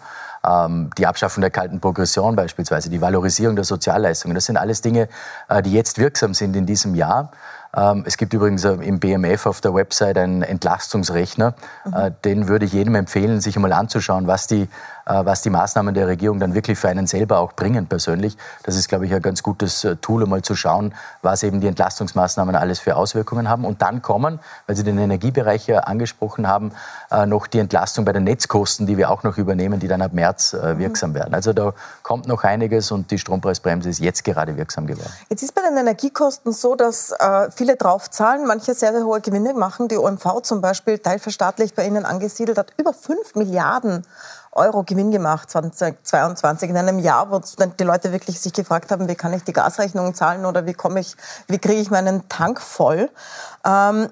die 0.97 1.07
Abschaffung 1.07 1.41
der 1.41 1.51
kalten 1.51 1.81
Progression 1.81 2.37
beispielsweise, 2.37 2.91
die 2.91 3.01
Valorisierung 3.01 3.57
der 3.57 3.65
Sozialleistungen. 3.65 4.35
Das 4.35 4.47
sind 4.47 4.57
alles 4.57 4.81
Dinge, 4.81 5.09
äh, 5.49 5.63
die 5.63 5.73
jetzt 5.73 5.99
wirksam 5.99 6.35
sind 6.35 6.57
in 6.57 6.67
diesem 6.67 6.95
Jahr. 6.95 7.31
Ähm, 7.77 8.05
es 8.07 8.17
gibt 8.17 8.33
übrigens 8.33 8.65
äh, 8.65 8.73
im 8.73 8.99
BMF 8.99 9.47
auf 9.47 9.61
der 9.61 9.75
Website 9.75 10.17
einen 10.19 10.43
Entlastungsrechner. 10.43 11.55
Mhm. 11.85 11.95
Äh, 11.95 12.13
den 12.25 12.49
würde 12.49 12.65
ich 12.65 12.73
jedem 12.73 12.95
empfehlen, 12.95 13.41
sich 13.41 13.57
einmal 13.57 13.73
anzuschauen, 13.73 14.27
was 14.27 14.47
die 14.47 14.69
äh, 15.05 15.25
was 15.25 15.43
die 15.43 15.51
Maßnahmen 15.51 15.95
der 15.95 16.07
Regierung 16.07 16.39
dann 16.39 16.55
wirklich 16.55 16.79
für 16.79 16.89
einen 16.89 17.07
selber 17.07 17.39
auch 17.39 17.53
bringen 17.53 17.87
persönlich. 17.87 18.37
Das 18.63 18.77
ist, 18.77 18.89
glaube 18.89 19.07
ich, 19.07 19.15
ein 19.15 19.23
ganz 19.23 19.43
gutes 19.43 19.87
Tool, 20.01 20.23
um 20.23 20.31
mal 20.31 20.43
zu 20.43 20.55
schauen, 20.55 20.95
was 21.23 21.43
eben 21.43 21.61
die 21.61 21.67
Entlastungsmaßnahmen 21.67 22.55
alles 22.57 22.79
für 22.79 22.97
Auswirkungen 22.97 23.49
haben. 23.49 23.65
Und 23.65 23.83
dann 23.83 24.03
kommen, 24.03 24.39
weil 24.67 24.77
Sie 24.77 24.85
den 24.85 24.99
Energiebereich 24.99 25.67
ja 25.67 25.81
angesprochen 25.81 26.47
haben, 26.47 26.73
noch 27.27 27.47
die 27.47 27.59
Entlastung 27.59 28.05
bei 28.05 28.13
den 28.13 28.25
Netzkosten, 28.25 28.87
die 28.87 28.99
wir 28.99 29.11
auch 29.11 29.23
noch 29.23 29.39
übernehmen, 29.39 29.81
die 29.81 29.89
dann 29.89 30.03
ab 30.03 30.13
März 30.13 30.53
mhm. 30.53 30.79
wirksam 30.79 31.15
werden. 31.15 31.35
Also 31.35 31.53
da 31.53 31.73
kommt 32.09 32.27
noch 32.27 32.43
einiges 32.43 32.91
und 32.91 33.11
die 33.11 33.19
Strompreisbremse 33.19 33.91
ist 33.91 33.99
jetzt 33.99 34.25
gerade 34.25 34.57
wirksam 34.57 34.87
geworden. 34.87 35.13
Jetzt 35.29 35.43
ist 35.43 35.55
bei 35.55 35.61
den 35.61 35.77
Energiekosten 35.77 36.55
so, 36.55 36.75
dass 36.75 37.13
viele 37.55 37.77
draufzahlen, 37.77 38.47
manche 38.47 38.73
sehr, 38.73 38.93
sehr 38.93 39.05
hohe 39.05 39.21
Gewinne 39.21 39.53
machen. 39.53 39.89
Die 39.89 39.99
OMV 39.99 40.41
zum 40.41 40.63
Beispiel, 40.63 40.99
teilverstaatlicht 40.99 41.77
bei 41.77 41.87
Ihnen 41.87 42.07
angesiedelt, 42.07 42.57
hat 42.57 42.73
über 42.79 42.95
5 42.95 43.35
Milliarden 43.35 44.07
Euro 44.53 44.85
Gewinn 44.85 45.11
gemacht 45.11 45.51
2022 45.51 46.71
in 46.71 46.79
einem 46.79 46.99
Jahr, 46.99 47.31
wo 47.31 47.41
die 47.41 47.85
Leute 47.85 48.11
wirklich 48.11 48.41
sich 48.41 48.55
gefragt 48.55 48.91
haben, 48.91 49.07
wie 49.07 49.15
kann 49.15 49.35
ich 49.35 49.45
die 49.45 49.53
Gasrechnung 49.53 50.15
zahlen 50.15 50.47
oder 50.47 50.65
wie 50.65 50.73
komme 50.73 51.01
ich, 51.01 51.15
wie 51.47 51.59
kriege 51.59 51.83
ich 51.83 51.91
meinen 51.91 52.27
Tank 52.31 52.63
voll? 52.63 53.11
Ähm, 53.67 54.09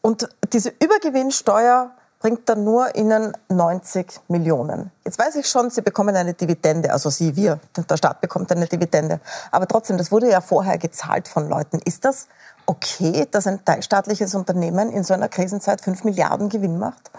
und 0.00 0.30
diese 0.50 0.70
Übergewinnsteuer 0.70 1.90
bringt 2.18 2.48
dann 2.48 2.64
nur 2.64 2.94
Ihnen 2.96 3.36
90 3.48 4.20
Millionen. 4.28 4.90
Jetzt 5.04 5.18
weiß 5.18 5.36
ich 5.36 5.48
schon, 5.48 5.70
Sie 5.70 5.82
bekommen 5.82 6.16
eine 6.16 6.34
Dividende, 6.34 6.92
also 6.92 7.10
Sie, 7.10 7.36
wir, 7.36 7.60
der 7.76 7.96
Staat 7.96 8.20
bekommt 8.20 8.50
eine 8.52 8.66
Dividende. 8.66 9.20
Aber 9.50 9.68
trotzdem, 9.68 9.98
das 9.98 10.10
wurde 10.10 10.30
ja 10.30 10.40
vorher 10.40 10.78
gezahlt 10.78 11.28
von 11.28 11.48
Leuten. 11.48 11.78
Ist 11.84 12.04
das 12.04 12.28
okay, 12.66 13.26
dass 13.30 13.46
ein 13.46 13.64
teilstaatliches 13.64 14.34
Unternehmen 14.34 14.90
in 14.90 15.04
so 15.04 15.14
einer 15.14 15.28
Krisenzeit 15.28 15.80
5 15.80 16.04
Milliarden 16.04 16.48
Gewinn 16.48 16.78
macht? 16.78 17.10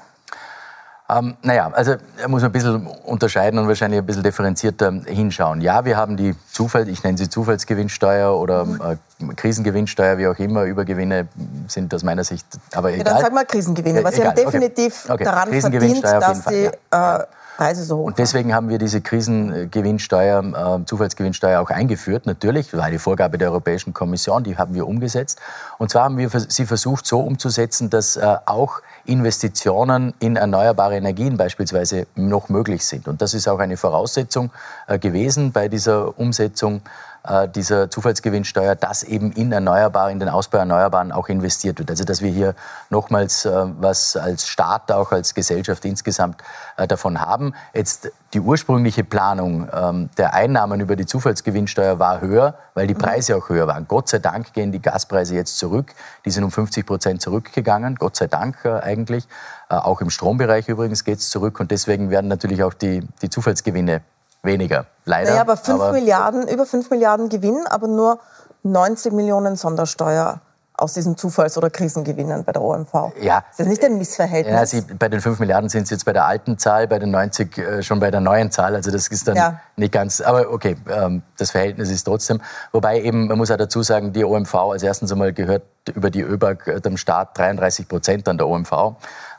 Ähm, 1.10 1.38
naja, 1.42 1.72
also 1.74 1.96
da 1.96 2.28
muss 2.28 2.42
man 2.42 2.50
ein 2.50 2.52
bisschen 2.52 2.86
unterscheiden 3.06 3.60
und 3.60 3.68
wahrscheinlich 3.68 4.00
ein 4.00 4.06
bisschen 4.06 4.24
differenzierter 4.24 4.92
hinschauen. 5.06 5.62
Ja, 5.62 5.86
wir 5.86 5.96
haben 5.96 6.18
die 6.18 6.36
Zufall, 6.52 6.90
ich 6.90 7.02
nenne 7.04 7.18
sie 7.18 7.30
Zufallsgewinnsteuer 7.30 8.38
oder 8.38 8.98
äh, 9.22 9.34
Krisengewinnsteuer, 9.36 10.18
wie 10.18 10.28
auch 10.28 10.38
immer. 10.38 10.64
Übergewinne 10.64 11.28
sind 11.68 11.94
aus 11.94 12.04
meiner 12.04 12.26
Sicht 12.26 12.46
aber 12.74 12.92
egal. 12.92 13.06
Ja, 13.06 13.14
dann 13.14 13.22
sag 13.22 13.34
mal 13.34 13.46
Krisengewinne, 13.46 14.04
weil 14.04 14.14
Sie 14.14 14.26
haben 14.26 14.36
definitiv 14.36 15.06
okay. 15.06 15.14
Okay. 15.14 15.24
daran 15.24 15.54
verdient, 15.54 16.04
dass 16.04 16.44
die 16.44 16.70
äh, 16.92 17.20
Preise 17.58 17.84
so 17.84 17.98
hoch 17.98 18.06
Und 18.06 18.20
deswegen 18.20 18.54
haben 18.54 18.70
wir 18.70 18.78
diese 18.78 19.02
Krisengewinnsteuer, 19.02 20.80
äh, 20.82 20.86
Zufallsgewinnsteuer 20.86 21.60
auch 21.60 21.70
eingeführt, 21.70 22.26
natürlich. 22.26 22.70
Das 22.70 22.80
war 22.80 22.86
eine 22.86 23.00
Vorgabe 23.00 23.38
der 23.38 23.50
Europäischen 23.50 23.94
Kommission, 23.94 24.44
die 24.44 24.58
haben 24.58 24.76
wir 24.76 24.88
umgesetzt. 24.88 25.40
Und 25.78 25.90
zwar 25.90 26.04
haben 26.04 26.18
wir 26.18 26.30
sie 26.30 26.66
versucht 26.66 27.06
so 27.06 27.20
umzusetzen, 27.20 27.90
dass 27.90 28.16
äh, 28.16 28.36
auch 28.46 28.82
Investitionen 29.08 30.14
in 30.20 30.36
erneuerbare 30.36 30.98
Energien 30.98 31.38
beispielsweise 31.38 32.08
noch 32.16 32.50
möglich 32.50 32.86
sind. 32.86 33.08
Und 33.08 33.22
das 33.22 33.34
ist 33.34 33.48
auch 33.48 33.60
eine 33.60 33.78
Voraussetzung 33.78 34.52
äh, 34.88 35.00
gewesen 35.00 35.52
bei 35.52 35.68
dieser 35.68 36.18
Umsetzung 36.20 36.82
äh, 37.28 37.50
dieser 37.50 37.90
Zufallsgewinnsteuer, 37.90 38.76
dass 38.76 39.04
eben 39.04 39.32
in 39.32 39.52
Erneuerbare, 39.52 40.12
in 40.12 40.20
den 40.20 40.30
Ausbau 40.30 40.60
Erneuerbaren 40.60 41.12
auch 41.12 41.28
investiert 41.30 41.80
wird. 41.80 41.90
Also 41.90 42.04
dass 42.04 42.22
wir 42.22 42.32
hier 42.32 42.56
nochmals 42.90 43.46
äh, 43.46 43.66
was 43.80 44.16
als 44.16 44.48
Staat, 44.48 44.92
auch 44.92 45.12
als 45.12 45.34
Gesellschaft 45.34 45.84
insgesamt 45.86 46.42
äh, 46.78 46.88
davon 46.88 47.20
haben. 47.20 47.54
Jetzt 47.74 48.12
die 48.34 48.40
ursprüngliche 48.40 49.04
Planung 49.04 49.68
ähm, 49.74 50.10
der 50.18 50.34
Einnahmen 50.34 50.80
über 50.80 50.96
die 50.96 51.06
Zufallsgewinnsteuer 51.06 52.00
war 52.00 52.22
höher, 52.22 52.56
weil 52.74 52.88
die 52.88 52.94
mhm. 52.94 53.00
Preise 53.00 53.36
auch 53.36 53.50
höher 53.50 53.68
waren. 53.68 53.88
Gott 53.88 54.10
sei 54.10 54.20
Dank 54.20 54.54
gehen 54.54 54.72
die 54.72 54.82
Gaspreise 54.82 55.36
jetzt 55.36 55.58
zurück. 55.58 55.94
Die 56.26 56.32
sind 56.32 56.44
um 56.44 56.52
50 56.52 56.86
Prozent 56.86 57.22
zurückgegangen. 57.22 57.96
Gott 57.96 58.16
sei 58.16 58.28
Dank 58.28 58.66
eigentlich. 58.66 59.28
Auch 59.70 60.00
im 60.00 60.10
Strombereich 60.10 60.70
übrigens 60.70 61.04
geht 61.04 61.20
es 61.20 61.30
zurück 61.30 61.60
und 61.60 61.72
deswegen 61.72 62.10
werden 62.10 62.28
natürlich 62.28 62.64
auch 62.64 62.74
die, 62.74 63.06
die 63.22 63.30
Zufallsgewinne 63.30 64.02
weniger. 64.44 64.86
Leider. 65.06 65.32
Naja, 65.32 65.42
aber 65.42 65.58
5 65.58 65.92
Milliarden, 65.92 66.48
über 66.48 66.66
5 66.66 66.90
Milliarden 66.90 67.30
Gewinn, 67.30 67.66
aber 67.68 67.88
nur 67.88 68.20
90 68.64 69.14
Millionen 69.14 69.56
Sondersteuer 69.56 70.42
aus 70.78 70.94
diesen 70.94 71.18
Zufalls- 71.18 71.58
oder 71.58 71.72
Krisengewinnen 71.72 72.44
bei 72.44 72.52
der 72.52 72.62
OMV. 72.62 73.12
Ja. 73.20 73.44
Ist 73.50 73.60
das 73.60 73.68
nicht 73.68 73.84
ein 73.84 73.98
Missverhältnis? 73.98 74.54
Ja, 74.54 74.66
Sie, 74.66 74.82
bei 74.82 75.10
den 75.10 75.22
5 75.22 75.40
Milliarden 75.40 75.70
sind 75.70 75.88
Sie 75.88 75.96
jetzt 75.96 76.06
bei 76.06 76.14
der 76.14 76.26
alten 76.26 76.60
Zahl, 76.60 76.88
bei 76.88 77.00
den 77.00 77.10
90 77.10 77.58
äh, 77.58 77.84
schon 77.84 78.00
bei 78.00 78.12
der 78.12 78.22
neuen 78.22 78.52
Zahl. 78.52 78.76
Also 78.76 78.92
das 78.92 79.08
ist 79.08 79.28
dann 79.28 79.36
ja. 79.36 79.60
nicht 79.76 79.92
ganz, 79.92 80.22
aber 80.22 80.52
okay, 80.52 80.78
ähm, 80.88 81.24
das 81.38 81.50
Verhältnis 81.50 81.90
ist 81.90 82.04
trotzdem. 82.04 82.42
Wobei 82.72 83.02
eben, 83.02 83.28
man 83.28 83.40
muss 83.40 83.50
auch 83.50 83.58
dazu 83.58 83.82
sagen, 83.82 84.14
die 84.14 84.24
OMV 84.24 84.54
als 84.54 84.84
erstens 84.84 85.12
einmal 85.12 85.34
gehört 85.34 85.64
über 85.96 86.12
die 86.12 86.22
ÖBAG 86.22 86.68
äh, 86.68 86.80
dem 86.80 86.98
Staat 86.98 87.36
33 87.40 87.88
Prozent 87.88 88.30
an 88.30 88.38
der 88.38 88.48
OMV. 88.48 88.72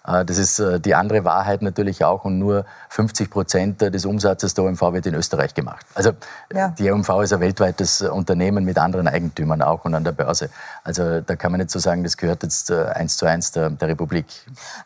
Äh, 0.08 0.24
das 0.24 0.38
ist 0.38 0.58
äh, 0.58 0.80
die 0.80 0.94
andere 0.94 1.24
Wahrheit 1.24 1.62
natürlich 1.62 2.04
auch 2.04 2.24
und 2.24 2.38
nur 2.38 2.64
50 2.90 3.30
Prozent 3.30 3.80
des 3.80 4.04
Umsatzes 4.04 4.54
der 4.54 4.64
OMV 4.64 4.80
wird 4.92 5.06
in 5.06 5.14
Österreich 5.14 5.54
gemacht. 5.54 5.84
Also 5.94 6.12
ja. 6.52 6.68
die 6.78 6.90
OMV 6.90 7.08
ist 7.22 7.32
ein 7.32 7.40
weltweites 7.40 8.00
äh, 8.00 8.08
Unternehmen 8.08 8.64
mit 8.64 8.78
anderen 8.78 9.08
Eigentümern 9.08 9.62
auch 9.62 9.84
und 9.84 9.94
an 9.94 10.04
der 10.04 10.12
Börse. 10.12 10.50
Also 10.84 11.20
da 11.20 11.36
kann 11.36 11.52
man 11.52 11.60
nicht 11.60 11.70
so 11.70 11.78
sagen, 11.78 12.02
das 12.02 12.16
gehört 12.16 12.42
jetzt 12.42 12.70
eins 12.70 13.16
zu 13.16 13.26
eins 13.26 13.52
der, 13.52 13.70
der 13.70 13.88
Republik. 13.88 14.26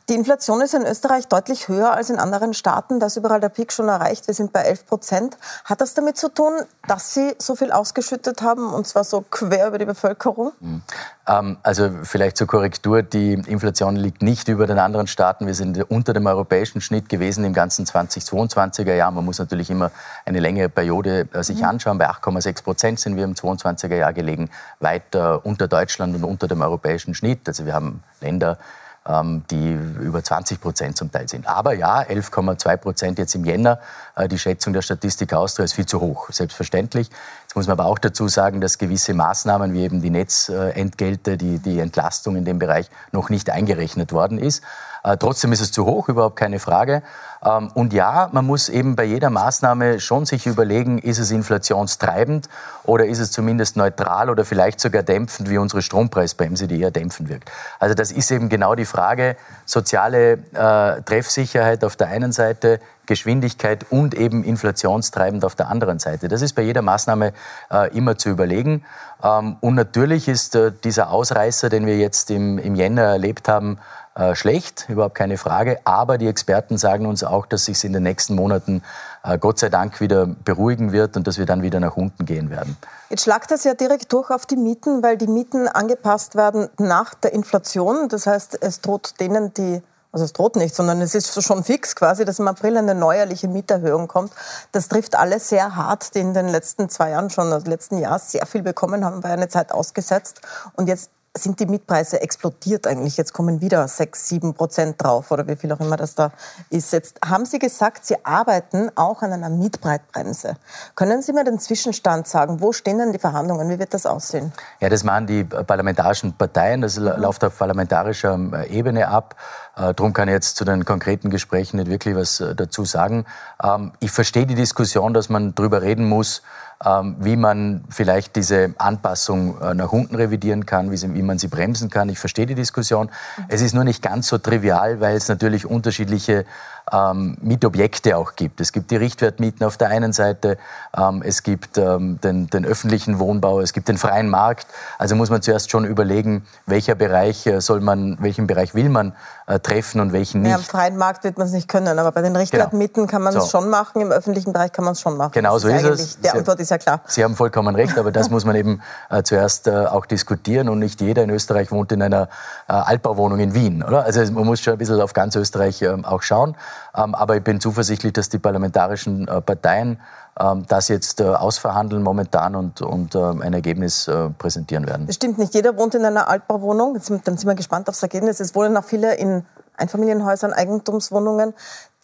Die 0.09 0.15
Inflation 0.15 0.61
ist 0.61 0.75
in 0.75 0.83
Österreich 0.83 1.29
deutlich 1.29 1.69
höher 1.69 1.93
als 1.93 2.11
in 2.11 2.19
anderen 2.19 2.55
Staaten. 2.55 3.01
Da 3.01 3.07
ist 3.07 3.17
überall 3.17 3.41
der 3.41 3.49
Peak 3.49 3.73
schon 3.73 3.89
erreicht. 3.89 4.27
Wir 4.27 4.35
sind 4.35 4.53
bei 4.53 4.63
11 4.63 4.87
Prozent. 4.87 5.37
Hat 5.65 5.81
das 5.81 5.95
damit 5.95 6.17
zu 6.17 6.29
tun, 6.29 6.53
dass 6.89 7.15
Sie 7.15 7.35
so 7.39 7.55
viel 7.55 7.73
ausgeschüttet 7.73 8.43
haben 8.43 8.73
und 8.73 8.87
zwar 8.87 9.05
so 9.05 9.25
quer 9.31 9.69
über 9.69 9.79
die 9.79 9.85
Bevölkerung? 9.85 10.53
Mhm. 10.61 10.83
Ähm, 11.27 11.59
also 11.63 11.91
vielleicht 12.03 12.37
zur 12.37 12.47
Korrektur, 12.47 13.03
die 13.03 13.35
Inflation 13.35 13.97
liegt 13.97 14.23
nicht 14.23 14.49
über 14.49 14.67
den 14.67 14.79
anderen 14.79 15.07
Staaten. 15.13 15.47
Wir 15.47 15.55
sind 15.55 15.79
unter 15.91 16.13
dem 16.13 16.27
europäischen 16.27 16.81
Schnitt 16.81 17.09
gewesen 17.09 17.45
im 17.45 17.53
ganzen 17.53 17.87
2022er 17.87 18.95
Jahr. 18.95 19.13
Man 19.13 19.25
muss 19.25 19.39
natürlich 19.39 19.71
immer 19.71 19.93
eine 20.25 20.41
längere 20.41 20.69
Periode 20.69 21.29
äh, 21.33 21.43
sich 21.45 21.59
mhm. 21.59 21.67
anschauen. 21.67 21.99
Bei 21.99 22.11
8,6 22.11 22.65
Prozent 22.65 23.01
sind 23.01 23.17
wir 23.17 23.25
im 23.25 23.35
22er 23.35 23.95
Jahr 23.95 24.13
gelegen, 24.13 24.51
weit 24.81 25.15
unter 25.15 25.69
Deutschland 25.69 26.17
und 26.17 26.25
unter 26.25 26.49
dem 26.49 26.63
europäischen 26.63 27.15
Schnitt. 27.15 27.47
Also 27.47 27.67
wir 27.67 27.75
haben 27.75 28.03
Länder, 28.21 28.59
ähm, 29.05 29.43
die 29.51 29.73
über 29.73 30.23
20 30.23 30.61
Prozent 30.61 30.97
zum 30.97 31.11
Teil 31.11 31.29
sind. 31.29 31.49
Aber 31.49 31.75
ja, 31.75 32.03
11,2 32.03 32.77
Prozent 32.77 33.19
jetzt 33.19 33.35
im 33.35 33.45
Jänner. 33.45 33.81
Äh, 34.15 34.29
die 34.29 34.39
Schätzung 34.39 34.73
der 34.73 34.83
Statistik 34.83 35.33
Austria 35.33 35.65
ist 35.65 35.73
viel 35.73 35.87
zu 35.87 36.01
hoch, 36.01 36.31
selbstverständlich. 36.31 37.11
Jetzt 37.43 37.57
muss 37.57 37.67
man 37.67 37.81
aber 37.81 37.89
auch 37.89 37.99
dazu 37.99 38.29
sagen, 38.29 38.61
dass 38.61 38.79
gewisse 38.79 39.13
Maßnahmen 39.13 39.73
wie 39.73 39.83
eben 39.83 40.03
die 40.03 40.11
Netzentgelte, 40.11 41.37
die, 41.37 41.59
die 41.59 41.81
Entlastung 41.81 42.37
in 42.37 42.45
dem 42.45 42.61
Bereich 42.61 42.91
noch 43.11 43.29
nicht 43.29 43.51
eingerechnet 43.51 44.13
worden 44.13 44.39
ist. 44.39 44.63
Äh, 45.05 45.17
trotzdem 45.17 45.53
ist 45.53 45.61
es 45.61 45.73
zu 45.73 45.85
hoch, 45.85 46.09
überhaupt 46.09 46.37
keine 46.37 46.59
Frage. 46.59 47.03
Ähm, 47.45 47.71
und 47.75 47.93
ja, 47.93 48.29
man 48.33 48.47
muss 48.47 48.69
eben 48.69 48.95
bei 48.95 49.05
jeder 49.05 49.31
Maßnahme 49.31 50.01
schon 50.01 50.27
sich 50.27 50.47
überlegen, 50.47 50.99
ist 50.99 51.19
es 51.19 51.31
inflationstreibend 51.31 52.49
oder 52.85 53.07
ist 53.07 53.19
es 53.19 53.33
zumindest 53.33 53.77
neutral 53.77 54.31
oder 54.31 54.45
vielleicht 54.45 54.81
sogar 54.81 55.03
dämpfend 55.03 55.51
wie 55.51 55.59
unsere 55.59 55.83
Strompreisbremse, 55.83 56.69
die 56.69 56.81
eher 56.81 56.91
dämpfend 56.91 57.29
wirkt. 57.29 57.51
Also 57.81 57.95
das 57.95 58.13
ist 58.13 58.31
eben 58.31 58.49
genau 58.49 58.75
die 58.75 58.85
Frage, 58.85 59.37
soziale 59.67 60.33
äh, 60.53 61.03
Treffsicherheit 61.03 61.85
auf 61.85 61.97
der 61.97 62.09
einen 62.09 62.33
Seite, 62.33 62.81
Geschwindigkeit 63.07 63.87
und 63.91 64.15
eben 64.15 64.45
inflationstreibend 64.45 65.45
auf 65.45 65.57
der 65.57 65.69
anderen 65.69 65.99
Seite. 65.99 66.29
Das 66.29 66.41
ist 66.41 66.55
bei 66.55 66.63
jeder 66.63 66.83
Maßnahme 66.83 67.33
äh, 67.71 67.97
immer 67.97 68.17
zu 68.17 68.29
überlegen. 68.29 68.85
Ähm, 69.23 69.57
und 69.61 69.75
natürlich 69.75 70.29
ist 70.29 70.55
äh, 70.55 70.71
dieser 70.85 71.11
Ausreißer, 71.11 71.69
den 71.69 71.87
wir 71.87 71.97
jetzt 71.99 72.31
im, 72.31 72.59
im 72.59 72.77
Jänner 72.77 73.03
erlebt 73.03 73.49
haben, 73.49 73.79
äh, 74.15 74.35
schlecht, 74.35 74.87
überhaupt 74.89 75.15
keine 75.15 75.39
Frage. 75.39 75.79
Aber 75.85 76.19
die 76.19 76.27
Experten 76.27 76.77
sagen 76.77 77.07
uns 77.07 77.25
auch, 77.25 77.47
dass 77.47 77.65
sich 77.65 77.83
in 77.85 77.93
den 77.93 78.03
nächsten 78.03 78.35
Monaten 78.35 78.83
äh, 79.25 79.39
Gott 79.39 79.59
sei 79.59 79.69
Dank 79.69 80.01
wieder 80.01 80.27
beruhigen 80.27 80.93
wird 80.93 81.17
und 81.17 81.27
dass 81.27 81.39
wir 81.39 81.47
dann 81.47 81.63
wieder 81.63 81.81
nach 81.81 81.97
unten 81.97 82.27
gehen 82.27 82.51
werden. 82.51 82.77
Jetzt 83.09 83.23
schlagt 83.25 83.51
das 83.51 83.65
ja 83.65 83.75
direkt 83.75 84.13
durch 84.13 84.31
auf 84.31 84.47
die 84.47 84.57
Mieten, 84.57 85.03
weil 85.03 85.17
die 85.17 85.27
Mieten 85.27 85.67
angepasst 85.69 86.35
werden 86.35 86.69
nach 86.79 87.15
der 87.15 87.33
Inflation. 87.33 88.09
Das 88.09 88.27
heißt, 88.27 88.59
es 88.61 88.81
droht 88.81 89.19
denen, 89.21 89.55
die 89.55 89.83
also 90.13 90.27
es 90.27 90.35
droht 90.35 90.57
nicht, 90.57 90.75
sondern 90.75 91.01
es 91.01 91.15
ist 91.15 91.43
schon 91.43 91.65
fix 91.65 91.97
quasi, 91.97 92.27
dass 92.27 92.39
im 92.39 92.47
April 92.47 92.77
eine 92.77 92.95
neuerliche 92.95 93.49
Mieterhöhung 93.49 94.09
kommt. 94.09 94.31
Das 94.71 94.89
trifft 94.89 95.15
alle 95.15 95.41
sehr 95.41 95.75
hart, 95.75 96.15
die 96.15 96.19
in 96.19 96.35
den 96.35 96.49
letzten 96.49 96.91
zwei 96.91 97.11
Jahren 97.11 97.31
schon, 97.31 97.51
also 97.51 97.67
letzten 97.71 97.97
Jahr 97.97 98.19
sehr 98.19 98.45
viel 98.45 98.63
bekommen 98.63 99.07
haben, 99.07 99.25
war 99.25 99.31
eine 99.31 99.49
Zeit 99.49 99.73
ausgesetzt. 99.73 100.43
Und 100.75 100.87
jetzt 100.89 101.11
sind 101.35 101.61
die 101.61 101.67
Mietpreise 101.67 102.21
explodiert 102.21 102.87
eigentlich. 102.87 103.17
Jetzt 103.17 103.33
kommen 103.33 103.63
wieder 103.63 103.89
6, 103.89 104.29
7 104.29 104.55
Prozent 104.55 105.03
drauf 105.03 105.31
oder 105.31 105.49
wie 105.49 105.57
viel 105.57 105.73
auch 105.73 105.81
immer 105.81 105.97
das 105.97 106.15
da 106.15 106.31
ist. 106.69 106.93
Jetzt 106.93 107.21
haben 107.25 107.47
Sie 107.47 107.59
gesagt, 107.59 108.05
Sie 108.05 108.23
arbeiten 108.23 108.91
auch 108.97 109.23
an 109.23 109.33
einer 109.33 109.49
Mietpreisbremse. 109.49 110.57
Können 110.95 111.23
Sie 111.23 111.33
mir 111.33 111.45
den 111.45 111.59
Zwischenstand 111.59 112.29
sagen? 112.29 112.61
Wo 112.61 112.73
stehen 112.73 112.99
denn 112.99 113.13
die 113.13 113.19
Verhandlungen? 113.19 113.71
Wie 113.71 113.79
wird 113.79 113.95
das 113.95 114.05
aussehen? 114.05 114.53
Ja, 114.81 114.91
das 114.91 115.05
machen 115.05 115.27
die 115.27 115.45
parlamentarischen 115.45 116.35
Parteien. 116.35 116.83
Das 116.83 116.99
läuft 116.99 117.45
auf 117.45 117.59
parlamentarischer 117.59 118.39
äh, 118.53 118.69
Ebene 118.69 119.09
ab. 119.09 119.37
Äh, 119.77 119.95
Darum 119.95 120.13
kann 120.13 120.29
ich 120.29 120.35
jetzt 120.35 120.57
zu 120.57 120.67
den 120.67 120.85
konkreten 120.85 121.31
Gesprächen 121.31 121.79
nicht 121.79 121.89
wirklich 121.89 122.15
was 122.15 122.41
äh, 122.41 122.55
dazu 122.55 122.85
sagen. 122.85 123.25
Ähm, 123.63 123.93
ich 124.01 124.11
verstehe 124.11 124.45
die 124.45 124.55
Diskussion, 124.55 125.15
dass 125.15 125.31
man 125.31 125.55
darüber 125.55 125.81
reden 125.81 126.07
muss, 126.07 126.43
ähm, 126.43 126.72
wie 127.19 127.37
man 127.37 127.85
vielleicht 127.89 128.37
diese 128.37 128.75
Anpassung 128.79 129.61
äh, 129.61 129.75
nach 129.75 129.93
unten 129.93 130.17
revidieren 130.17 130.67
kann, 130.67 130.91
wie, 130.91 131.23
man 131.23 131.39
sie 131.39 131.49
bremsen 131.49 131.91
kann. 131.91 132.09
Ich 132.09 132.19
verstehe 132.19 132.47
die 132.47 132.55
Diskussion. 132.55 133.11
Es 133.49 133.61
ist 133.61 133.75
nur 133.75 133.85
nicht 133.85 134.03
ganz 134.03 134.27
so 134.27 134.39
trivial, 134.39 135.01
weil 135.01 135.17
es 135.17 135.29
natürlich 135.29 135.67
unterschiedliche 135.67 136.45
ähm, 136.91 137.37
Mietobjekte 137.41 138.17
auch 138.17 138.35
gibt. 138.35 138.61
Es 138.61 138.73
gibt 138.73 138.91
die 138.91 138.97
Richtwertmieten 138.97 139.65
auf 139.67 139.77
der 139.77 139.89
einen 139.89 140.13
Seite, 140.13 140.59
ähm, 140.97 141.23
es 141.25 141.43
gibt 141.43 141.79
ähm, 141.79 142.21
den, 142.23 142.49
den, 142.49 142.65
öffentlichen 142.65 143.19
Wohnbau, 143.19 143.61
es 143.61 143.73
gibt 143.73 143.89
den 143.89 143.99
freien 143.99 144.29
Markt. 144.29 144.67
Also 144.99 145.15
muss 145.15 145.31
man 145.31 145.43
zuerst 145.43 145.71
schon 145.71 145.85
überlegen, 145.85 146.45
welcher 146.67 146.95
Bereich 146.95 147.47
äh, 147.47 147.61
soll 147.61 147.81
man, 147.81 148.19
welchen 148.21 148.47
Bereich 148.47 148.75
will 148.75 148.89
man 148.89 149.15
äh, 149.47 149.61
treffen 149.61 150.01
und 150.01 150.13
welchen 150.13 150.43
nicht. 150.43 150.51
Ja, 150.51 150.57
Im 150.57 150.63
freien 150.63 150.97
Markt 150.97 151.25
wird 151.25 151.39
man 151.39 151.47
es 151.47 151.53
nicht 151.53 151.69
können, 151.69 151.99
aber 151.99 152.13
bei 152.13 152.23
den 152.23 152.35
Richtwertmieten 152.37 153.03
genau. 153.03 153.11
kann 153.11 153.23
man 153.23 153.37
es 153.37 153.45
so. 153.45 153.51
schon 153.51 153.71
machen, 153.71 154.01
im 154.01 154.11
öffentlichen 154.11 154.53
Bereich 154.53 154.73
kann 154.73 154.85
man 154.85 154.93
es 154.93 155.01
schon 155.01 155.17
machen. 155.17 155.33
Genau 155.33 155.59
so 155.59 155.69
ist, 155.69 155.83
ist 155.83 156.01
es. 156.01 156.21
Die 156.21 156.31
Antwort 156.31 156.61
ist 156.61 156.71
ja 156.71 156.79
klar. 156.79 157.01
Sie 157.07 157.23
haben 157.25 157.37
vollkommen 157.37 157.75
recht, 157.75 157.99
aber 157.99 158.13
das 158.13 158.31
muss 158.31 158.45
man 158.45 158.57
eben 158.57 158.83
äh, 159.11 159.23
zuerst 159.23 159.67
äh, 159.67 159.87
auch 159.87 160.07
diskutieren 160.07 160.69
und 160.69 160.79
nicht 160.79 161.01
jeder 161.01 161.23
in 161.23 161.31
Österreich 161.31 161.71
wohnt 161.71 161.93
in 161.93 162.03
einer 162.03 162.29
Altbauwohnung 162.75 163.39
in 163.39 163.55
Wien, 163.55 163.83
oder? 163.83 164.05
Also 164.05 164.21
man 164.33 164.47
muss 164.47 164.61
schon 164.61 164.73
ein 164.75 164.79
bisschen 164.79 165.01
auf 165.01 165.13
ganz 165.13 165.37
Österreich 165.37 165.83
ähm, 165.83 166.05
auch 166.05 166.23
schauen. 166.23 166.57
Ähm, 166.97 167.15
aber 167.15 167.37
ich 167.37 167.45
bin 167.45 167.61
zuversichtlich, 167.61 168.13
dass 168.13 168.29
die 168.29 168.39
parlamentarischen 168.39 169.29
äh, 169.29 169.41
Parteien 169.41 170.01
ähm, 170.39 170.65
das 170.69 170.89
jetzt 170.89 171.21
äh, 171.21 171.25
ausverhandeln 171.25 172.03
momentan 172.03 172.57
und, 172.57 172.81
und 172.83 173.15
ein 173.17 173.53
Ergebnis 173.53 174.09
äh, 174.09 174.31
präsentieren 174.31 174.87
werden. 174.87 175.07
Das 175.07 175.17
stimmt 175.17 175.39
nicht. 175.39 175.55
Jeder 175.55 175.77
wohnt 175.77 175.95
in 175.95 176.05
einer 176.05 176.29
Altbauwohnung. 176.29 176.95
Dann 176.95 177.37
sind 177.37 177.47
wir 177.47 177.55
gespannt 177.55 177.89
aufs 177.89 178.03
Ergebnis. 178.03 178.41
Es 178.41 178.55
wohnen 178.55 178.77
auch 178.77 178.85
viele 178.85 179.15
in 179.15 179.45
Einfamilienhäusern, 179.77 180.53
Eigentumswohnungen, 180.53 181.55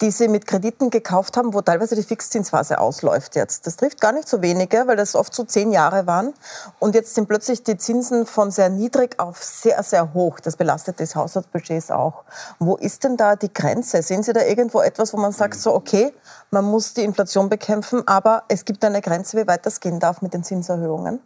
die 0.01 0.11
sie 0.11 0.27
mit 0.29 0.47
Krediten 0.47 0.89
gekauft 0.89 1.35
haben, 1.35 1.53
wo 1.53 1.61
teilweise 1.61 1.95
die 1.95 2.03
Fixzinsphase 2.03 2.79
ausläuft 2.79 3.35
jetzt. 3.35 3.67
Das 3.67 3.75
trifft 3.75 3.99
gar 3.99 4.13
nicht 4.13 4.29
so 4.29 4.41
wenige, 4.41 4.87
weil 4.87 4.95
das 4.95 5.15
oft 5.15 5.33
so 5.35 5.43
zehn 5.43 5.71
Jahre 5.71 6.07
waren. 6.07 6.33
Und 6.79 6.95
jetzt 6.95 7.15
sind 7.15 7.27
plötzlich 7.27 7.63
die 7.63 7.77
Zinsen 7.77 8.25
von 8.25 8.51
sehr 8.51 8.69
niedrig 8.69 9.19
auf 9.19 9.43
sehr, 9.43 9.83
sehr 9.83 10.13
hoch. 10.13 10.39
Das 10.39 10.55
belastet 10.55 10.99
des 10.99 11.15
Haushaltsbudgets 11.15 11.91
auch. 11.91 12.23
Wo 12.59 12.77
ist 12.77 13.03
denn 13.03 13.17
da 13.17 13.35
die 13.35 13.53
Grenze? 13.53 14.01
Sehen 14.01 14.23
Sie 14.23 14.31
da 14.31 14.41
irgendwo 14.41 14.81
etwas, 14.81 15.13
wo 15.13 15.17
man 15.17 15.33
sagt, 15.33 15.55
so, 15.55 15.73
okay, 15.73 16.13
man 16.51 16.65
muss 16.65 16.93
die 16.93 17.03
Inflation 17.03 17.49
bekämpfen, 17.49 18.07
aber 18.07 18.43
es 18.47 18.65
gibt 18.65 18.83
eine 18.85 19.01
Grenze, 19.01 19.37
wie 19.37 19.47
weit 19.47 19.65
das 19.65 19.81
gehen 19.81 19.99
darf 19.99 20.21
mit 20.21 20.33
den 20.33 20.43
Zinserhöhungen? 20.43 21.19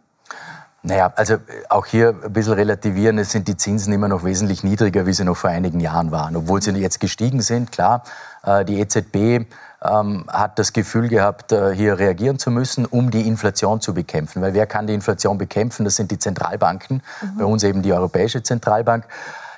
Naja, 0.86 1.14
also 1.16 1.36
auch 1.70 1.86
hier 1.86 2.14
ein 2.22 2.32
bisschen 2.34 2.52
relativieren, 2.52 3.16
es 3.16 3.30
sind 3.30 3.48
die 3.48 3.56
Zinsen 3.56 3.90
immer 3.94 4.06
noch 4.06 4.22
wesentlich 4.22 4.62
niedriger, 4.62 5.06
wie 5.06 5.14
sie 5.14 5.24
noch 5.24 5.36
vor 5.36 5.48
einigen 5.48 5.80
Jahren 5.80 6.10
waren. 6.10 6.36
Obwohl 6.36 6.60
sie 6.60 6.72
jetzt 6.72 7.00
gestiegen 7.00 7.40
sind, 7.40 7.72
klar, 7.72 8.02
äh, 8.04 8.33
die 8.66 8.80
EZB 8.80 9.46
ähm, 9.84 10.24
hat 10.28 10.58
das 10.58 10.72
Gefühl 10.72 11.08
gehabt, 11.08 11.52
äh, 11.52 11.74
hier 11.74 11.98
reagieren 11.98 12.38
zu 12.38 12.50
müssen, 12.50 12.86
um 12.86 13.10
die 13.10 13.26
Inflation 13.26 13.80
zu 13.80 13.94
bekämpfen. 13.94 14.42
Weil 14.42 14.54
wer 14.54 14.66
kann 14.66 14.86
die 14.86 14.94
Inflation 14.94 15.38
bekämpfen? 15.38 15.84
Das 15.84 15.96
sind 15.96 16.10
die 16.10 16.18
Zentralbanken, 16.18 17.02
mhm. 17.22 17.38
bei 17.38 17.44
uns 17.44 17.62
eben 17.62 17.82
die 17.82 17.92
Europäische 17.92 18.42
Zentralbank. 18.42 19.04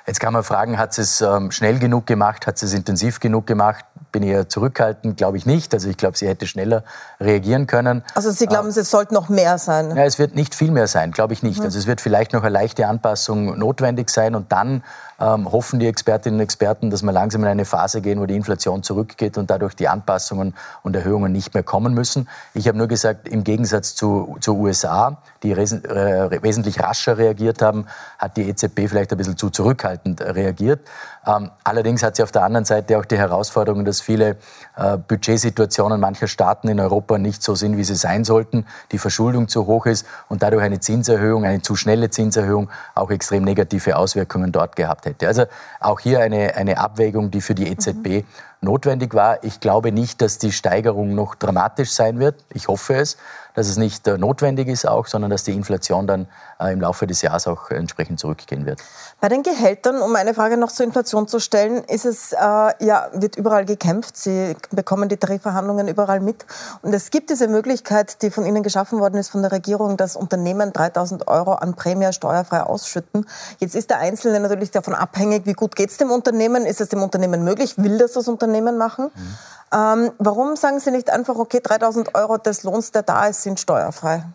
Jetzt 0.05 0.19
kann 0.19 0.33
man 0.33 0.43
fragen, 0.43 0.77
hat 0.77 0.93
sie 0.93 1.01
es 1.01 1.21
ähm, 1.21 1.51
schnell 1.51 1.79
genug 1.79 2.05
gemacht, 2.07 2.47
hat 2.47 2.57
sie 2.57 2.65
es 2.65 2.73
intensiv 2.73 3.19
genug 3.19 3.47
gemacht? 3.47 3.85
Bin 4.17 4.27
eher 4.27 4.49
zurückhaltend, 4.49 5.17
glaube 5.17 5.37
ich 5.37 5.45
nicht. 5.45 5.75
Also 5.75 5.89
ich 5.89 5.97
glaube, 5.97 6.17
sie 6.17 6.27
hätte 6.27 6.47
schneller 6.47 6.83
reagieren 7.21 7.67
können. 7.67 8.03
Also 8.15 8.31
Sie 8.31 8.47
glauben, 8.47 8.69
äh, 8.69 8.79
es 8.79 8.89
sollte 8.89 9.13
noch 9.13 9.29
mehr 9.29 9.59
sein? 9.59 9.95
Ja, 9.95 10.05
es 10.05 10.17
wird 10.17 10.33
nicht 10.33 10.55
viel 10.55 10.71
mehr 10.71 10.87
sein, 10.87 11.11
glaube 11.11 11.33
ich 11.33 11.43
nicht. 11.43 11.59
Mhm. 11.59 11.65
Also 11.65 11.77
es 11.77 11.85
wird 11.85 12.01
vielleicht 12.01 12.33
noch 12.33 12.41
eine 12.41 12.49
leichte 12.49 12.87
Anpassung 12.87 13.59
notwendig 13.59 14.09
sein 14.09 14.33
und 14.33 14.51
dann 14.51 14.83
ähm, 15.19 15.51
hoffen 15.51 15.79
die 15.79 15.87
Expertinnen 15.87 16.39
und 16.39 16.43
Experten, 16.43 16.89
dass 16.89 17.03
wir 17.03 17.11
langsam 17.11 17.41
in 17.43 17.47
eine 17.47 17.65
Phase 17.65 18.01
gehen, 18.01 18.19
wo 18.19 18.25
die 18.25 18.35
Inflation 18.35 18.83
zurückgeht 18.83 19.37
und 19.37 19.49
dadurch 19.49 19.75
die 19.75 19.87
Anpassungen 19.87 20.55
und 20.83 20.95
Erhöhungen 20.95 21.31
nicht 21.31 21.53
mehr 21.53 21.63
kommen 21.63 21.93
müssen. 21.93 22.27
Ich 22.53 22.67
habe 22.67 22.77
nur 22.77 22.87
gesagt, 22.87 23.27
im 23.27 23.43
Gegensatz 23.43 23.95
zu, 23.95 24.37
zu 24.41 24.57
USA, 24.57 25.17
die 25.43 25.51
äh, 25.51 26.43
wesentlich 26.43 26.79
rascher 26.81 27.17
reagiert 27.17 27.61
haben, 27.61 27.85
hat 28.17 28.37
die 28.37 28.49
EZB 28.49 28.87
vielleicht 28.87 29.11
ein 29.11 29.17
bisschen 29.17 29.37
zu 29.37 29.49
zurückhaltend 29.49 30.21
reagiert. 30.21 30.81
Ähm, 31.25 31.51
allerdings 31.63 32.03
hat 32.03 32.15
sie 32.15 32.23
auf 32.23 32.31
der 32.31 32.43
anderen 32.43 32.65
Seite 32.65 32.97
auch 32.97 33.05
die 33.05 33.17
Herausforderung, 33.17 33.85
dass 33.85 34.01
viele 34.07 34.37
äh, 34.77 34.97
Budgetsituationen 34.97 35.99
mancher 35.99 36.27
Staaten 36.27 36.69
in 36.69 36.79
Europa 36.79 37.17
nicht 37.17 37.43
so 37.43 37.55
sind, 37.55 37.75
wie 37.75 37.83
sie 37.83 37.95
sein 37.95 38.23
sollten, 38.23 38.65
die 38.93 38.99
Verschuldung 38.99 39.49
zu 39.49 39.67
hoch 39.67 39.85
ist 39.85 40.05
und 40.29 40.43
dadurch 40.43 40.63
eine 40.63 40.79
Zinserhöhung, 40.79 41.43
eine 41.43 41.61
zu 41.61 41.75
schnelle 41.75 42.09
Zinserhöhung 42.09 42.69
auch 42.95 43.11
extrem 43.11 43.43
negative 43.43 43.97
Auswirkungen 43.97 44.53
dort 44.53 44.77
gehabt 44.77 45.05
hätte. 45.05 45.27
Also 45.27 45.43
auch 45.81 45.99
hier 45.99 46.21
eine, 46.21 46.55
eine 46.55 46.77
Abwägung, 46.77 47.31
die 47.31 47.41
für 47.41 47.53
die 47.53 47.67
EZB 47.67 48.07
mhm. 48.07 48.23
notwendig 48.61 49.13
war. 49.13 49.43
Ich 49.43 49.59
glaube 49.59 49.91
nicht, 49.91 50.21
dass 50.21 50.37
die 50.37 50.53
Steigerung 50.53 51.13
noch 51.13 51.35
dramatisch 51.35 51.91
sein 51.91 52.17
wird. 52.19 52.45
Ich 52.53 52.69
hoffe 52.69 52.95
es 52.95 53.17
dass 53.57 53.67
es 53.69 53.77
nicht 53.77 54.05
äh, 54.07 54.19
notwendig 54.19 54.67
ist 54.67 54.87
auch, 54.87 55.07
sondern 55.07 55.31
dass 55.31 55.43
die 55.43 55.51
Inflation 55.51 56.05
dann 56.05 56.27
äh, 56.59 56.71
im 56.71 56.79
Laufe 56.79 57.07
des 57.07 57.23
Jahres 57.23 57.47
auch 57.47 57.71
entsprechend 57.71 58.19
zurückgehen 58.19 58.67
wird. 58.67 58.83
Bei 59.19 59.29
den 59.29 59.41
Gehältern, 59.41 59.99
um 60.03 60.15
eine 60.15 60.35
Frage 60.35 60.57
noch 60.57 60.71
zur 60.71 60.85
Inflation 60.85 61.27
zu 61.27 61.39
stellen, 61.39 61.83
ist 61.85 62.05
es, 62.05 62.33
äh, 62.33 62.37
ja, 62.37 63.09
wird 63.13 63.35
überall 63.35 63.65
gekämpft. 63.65 64.15
Sie 64.15 64.55
bekommen 64.69 65.09
die 65.09 65.17
Tarifverhandlungen 65.17 65.87
überall 65.87 66.19
mit. 66.19 66.45
Und 66.83 66.93
es 66.93 67.09
gibt 67.09 67.31
diese 67.31 67.47
Möglichkeit, 67.47 68.21
die 68.21 68.29
von 68.29 68.45
Ihnen 68.45 68.61
geschaffen 68.61 68.99
worden 68.99 69.15
ist, 69.15 69.29
von 69.29 69.41
der 69.41 69.51
Regierung, 69.51 69.97
dass 69.97 70.15
Unternehmen 70.15 70.71
3000 70.71 71.27
Euro 71.27 71.53
an 71.53 71.73
Prämie 71.73 72.13
steuerfrei 72.13 72.61
ausschütten. 72.61 73.25
Jetzt 73.57 73.75
ist 73.75 73.89
der 73.89 73.97
Einzelne 73.97 74.39
natürlich 74.39 74.69
davon 74.69 74.93
abhängig, 74.93 75.47
wie 75.47 75.53
gut 75.53 75.75
geht 75.75 75.89
es 75.89 75.97
dem 75.97 76.11
Unternehmen, 76.11 76.67
ist 76.67 76.79
es 76.79 76.89
dem 76.89 77.01
Unternehmen 77.01 77.43
möglich, 77.43 77.75
will 77.77 77.97
das 77.97 78.11
das 78.11 78.27
Unternehmen 78.27 78.77
machen. 78.77 79.05
Mhm. 79.15 79.37
Ähm, 79.73 80.11
warum 80.19 80.55
sagen 80.55 80.79
Sie 80.79 80.91
nicht 80.91 81.09
einfach, 81.09 81.37
okay, 81.37 81.59
3000 81.63 82.13
Euro 82.13 82.37
des 82.37 82.61
Lohns, 82.61 82.91
der 82.91 83.01
da 83.01 83.25
ist, 83.25 83.41
sind 83.41 83.59
steuerfrei? 83.59 84.25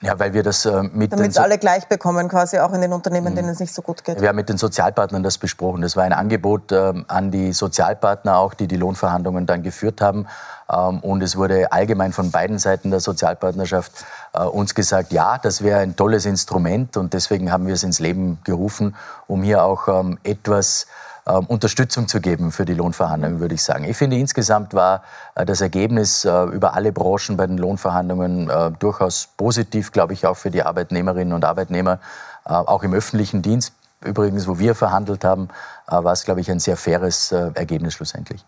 Ja, 0.00 0.16
weil 0.20 0.32
wir 0.32 0.44
das 0.44 0.64
äh, 0.64 0.84
mit 0.84 1.12
Damit 1.12 1.34
so 1.34 1.40
alle 1.40 1.58
gleich 1.58 1.88
bekommen, 1.88 2.28
quasi 2.28 2.58
auch 2.60 2.72
in 2.72 2.80
den 2.80 2.92
Unternehmen, 2.92 3.34
denen 3.34 3.48
es 3.48 3.58
nicht 3.58 3.74
so 3.74 3.82
gut 3.82 4.04
geht. 4.04 4.20
Wir 4.20 4.28
haben 4.28 4.36
mit 4.36 4.48
den 4.48 4.56
Sozialpartnern 4.56 5.24
das 5.24 5.38
besprochen. 5.38 5.82
Das 5.82 5.96
war 5.96 6.04
ein 6.04 6.12
Angebot 6.12 6.70
äh, 6.70 6.94
an 7.08 7.32
die 7.32 7.52
Sozialpartner 7.52 8.36
auch, 8.38 8.54
die 8.54 8.68
die 8.68 8.76
Lohnverhandlungen 8.76 9.46
dann 9.46 9.64
geführt 9.64 10.00
haben. 10.00 10.28
Ähm, 10.70 11.00
und 11.00 11.20
es 11.24 11.36
wurde 11.36 11.72
allgemein 11.72 12.12
von 12.12 12.30
beiden 12.30 12.60
Seiten 12.60 12.92
der 12.92 13.00
Sozialpartnerschaft 13.00 14.04
äh, 14.34 14.44
uns 14.44 14.76
gesagt, 14.76 15.12
ja, 15.12 15.36
das 15.36 15.62
wäre 15.62 15.80
ein 15.80 15.96
tolles 15.96 16.26
Instrument 16.26 16.96
und 16.96 17.12
deswegen 17.12 17.50
haben 17.50 17.66
wir 17.66 17.74
es 17.74 17.82
ins 17.82 17.98
Leben 17.98 18.38
gerufen, 18.44 18.94
um 19.26 19.42
hier 19.42 19.64
auch 19.64 19.88
ähm, 19.88 20.18
etwas 20.22 20.86
Unterstützung 21.32 22.08
zu 22.08 22.20
geben 22.20 22.52
für 22.52 22.64
die 22.64 22.74
Lohnverhandlungen, 22.74 23.40
würde 23.40 23.54
ich 23.54 23.62
sagen. 23.62 23.84
Ich 23.84 23.96
finde, 23.96 24.16
insgesamt 24.16 24.74
war 24.74 25.02
äh, 25.34 25.44
das 25.44 25.60
Ergebnis 25.60 26.24
äh, 26.24 26.44
über 26.44 26.74
alle 26.74 26.92
Branchen 26.92 27.36
bei 27.36 27.46
den 27.46 27.58
Lohnverhandlungen 27.58 28.48
äh, 28.48 28.70
durchaus 28.78 29.28
positiv, 29.36 29.92
glaube 29.92 30.14
ich, 30.14 30.26
auch 30.26 30.36
für 30.36 30.50
die 30.50 30.62
Arbeitnehmerinnen 30.62 31.34
und 31.34 31.44
Arbeitnehmer, 31.44 32.00
auch 32.44 32.82
im 32.82 32.94
öffentlichen 32.94 33.42
Dienst. 33.42 33.74
Übrigens, 34.02 34.48
wo 34.48 34.58
wir 34.58 34.74
verhandelt 34.74 35.22
haben, 35.22 35.48
war 35.86 36.12
es, 36.12 36.24
glaube 36.24 36.40
ich, 36.40 36.50
ein 36.50 36.60
sehr 36.60 36.78
faires 36.78 37.30
Ergebnis 37.30 37.92
schlussendlich. 37.92 38.42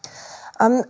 Ähm, 0.61 0.85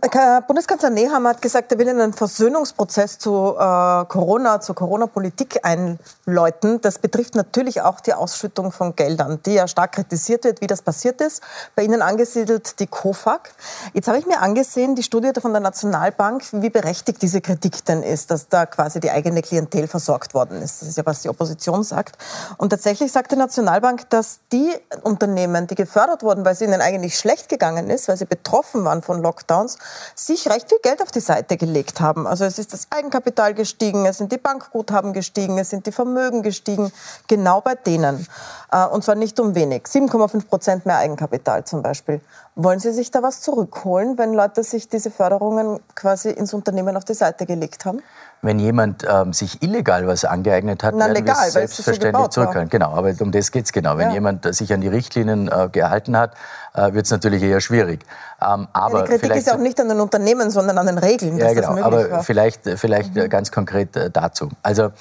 Bundeskanzler 0.47 0.89
Nehammer 0.89 1.29
hat 1.29 1.41
gesagt, 1.41 1.71
er 1.71 1.79
will 1.79 1.87
einen 1.87 2.11
Versöhnungsprozess 2.11 3.17
zu 3.19 3.55
äh, 3.57 4.05
Corona, 4.05 4.59
zur 4.59 4.75
Corona-Politik 4.75 5.61
einläuten. 5.63 6.81
Das 6.81 6.99
betrifft 6.99 7.35
natürlich 7.35 7.81
auch 7.81 8.01
die 8.01 8.13
Ausschüttung 8.13 8.73
von 8.73 8.97
Geldern, 8.97 9.39
die 9.45 9.53
ja 9.53 9.69
stark 9.69 9.93
kritisiert 9.93 10.43
wird, 10.43 10.59
wie 10.59 10.67
das 10.67 10.81
passiert 10.81 11.21
ist. 11.21 11.41
Bei 11.73 11.83
Ihnen 11.83 12.01
angesiedelt 12.01 12.81
die 12.81 12.87
COFAG. 12.87 13.53
Jetzt 13.93 14.09
habe 14.09 14.17
ich 14.17 14.25
mir 14.25 14.41
angesehen, 14.41 14.95
die 14.95 15.03
Studie 15.03 15.31
von 15.39 15.53
der 15.53 15.61
Nationalbank, 15.61 16.43
wie 16.51 16.69
berechtigt 16.69 17.21
diese 17.21 17.39
Kritik 17.39 17.85
denn 17.85 18.03
ist, 18.03 18.29
dass 18.29 18.49
da 18.49 18.65
quasi 18.65 18.99
die 18.99 19.11
eigene 19.11 19.41
Klientel 19.41 19.87
versorgt 19.87 20.33
worden 20.33 20.61
ist. 20.61 20.81
Das 20.81 20.89
ist 20.89 20.97
ja, 20.97 21.05
was 21.05 21.21
die 21.21 21.29
Opposition 21.29 21.83
sagt. 21.83 22.17
Und 22.57 22.71
tatsächlich 22.71 23.09
sagt 23.11 23.31
die 23.31 23.37
Nationalbank, 23.37 24.09
dass 24.09 24.39
die 24.51 24.69
Unternehmen, 25.03 25.67
die 25.67 25.75
gefördert 25.75 26.23
wurden, 26.23 26.43
weil 26.43 26.53
es 26.53 26.61
ihnen 26.61 26.81
eigentlich 26.81 27.17
schlecht 27.17 27.47
gegangen 27.47 27.89
ist, 27.89 28.09
weil 28.09 28.17
sie 28.17 28.25
betroffen 28.25 28.83
waren 28.83 29.01
von 29.01 29.21
Lockdown, 29.21 29.60
Lockdowns 29.61 29.77
sich 30.15 30.47
recht 30.49 30.69
viel 30.69 30.79
Geld 30.81 31.01
auf 31.01 31.11
die 31.11 31.19
Seite 31.19 31.57
gelegt 31.57 31.99
haben. 31.99 32.27
Also 32.27 32.45
es 32.45 32.59
ist 32.59 32.73
das 32.73 32.87
Eigenkapital 32.89 33.53
gestiegen, 33.53 34.05
es 34.05 34.17
sind 34.17 34.31
die 34.31 34.37
Bankguthaben 34.37 35.13
gestiegen, 35.13 35.57
es 35.57 35.69
sind 35.69 35.85
die 35.85 35.91
Vermögen 35.91 36.41
gestiegen, 36.41 36.91
genau 37.27 37.61
bei 37.61 37.75
denen. 37.75 38.27
Äh, 38.71 38.85
und 38.85 39.03
zwar 39.03 39.15
nicht 39.15 39.39
um 39.39 39.55
wenig. 39.55 39.83
7,5 39.83 40.47
Prozent 40.47 40.85
mehr 40.85 40.97
Eigenkapital 40.97 41.63
zum 41.65 41.81
Beispiel. 41.81 42.21
Wollen 42.55 42.79
Sie 42.79 42.91
sich 42.91 43.11
da 43.11 43.23
was 43.23 43.39
zurückholen, 43.39 44.17
wenn 44.17 44.33
Leute 44.33 44.63
sich 44.63 44.89
diese 44.89 45.09
Förderungen 45.09 45.79
quasi 45.95 46.31
ins 46.31 46.53
Unternehmen 46.53 46.97
auf 46.97 47.05
die 47.05 47.13
Seite 47.13 47.45
gelegt 47.45 47.85
haben? 47.85 48.01
Wenn 48.41 48.59
jemand 48.59 49.07
ähm, 49.09 49.31
sich 49.31 49.63
illegal 49.63 50.05
was 50.05 50.25
angeeignet 50.25 50.83
hat, 50.83 50.93
Na, 50.93 51.05
werden 51.05 51.15
legal, 51.15 51.45
wir 51.45 51.51
selbstverständlich 51.51 52.23
so 52.23 52.27
zurückholen. 52.27 52.67
Genau, 52.67 52.91
aber 52.91 53.13
um 53.21 53.31
das 53.31 53.51
geht 53.51 53.65
es 53.65 53.71
genau. 53.71 53.97
Wenn 53.97 54.09
ja. 54.09 54.15
jemand 54.15 54.53
sich 54.53 54.73
an 54.73 54.81
die 54.81 54.89
Richtlinien 54.89 55.47
äh, 55.47 55.69
gehalten 55.71 56.17
hat, 56.17 56.33
äh, 56.73 56.91
wird 56.91 57.05
es 57.05 57.11
natürlich 57.11 57.41
eher 57.41 57.61
schwierig. 57.61 58.03
Ähm, 58.41 58.67
aber 58.73 58.99
ja, 58.99 59.03
die 59.05 59.11
Kritik 59.11 59.35
ist 59.37 59.47
ja 59.47 59.53
auch 59.53 59.59
nicht 59.59 59.79
an 59.79 59.87
den 59.87 60.01
Unternehmen, 60.01 60.51
sondern 60.51 60.77
an 60.77 60.87
den 60.87 60.97
Regeln, 60.97 61.37
ja, 61.37 61.53
genau, 61.53 61.81
aber 61.81 62.11
war. 62.11 62.23
vielleicht, 62.23 62.67
vielleicht 62.75 63.15
mhm. 63.15 63.29
ganz 63.29 63.53
konkret 63.53 63.95
äh, 63.95 64.09
dazu. 64.09 64.49
Also 64.61 64.91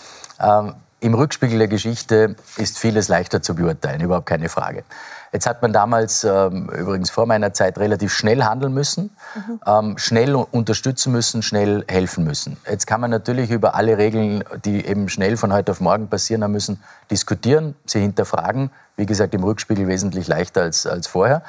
ähm, 0.41 0.75
im 1.01 1.15
Rückspiegel 1.15 1.59
der 1.59 1.69
Geschichte 1.69 2.37
ist 2.59 2.79
vieles 2.79 3.09
leichter 3.09 3.43
zu 3.43 3.55
beurteilen, 3.55 4.03
überhaupt 4.03 4.27
keine 4.27 4.49
Frage. 4.49 4.85
Jetzt 5.33 5.47
hat 5.47 5.63
man 5.63 5.73
damals, 5.73 6.25
ähm, 6.25 6.69
übrigens 6.71 7.11
vor 7.11 7.27
meiner 7.27 7.53
Zeit, 7.53 7.79
relativ 7.79 8.13
schnell 8.13 8.43
handeln 8.43 8.75
müssen, 8.75 9.11
mhm. 9.35 9.61
ähm, 9.67 9.99
schnell 9.99 10.35
unterstützen 10.35 11.13
müssen, 11.13 11.43
schnell 11.43 11.85
helfen 11.89 12.25
müssen. 12.25 12.57
Jetzt 12.69 12.87
kann 12.87 13.01
man 13.01 13.11
natürlich 13.11 13.51
über 13.51 13.75
alle 13.75 13.97
Regeln, 13.97 14.43
die 14.65 14.85
eben 14.85 15.09
schnell 15.09 15.37
von 15.37 15.53
heute 15.53 15.73
auf 15.73 15.81
morgen 15.81 16.09
passieren 16.09 16.43
haben 16.43 16.53
müssen, 16.53 16.83
diskutieren, 17.11 17.77
sie 17.87 18.01
hinterfragen. 18.01 18.71
Wie 18.97 19.07
gesagt, 19.07 19.35
im 19.35 19.45
Rückspiegel 19.45 19.87
wesentlich 19.87 20.27
leichter 20.27 20.63
als, 20.63 20.87
als 20.87 21.07
vorher. 21.07 21.43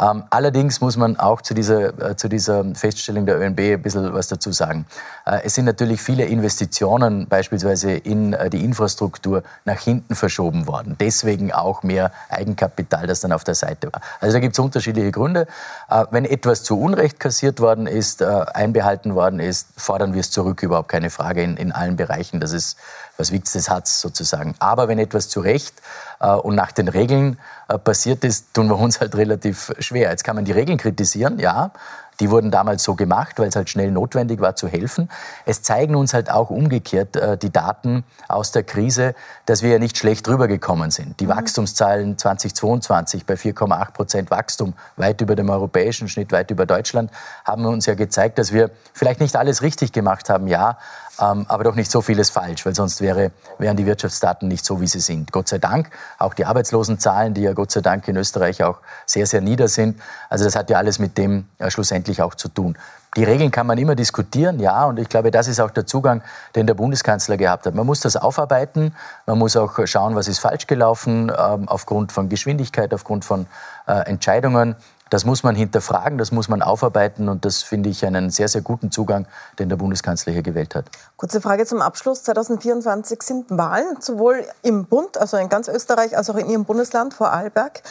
Ähm, 0.00 0.24
allerdings 0.30 0.80
muss 0.80 0.96
man 0.96 1.18
auch 1.18 1.40
zu 1.42 1.54
dieser, 1.54 2.10
äh, 2.10 2.16
zu 2.16 2.28
dieser 2.28 2.64
Feststellung 2.74 3.26
der 3.26 3.40
ÖNB 3.40 3.60
ein 3.60 3.82
bisschen 3.82 4.12
was 4.12 4.28
dazu 4.28 4.52
sagen. 4.52 4.86
Äh, 5.26 5.40
es 5.44 5.54
sind 5.54 5.64
natürlich 5.64 6.00
viele 6.00 6.24
Investitionen 6.24 7.26
beispielsweise 7.26 7.92
in 7.92 8.32
äh, 8.32 8.48
die 8.50 8.64
Infrastruktur 8.64 9.42
nach 9.64 9.80
hinten 9.80 10.14
verschoben 10.14 10.66
worden. 10.66 10.96
Deswegen 11.00 11.52
auch 11.52 11.82
mehr 11.82 12.12
Eigenkapital, 12.28 13.06
das 13.06 13.20
dann 13.20 13.32
auf 13.32 13.44
der 13.44 13.54
Seite 13.54 13.92
war. 13.92 14.00
Also 14.20 14.34
da 14.34 14.40
gibt 14.40 14.54
es 14.54 14.58
unterschiedliche 14.58 15.10
Gründe. 15.10 15.46
Äh, 15.90 16.04
wenn 16.10 16.24
etwas 16.24 16.62
zu 16.62 16.80
Unrecht 16.80 17.18
kassiert 17.18 17.60
worden 17.60 17.86
ist, 17.86 18.20
äh, 18.20 18.24
einbehalten 18.26 19.14
worden 19.14 19.40
ist, 19.40 19.68
fordern 19.76 20.14
wir 20.14 20.20
es 20.20 20.30
zurück, 20.30 20.62
überhaupt 20.62 20.88
keine 20.88 21.10
Frage 21.10 21.42
in, 21.42 21.56
in 21.56 21.72
allen 21.72 21.96
Bereichen. 21.96 22.40
Das 22.40 22.52
ist 22.52 22.76
was 23.18 23.32
Witz 23.32 23.52
des 23.52 23.68
Hatz 23.68 24.00
sozusagen. 24.00 24.54
Aber 24.60 24.88
wenn 24.88 24.98
etwas 24.98 25.28
zu 25.28 25.40
Recht 25.40 25.74
äh, 26.20 26.30
und 26.30 26.54
nach 26.54 26.72
den 26.72 26.88
Regeln 26.88 27.38
äh, 27.68 27.76
passiert 27.76 28.24
ist, 28.24 28.54
tun 28.54 28.68
wir 28.68 28.78
uns 28.78 29.00
halt 29.00 29.16
relativ 29.16 29.72
schwer. 29.80 30.10
Jetzt 30.10 30.24
kann 30.24 30.36
man 30.36 30.44
die 30.44 30.52
Regeln 30.52 30.78
kritisieren, 30.78 31.38
ja. 31.38 31.72
Die 32.20 32.30
wurden 32.30 32.50
damals 32.50 32.82
so 32.82 32.96
gemacht, 32.96 33.38
weil 33.38 33.48
es 33.48 33.54
halt 33.54 33.70
schnell 33.70 33.92
notwendig 33.92 34.40
war 34.40 34.56
zu 34.56 34.66
helfen. 34.66 35.08
Es 35.46 35.62
zeigen 35.62 35.94
uns 35.94 36.14
halt 36.14 36.30
auch 36.30 36.50
umgekehrt 36.50 37.14
äh, 37.14 37.38
die 37.38 37.50
Daten 37.50 38.02
aus 38.26 38.50
der 38.50 38.64
Krise, 38.64 39.14
dass 39.46 39.62
wir 39.62 39.70
ja 39.70 39.78
nicht 39.78 39.96
schlecht 39.98 40.26
rübergekommen 40.28 40.90
sind. 40.90 41.20
Die 41.20 41.26
mhm. 41.26 41.30
Wachstumszahlen 41.30 42.18
2022 42.18 43.24
bei 43.24 43.34
4,8 43.34 43.92
Prozent 43.92 44.30
Wachstum, 44.30 44.74
weit 44.96 45.20
über 45.20 45.36
dem 45.36 45.48
europäischen 45.48 46.08
Schnitt, 46.08 46.32
weit 46.32 46.50
über 46.50 46.66
Deutschland, 46.66 47.12
haben 47.44 47.64
uns 47.66 47.86
ja 47.86 47.94
gezeigt, 47.94 48.38
dass 48.38 48.52
wir 48.52 48.70
vielleicht 48.92 49.20
nicht 49.20 49.36
alles 49.36 49.62
richtig 49.62 49.92
gemacht 49.92 50.28
haben, 50.28 50.48
ja, 50.48 50.78
aber 51.18 51.64
doch 51.64 51.74
nicht 51.74 51.90
so 51.90 52.00
vieles 52.00 52.30
falsch, 52.30 52.64
weil 52.64 52.74
sonst 52.74 53.00
wäre, 53.00 53.32
wären 53.58 53.76
die 53.76 53.86
Wirtschaftsdaten 53.86 54.48
nicht 54.48 54.64
so, 54.64 54.80
wie 54.80 54.86
sie 54.86 55.00
sind. 55.00 55.32
Gott 55.32 55.48
sei 55.48 55.58
Dank, 55.58 55.90
auch 56.18 56.34
die 56.34 56.44
Arbeitslosenzahlen, 56.44 57.34
die 57.34 57.42
ja 57.42 57.52
Gott 57.52 57.72
sei 57.72 57.80
Dank 57.80 58.06
in 58.08 58.16
Österreich 58.16 58.62
auch 58.62 58.78
sehr, 59.06 59.26
sehr 59.26 59.40
nieder 59.40 59.68
sind. 59.68 60.00
Also 60.28 60.44
das 60.44 60.54
hat 60.56 60.70
ja 60.70 60.78
alles 60.78 60.98
mit 60.98 61.18
dem 61.18 61.46
äh, 61.58 61.70
schlussendlich 61.70 62.22
auch 62.22 62.34
zu 62.34 62.48
tun. 62.48 62.76
Die 63.16 63.24
Regeln 63.24 63.50
kann 63.50 63.66
man 63.66 63.78
immer 63.78 63.94
diskutieren, 63.94 64.60
ja, 64.60 64.84
und 64.84 64.98
ich 64.98 65.08
glaube, 65.08 65.30
das 65.30 65.48
ist 65.48 65.60
auch 65.60 65.70
der 65.70 65.86
Zugang, 65.86 66.22
den 66.54 66.66
der 66.66 66.74
Bundeskanzler 66.74 67.38
gehabt 67.38 67.66
hat. 67.66 67.74
Man 67.74 67.86
muss 67.86 68.00
das 68.00 68.16
aufarbeiten, 68.16 68.94
man 69.26 69.38
muss 69.38 69.56
auch 69.56 69.78
schauen, 69.86 70.14
was 70.14 70.28
ist 70.28 70.38
falsch 70.38 70.66
gelaufen, 70.66 71.32
ähm, 71.36 71.68
aufgrund 71.68 72.12
von 72.12 72.28
Geschwindigkeit, 72.28 72.92
aufgrund 72.92 73.24
von 73.24 73.46
äh, 73.86 73.92
Entscheidungen. 74.02 74.76
Das 75.10 75.24
muss 75.24 75.42
man 75.42 75.54
hinterfragen, 75.54 76.18
das 76.18 76.32
muss 76.32 76.48
man 76.48 76.62
aufarbeiten 76.62 77.28
und 77.28 77.44
das 77.44 77.62
finde 77.62 77.88
ich 77.88 78.04
einen 78.04 78.30
sehr, 78.30 78.48
sehr 78.48 78.62
guten 78.62 78.90
Zugang, 78.90 79.26
den 79.58 79.68
der 79.68 79.76
Bundeskanzler 79.76 80.32
hier 80.32 80.42
gewählt 80.42 80.74
hat. 80.74 80.86
Kurze 81.16 81.40
Frage 81.40 81.66
zum 81.66 81.80
Abschluss. 81.80 82.22
2024 82.24 83.22
sind 83.22 83.46
Wahlen, 83.50 84.00
sowohl 84.00 84.44
im 84.62 84.84
Bund, 84.86 85.18
also 85.18 85.36
in 85.36 85.48
ganz 85.48 85.68
Österreich, 85.68 86.16
als 86.16 86.28
auch 86.30 86.36
in 86.36 86.48
Ihrem 86.48 86.64
Bundesland, 86.64 87.14
Vorarlberg. 87.14 87.82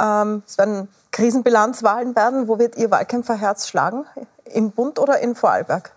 Ähm, 0.00 0.42
es 0.46 0.58
werden 0.58 0.88
Krisenbilanzwahlen 1.12 2.16
werden. 2.16 2.48
Wo 2.48 2.58
wird 2.58 2.76
Ihr 2.76 2.90
Wahlkämpferherz 2.90 3.68
schlagen 3.68 4.04
im 4.44 4.72
Bund 4.72 4.98
oder 4.98 5.20
in 5.20 5.34
Vorarlberg? 5.34 5.92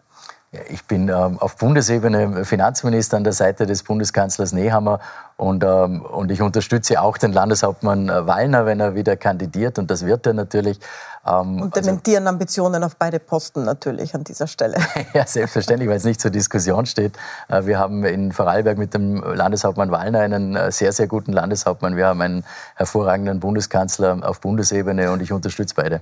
Ich 0.69 0.86
bin 0.86 1.09
ähm, 1.09 1.39
auf 1.39 1.57
Bundesebene 1.57 2.45
Finanzminister 2.45 3.17
an 3.17 3.23
der 3.23 3.34
Seite 3.34 3.65
des 3.65 3.84
Bundeskanzlers 3.84 4.53
Nehammer 4.53 4.99
und, 5.38 5.63
ähm, 5.63 6.01
und 6.01 6.31
ich 6.31 6.41
unterstütze 6.41 6.99
auch 6.99 7.17
den 7.17 7.31
Landeshauptmann 7.31 8.09
äh, 8.09 8.25
Wallner, 8.25 8.65
wenn 8.65 8.79
er 8.79 8.95
wieder 8.95 9.15
kandidiert 9.15 9.77
und 9.77 9.91
das 9.91 10.03
wird 10.03 10.25
er 10.25 10.33
natürlich. 10.33 10.79
Ähm, 11.27 11.61
und 11.61 11.75
also 11.75 11.89
dementieren 11.89 12.23
also, 12.23 12.35
Ambitionen 12.35 12.83
auf 12.83 12.95
beide 12.95 13.19
Posten 13.19 13.63
natürlich 13.63 14.15
an 14.15 14.23
dieser 14.23 14.47
Stelle. 14.47 14.77
ja, 15.13 15.27
selbstverständlich, 15.27 15.89
weil 15.89 15.97
es 15.97 16.05
nicht 16.05 16.19
zur 16.19 16.31
Diskussion 16.31 16.88
steht. 16.88 17.17
Äh, 17.49 17.65
wir 17.67 17.77
haben 17.77 18.03
in 18.03 18.31
Vorarlberg 18.31 18.79
mit 18.79 18.95
dem 18.95 19.17
Landeshauptmann 19.17 19.91
Wallner 19.91 20.21
einen 20.21 20.55
äh, 20.55 20.71
sehr, 20.71 20.91
sehr 20.91 21.07
guten 21.07 21.33
Landeshauptmann. 21.33 21.95
Wir 21.95 22.07
haben 22.07 22.21
einen 22.21 22.43
hervorragenden 22.75 23.39
Bundeskanzler 23.39 24.19
auf 24.23 24.41
Bundesebene 24.41 25.11
und 25.11 25.21
ich 25.21 25.31
unterstütze 25.31 25.75
beide. 25.75 26.01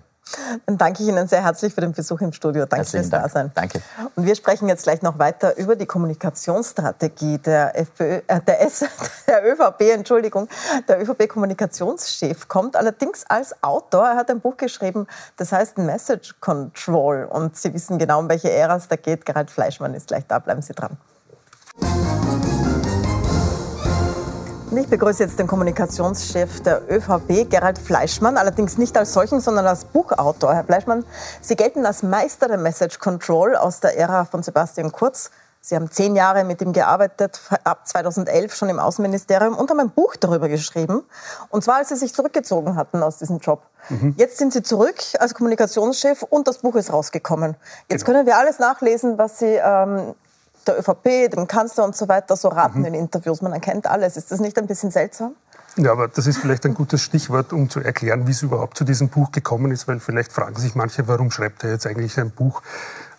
Dann 0.66 0.78
danke 0.78 1.04
ich 1.04 1.10
Ihnen 1.10 1.28
sehr 1.28 1.44
herzlich 1.44 1.74
für 1.74 1.82
den 1.82 1.94
Besuch 1.94 2.20
im 2.22 2.34
Studio. 2.34 2.66
Danke 2.66 2.86
fürs 2.86 3.10
Dasein. 3.10 3.52
Danke. 3.54 3.82
Und 4.16 4.26
wir 4.26 4.36
sprechen 4.36 4.68
jetzt 4.68 4.84
gleich 4.84 5.04
noch 5.04 5.20
weiter 5.20 5.56
über 5.58 5.76
die 5.76 5.86
Kommunikationsstrategie 5.86 7.38
der, 7.38 7.78
FPÖ, 7.78 8.22
äh, 8.28 8.42
der, 8.42 8.62
S, 8.62 8.86
der 9.28 9.46
ÖVP. 9.46 9.82
Entschuldigung, 9.92 10.48
der 10.88 11.02
ÖVP-Kommunikationschef 11.02 12.48
kommt 12.48 12.76
allerdings 12.76 13.26
als 13.28 13.56
Autor. 13.64 14.08
Er 14.08 14.16
hat 14.16 14.30
ein 14.30 14.40
Buch 14.40 14.58
geschrieben, 14.58 15.08
das 15.38 15.52
heißt 15.52 15.78
Message 15.78 16.36
Control. 16.40 17.28
Und 17.30 17.56
Sie 17.58 17.74
wissen 17.74 17.98
genau, 17.98 18.20
um 18.20 18.30
welche 18.30 18.52
Ära 18.52 18.76
es 18.76 18.88
da 18.88 18.96
geht. 18.96 19.26
Gerald 19.26 19.52
Fleischmann 19.52 19.94
ist 19.94 20.08
gleich 20.08 20.26
da. 20.28 20.40
Bleiben 20.40 20.62
Sie 20.62 20.74
dran. 20.74 20.98
Ich 24.78 24.88
begrüße 24.90 25.24
jetzt 25.24 25.40
den 25.40 25.48
Kommunikationschef 25.48 26.62
der 26.62 26.82
ÖVP, 26.92 27.50
Gerald 27.50 27.80
Fleischmann, 27.80 28.36
allerdings 28.36 28.78
nicht 28.78 28.98
als 28.98 29.14
solchen, 29.14 29.40
sondern 29.40 29.66
als 29.66 29.86
Buchautor. 29.86 30.54
Herr 30.54 30.66
Fleischmann, 30.66 31.06
Sie 31.40 31.56
gelten 31.56 31.86
als 31.86 32.04
Meister 32.04 32.50
der 32.50 32.58
Message 32.58 33.00
Control 33.00 33.56
aus 33.56 33.80
der 33.80 33.98
Ära 33.98 34.26
von 34.26 34.44
Sebastian 34.44 34.92
Kurz. 34.92 35.32
Sie 35.68 35.76
haben 35.76 35.90
zehn 35.90 36.16
Jahre 36.16 36.44
mit 36.44 36.62
ihm 36.62 36.74
gearbeitet, 36.74 37.42
ab 37.64 37.88
2011 37.88 38.54
schon 38.54 38.70
im 38.70 38.78
Außenministerium 38.78 39.58
und 39.58 39.68
haben 39.72 39.80
ein 39.80 39.90
Buch 39.90 40.16
darüber 40.16 40.48
geschrieben. 40.48 41.02
Und 41.50 41.64
zwar, 41.64 41.78
als 41.78 41.90
Sie 41.90 41.96
sich 41.96 42.14
zurückgezogen 42.14 42.76
hatten 42.76 43.02
aus 43.02 43.18
diesem 43.18 43.40
Job. 43.40 43.64
Mhm. 43.90 44.14
Jetzt 44.16 44.38
sind 44.38 44.54
Sie 44.54 44.62
zurück 44.62 44.98
als 45.18 45.34
Kommunikationschef 45.34 46.22
und 46.22 46.48
das 46.48 46.60
Buch 46.60 46.76
ist 46.76 46.94
rausgekommen. 46.94 47.56
Jetzt 47.90 48.06
genau. 48.06 48.18
können 48.18 48.28
wir 48.28 48.38
alles 48.38 48.60
nachlesen, 48.60 49.18
was 49.18 49.40
Sie 49.40 49.56
ähm, 49.56 50.14
der 50.68 50.78
ÖVP, 50.78 51.32
dem 51.32 51.48
Kanzler 51.48 51.84
und 51.86 51.96
so 51.96 52.08
weiter 52.08 52.36
so 52.36 52.50
raten 52.50 52.82
mhm. 52.82 52.86
in 52.86 52.94
Interviews. 52.94 53.42
Man 53.42 53.52
erkennt 53.52 53.88
alles. 53.88 54.18
Ist 54.18 54.32
das 54.32 54.40
nicht 54.40 54.60
ein 54.60 54.68
bisschen 54.68 54.92
seltsam? 54.92 55.34
Ja, 55.78 55.94
aber 55.94 56.10
das 56.10 56.28
ist 56.28 56.38
vielleicht 56.38 56.68
ein 56.68 56.76
gutes 56.76 57.02
Stichwort, 57.02 57.54
um 57.54 57.72
zu 57.72 57.80
erklären, 57.80 58.28
wie 58.28 58.32
es 58.32 58.44
überhaupt 58.44 58.78
zu 58.78 58.84
diesem 58.84 59.10
Buch 59.10 59.32
gekommen 59.32 59.72
ist, 59.72 59.88
weil 59.88 60.00
vielleicht 60.00 60.32
fragen 60.32 60.58
sich 60.58 60.76
manche, 60.76 61.08
warum 61.08 61.32
schreibt 61.32 61.64
er 61.64 61.72
jetzt 61.72 61.88
eigentlich 61.88 62.20
ein 62.20 62.30
Buch? 62.30 62.62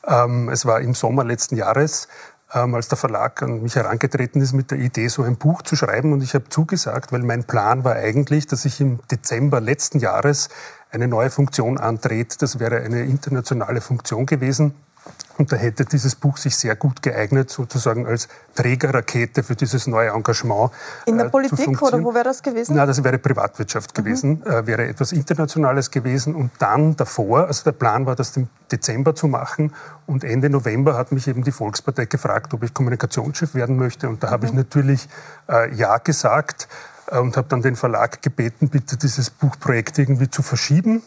Ähm, 0.06 0.48
es 0.48 0.64
war 0.64 0.80
im 0.80 0.94
Sommer 0.94 1.24
letzten 1.24 1.56
Jahres 1.56 2.06
ähm, 2.54 2.74
als 2.74 2.88
der 2.88 2.98
Verlag 2.98 3.42
an 3.42 3.62
mich 3.62 3.76
herangetreten 3.76 4.40
ist 4.40 4.52
mit 4.52 4.70
der 4.70 4.78
Idee, 4.78 5.08
so 5.08 5.22
ein 5.22 5.36
Buch 5.36 5.62
zu 5.62 5.76
schreiben. 5.76 6.12
Und 6.12 6.22
ich 6.22 6.34
habe 6.34 6.48
zugesagt, 6.48 7.12
weil 7.12 7.22
mein 7.22 7.44
Plan 7.44 7.84
war 7.84 7.94
eigentlich, 7.94 8.46
dass 8.46 8.64
ich 8.64 8.80
im 8.80 9.00
Dezember 9.10 9.60
letzten 9.60 9.98
Jahres 9.98 10.48
eine 10.90 11.08
neue 11.08 11.30
Funktion 11.30 11.78
antrete. 11.78 12.38
Das 12.38 12.58
wäre 12.58 12.82
eine 12.82 13.04
internationale 13.04 13.80
Funktion 13.80 14.26
gewesen. 14.26 14.74
Und 15.38 15.52
da 15.52 15.56
hätte 15.56 15.84
dieses 15.84 16.14
Buch 16.14 16.36
sich 16.38 16.56
sehr 16.56 16.76
gut 16.76 17.02
geeignet, 17.02 17.50
sozusagen 17.50 18.06
als 18.06 18.28
Trägerrakete 18.54 19.42
für 19.42 19.54
dieses 19.54 19.86
neue 19.86 20.10
Engagement. 20.10 20.70
In 21.04 21.18
der 21.18 21.26
äh, 21.26 21.30
Politik 21.30 21.82
oder 21.82 22.02
wo 22.02 22.14
wäre 22.14 22.24
das 22.24 22.42
gewesen? 22.42 22.74
Na, 22.76 22.86
das 22.86 23.02
wäre 23.04 23.18
Privatwirtschaft 23.18 23.94
gewesen, 23.94 24.42
mhm. 24.44 24.50
äh, 24.50 24.66
wäre 24.66 24.86
etwas 24.86 25.12
Internationales 25.12 25.90
gewesen. 25.90 26.34
Und 26.34 26.50
dann 26.58 26.96
davor, 26.96 27.46
also 27.46 27.64
der 27.64 27.72
Plan 27.72 28.06
war, 28.06 28.16
das 28.16 28.36
im 28.36 28.48
Dezember 28.72 29.14
zu 29.14 29.28
machen. 29.28 29.72
Und 30.06 30.24
Ende 30.24 30.48
November 30.48 30.96
hat 30.96 31.12
mich 31.12 31.28
eben 31.28 31.44
die 31.44 31.52
Volkspartei 31.52 32.06
gefragt, 32.06 32.54
ob 32.54 32.62
ich 32.62 32.72
Kommunikationschef 32.72 33.54
werden 33.54 33.76
möchte. 33.76 34.08
Und 34.08 34.22
da 34.22 34.28
mhm. 34.28 34.32
habe 34.32 34.46
ich 34.46 34.52
mhm. 34.52 34.58
natürlich 34.58 35.08
äh, 35.48 35.74
Ja 35.74 35.98
gesagt 35.98 36.68
äh, 37.10 37.18
und 37.18 37.36
habe 37.36 37.48
dann 37.48 37.62
den 37.62 37.76
Verlag 37.76 38.22
gebeten, 38.22 38.68
bitte 38.68 38.96
dieses 38.96 39.30
Buchprojekt 39.30 39.98
irgendwie 39.98 40.30
zu 40.30 40.42
verschieben. 40.42 41.02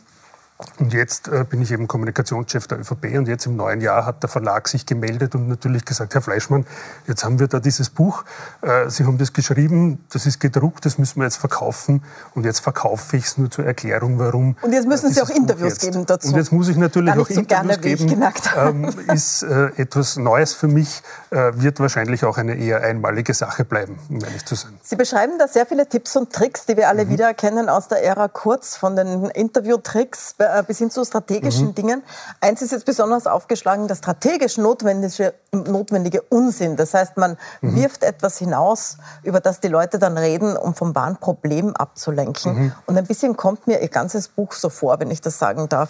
Und 0.77 0.91
jetzt 0.91 1.29
äh, 1.29 1.45
bin 1.49 1.61
ich 1.61 1.71
eben 1.71 1.87
Kommunikationschef 1.87 2.67
der 2.67 2.79
ÖVP 2.79 3.17
und 3.17 3.29
jetzt 3.29 3.45
im 3.45 3.55
neuen 3.55 3.79
Jahr 3.79 4.05
hat 4.05 4.23
der 4.23 4.29
Verlag 4.29 4.67
sich 4.67 4.85
gemeldet 4.85 5.33
und 5.33 5.47
natürlich 5.47 5.85
gesagt, 5.85 6.13
Herr 6.13 6.21
Fleischmann, 6.21 6.65
jetzt 7.07 7.23
haben 7.23 7.39
wir 7.39 7.47
da 7.47 7.61
dieses 7.61 7.89
Buch, 7.89 8.25
äh, 8.61 8.89
Sie 8.89 9.05
haben 9.05 9.17
das 9.17 9.31
geschrieben, 9.31 10.03
das 10.11 10.25
ist 10.25 10.41
gedruckt, 10.41 10.85
das 10.85 10.97
müssen 10.97 11.21
wir 11.21 11.23
jetzt 11.23 11.37
verkaufen 11.37 12.03
und 12.35 12.43
jetzt 12.43 12.59
verkaufe 12.59 13.15
ich 13.15 13.25
es 13.25 13.37
nur 13.37 13.49
zur 13.49 13.65
Erklärung, 13.65 14.19
warum. 14.19 14.57
Und 14.61 14.73
jetzt 14.73 14.85
müssen 14.85 15.13
Sie 15.13 15.21
auch 15.21 15.29
Interviews 15.29 15.77
geben 15.79 16.05
dazu. 16.05 16.27
Und 16.27 16.35
jetzt 16.35 16.51
muss 16.51 16.67
ich 16.67 16.75
natürlich 16.75 17.13
auch 17.13 17.29
so 17.29 17.39
Interviews 17.39 17.47
gerne, 17.47 17.77
geben. 17.77 18.21
Ähm, 18.57 18.93
ist 19.13 19.43
äh, 19.43 19.67
etwas 19.77 20.17
Neues 20.17 20.53
für 20.53 20.67
mich, 20.67 21.03
äh, 21.29 21.53
wird 21.53 21.79
wahrscheinlich 21.79 22.25
auch 22.25 22.37
eine 22.37 22.55
eher 22.55 22.81
einmalige 22.81 23.33
Sache 23.33 23.63
bleiben, 23.63 23.97
um 24.09 24.21
ehrlich 24.25 24.43
zu 24.45 24.55
sein. 24.55 24.77
Sie 24.83 24.97
beschreiben 24.97 25.37
da 25.39 25.47
sehr 25.47 25.65
viele 25.65 25.87
Tipps 25.87 26.17
und 26.17 26.33
Tricks, 26.33 26.65
die 26.65 26.75
wir 26.75 26.89
alle 26.89 27.05
mhm. 27.05 27.11
wiedererkennen 27.11 27.69
aus 27.69 27.87
der 27.87 28.03
Ära 28.03 28.27
kurz, 28.27 28.75
von 28.75 28.97
den 28.97 29.23
Interviewtricks 29.29 30.35
äh, 30.57 30.63
bis 30.63 30.77
hin 30.77 30.91
zu 30.91 31.03
strategischen 31.05 31.67
mhm. 31.67 31.75
Dingen. 31.75 32.03
Eins 32.41 32.61
ist 32.61 32.71
jetzt 32.71 32.85
besonders 32.85 33.27
aufgeschlagen, 33.27 33.87
der 33.87 33.95
strategisch 33.95 34.57
notwendige, 34.57 35.33
notwendige 35.51 36.21
Unsinn. 36.23 36.75
Das 36.75 36.93
heißt, 36.93 37.17
man 37.17 37.37
mhm. 37.61 37.75
wirft 37.75 38.03
etwas 38.03 38.37
hinaus, 38.37 38.97
über 39.23 39.39
das 39.39 39.59
die 39.59 39.67
Leute 39.67 39.99
dann 39.99 40.17
reden, 40.17 40.57
um 40.57 40.73
vom 40.73 40.95
wahren 40.95 41.17
Problem 41.17 41.75
abzulenken. 41.75 42.53
Mhm. 42.53 42.71
Und 42.85 42.97
ein 42.97 43.05
bisschen 43.05 43.37
kommt 43.37 43.67
mir 43.67 43.81
Ihr 43.81 43.89
ganzes 43.89 44.27
Buch 44.27 44.53
so 44.53 44.69
vor, 44.69 44.99
wenn 44.99 45.11
ich 45.11 45.21
das 45.21 45.39
sagen 45.39 45.69
darf. 45.69 45.89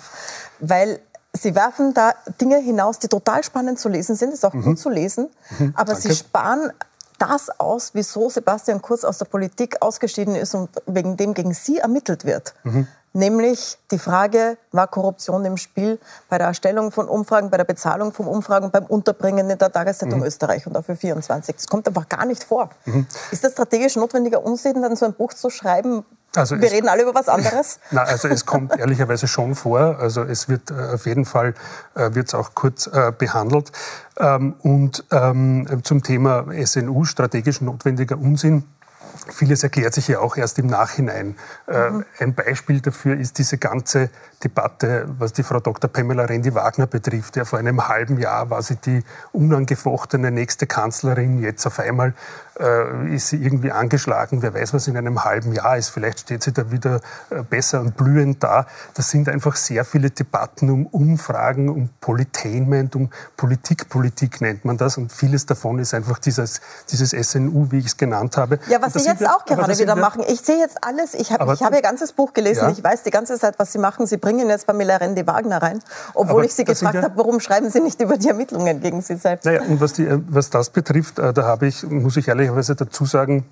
Weil 0.59 0.99
Sie 1.31 1.53
werfen 1.53 1.93
da 1.93 2.13
Dinge 2.41 2.57
hinaus, 2.57 2.97
die 2.97 3.07
total 3.07 3.43
spannend 3.43 3.79
zu 3.79 3.87
lesen 3.87 4.15
sind, 4.15 4.33
ist 4.33 4.43
auch 4.45 4.53
mhm. 4.53 4.63
gut 4.63 4.79
zu 4.79 4.89
lesen, 4.89 5.29
mhm. 5.59 5.73
aber 5.75 5.93
Danke. 5.93 6.09
Sie 6.09 6.15
sparen 6.15 6.73
das 7.19 7.49
aus, 7.59 7.91
wieso 7.93 8.29
Sebastian 8.29 8.81
Kurz 8.81 9.03
aus 9.03 9.19
der 9.19 9.25
Politik 9.25 9.81
ausgeschieden 9.81 10.35
ist 10.35 10.55
und 10.55 10.69
wegen 10.87 11.17
dem 11.17 11.33
gegen 11.33 11.53
Sie 11.53 11.77
ermittelt 11.77 12.25
wird. 12.25 12.55
Mhm 12.63 12.87
nämlich 13.13 13.77
die 13.91 13.99
Frage, 13.99 14.57
war 14.71 14.87
Korruption 14.87 15.45
im 15.45 15.57
Spiel 15.57 15.99
bei 16.29 16.37
der 16.37 16.47
Erstellung 16.47 16.91
von 16.91 17.07
Umfragen, 17.07 17.49
bei 17.49 17.57
der 17.57 17.63
Bezahlung 17.63 18.13
von 18.13 18.27
Umfragen, 18.27 18.71
beim 18.71 18.85
Unterbringen 18.85 19.49
in 19.49 19.57
der 19.57 19.71
Tageszeitung 19.71 20.19
mhm. 20.19 20.25
Österreich 20.25 20.65
und 20.67 20.77
auch 20.77 20.85
für 20.85 20.95
24. 20.95 21.55
Das 21.55 21.67
kommt 21.67 21.87
einfach 21.87 22.07
gar 22.07 22.25
nicht 22.25 22.43
vor. 22.43 22.69
Mhm. 22.85 23.07
Ist 23.31 23.43
das 23.43 23.53
strategisch 23.53 23.95
notwendiger 23.95 24.43
Unsinn, 24.43 24.81
dann 24.81 24.95
so 24.95 25.05
ein 25.05 25.13
Buch 25.13 25.33
zu 25.33 25.49
schreiben? 25.49 26.05
Also 26.35 26.61
Wir 26.61 26.71
reden 26.71 26.87
alle 26.89 27.03
über 27.03 27.15
was 27.15 27.27
anderes? 27.27 27.79
Na, 27.91 28.03
also 28.03 28.27
es 28.27 28.45
kommt 28.45 28.77
ehrlicherweise 28.77 29.27
schon 29.27 29.55
vor. 29.55 29.97
Also 29.99 30.21
es 30.21 30.47
wird 30.47 30.69
äh, 30.69 30.93
auf 30.93 31.05
jeden 31.07 31.25
Fall 31.25 31.55
äh, 31.95 32.13
wird 32.13 32.27
es 32.27 32.35
auch 32.35 32.53
kurz 32.53 32.85
äh, 32.87 33.11
behandelt. 33.17 33.71
Ähm, 34.17 34.55
und 34.61 35.05
ähm, 35.11 35.81
zum 35.83 36.03
Thema 36.03 36.45
SNU, 36.63 37.05
strategisch 37.05 37.61
notwendiger 37.61 38.17
Unsinn, 38.17 38.63
Vieles 39.27 39.63
erklärt 39.63 39.93
sich 39.93 40.07
ja 40.07 40.19
auch 40.19 40.37
erst 40.37 40.59
im 40.59 40.67
Nachhinein. 40.67 41.35
Äh, 41.67 41.89
mhm. 41.89 42.05
Ein 42.19 42.33
Beispiel 42.33 42.81
dafür 42.81 43.17
ist 43.17 43.37
diese 43.37 43.57
ganze 43.57 44.09
Debatte, 44.43 45.05
was 45.17 45.33
die 45.33 45.43
Frau 45.43 45.59
Dr. 45.59 45.89
Pamela 45.89 46.23
Rendi-Wagner 46.23 46.87
betrifft. 46.87 47.35
Ja, 47.35 47.45
vor 47.45 47.59
einem 47.59 47.87
halben 47.87 48.17
Jahr 48.19 48.49
war 48.49 48.61
sie 48.61 48.77
die 48.77 49.03
unangefochtene 49.31 50.31
nächste 50.31 50.67
Kanzlerin. 50.67 51.41
Jetzt 51.41 51.65
auf 51.65 51.79
einmal 51.79 52.13
äh, 52.59 53.15
ist 53.15 53.27
sie 53.29 53.37
irgendwie 53.37 53.71
angeschlagen. 53.71 54.41
Wer 54.41 54.53
weiß, 54.53 54.73
was 54.73 54.87
in 54.87 54.97
einem 54.97 55.23
halben 55.23 55.53
Jahr 55.53 55.77
ist. 55.77 55.89
Vielleicht 55.89 56.19
steht 56.19 56.43
sie 56.43 56.51
da 56.51 56.71
wieder 56.71 56.99
äh, 57.29 57.41
besser 57.41 57.79
und 57.81 57.95
blühend 57.95 58.43
da. 58.43 58.65
Das 58.93 59.09
sind 59.09 59.29
einfach 59.29 59.55
sehr 59.55 59.85
viele 59.85 60.09
Debatten 60.09 60.69
um 60.69 60.85
Umfragen, 60.87 61.69
um 61.69 61.89
Politainment, 62.01 62.95
um 62.95 63.09
Politikpolitik 63.37 64.41
nennt 64.41 64.65
man 64.65 64.77
das. 64.77 64.97
Und 64.97 65.11
vieles 65.11 65.45
davon 65.45 65.79
ist 65.79 65.93
einfach 65.93 66.19
dieses, 66.19 66.61
dieses 66.91 67.11
SNU, 67.11 67.67
wie 67.71 67.79
ich 67.79 67.87
es 67.87 67.97
genannt 67.97 68.37
habe. 68.37 68.59
Ja, 68.67 68.81
was 68.81 68.93
Sie 68.93 69.07
jetzt 69.07 69.21
wir, 69.21 69.33
auch 69.33 69.45
gerade 69.45 69.77
wieder 69.77 69.95
machen. 69.95 70.23
Ich 70.27 70.41
sehe 70.41 70.57
jetzt 70.57 70.83
alles. 70.83 71.13
Ich 71.13 71.31
habe 71.31 71.51
hab 71.51 71.73
Ihr 71.73 71.81
ganzes 71.81 72.11
Buch 72.11 72.33
gelesen. 72.33 72.63
Ja. 72.63 72.69
Ich 72.71 72.83
weiß 72.83 73.03
die 73.03 73.11
ganze 73.11 73.39
Zeit, 73.39 73.57
was 73.57 73.71
Sie 73.71 73.79
machen. 73.79 74.05
Sie 74.05 74.17
bringen 74.17 74.49
jetzt 74.49 74.67
Pamela 74.67 74.97
Rendi 74.97 75.25
Wagner 75.25 75.61
rein, 75.61 75.79
obwohl 76.13 76.39
aber 76.39 76.45
ich 76.45 76.53
Sie 76.53 76.65
gefragt 76.65 77.01
habe, 77.01 77.15
warum 77.15 77.39
schreiben 77.39 77.69
Sie 77.69 77.79
nicht 77.79 78.01
über 78.01 78.17
die 78.17 78.27
Ermittlungen 78.27 78.81
gegen 78.81 79.01
Sie 79.01 79.15
selbst? 79.15 79.45
Naja, 79.45 79.61
und 79.61 79.79
was, 79.79 79.93
die, 79.93 80.05
äh, 80.05 80.19
was 80.27 80.49
das 80.49 80.69
betrifft, 80.69 81.17
da 81.17 81.43
habe 81.43 81.67
ich, 81.67 81.83
muss 81.83 82.17
ich 82.17 82.27
ehrlich 82.27 82.48
ehrlicherweise 82.49 82.75
dazu 82.75 83.05
sagen, 83.05 83.45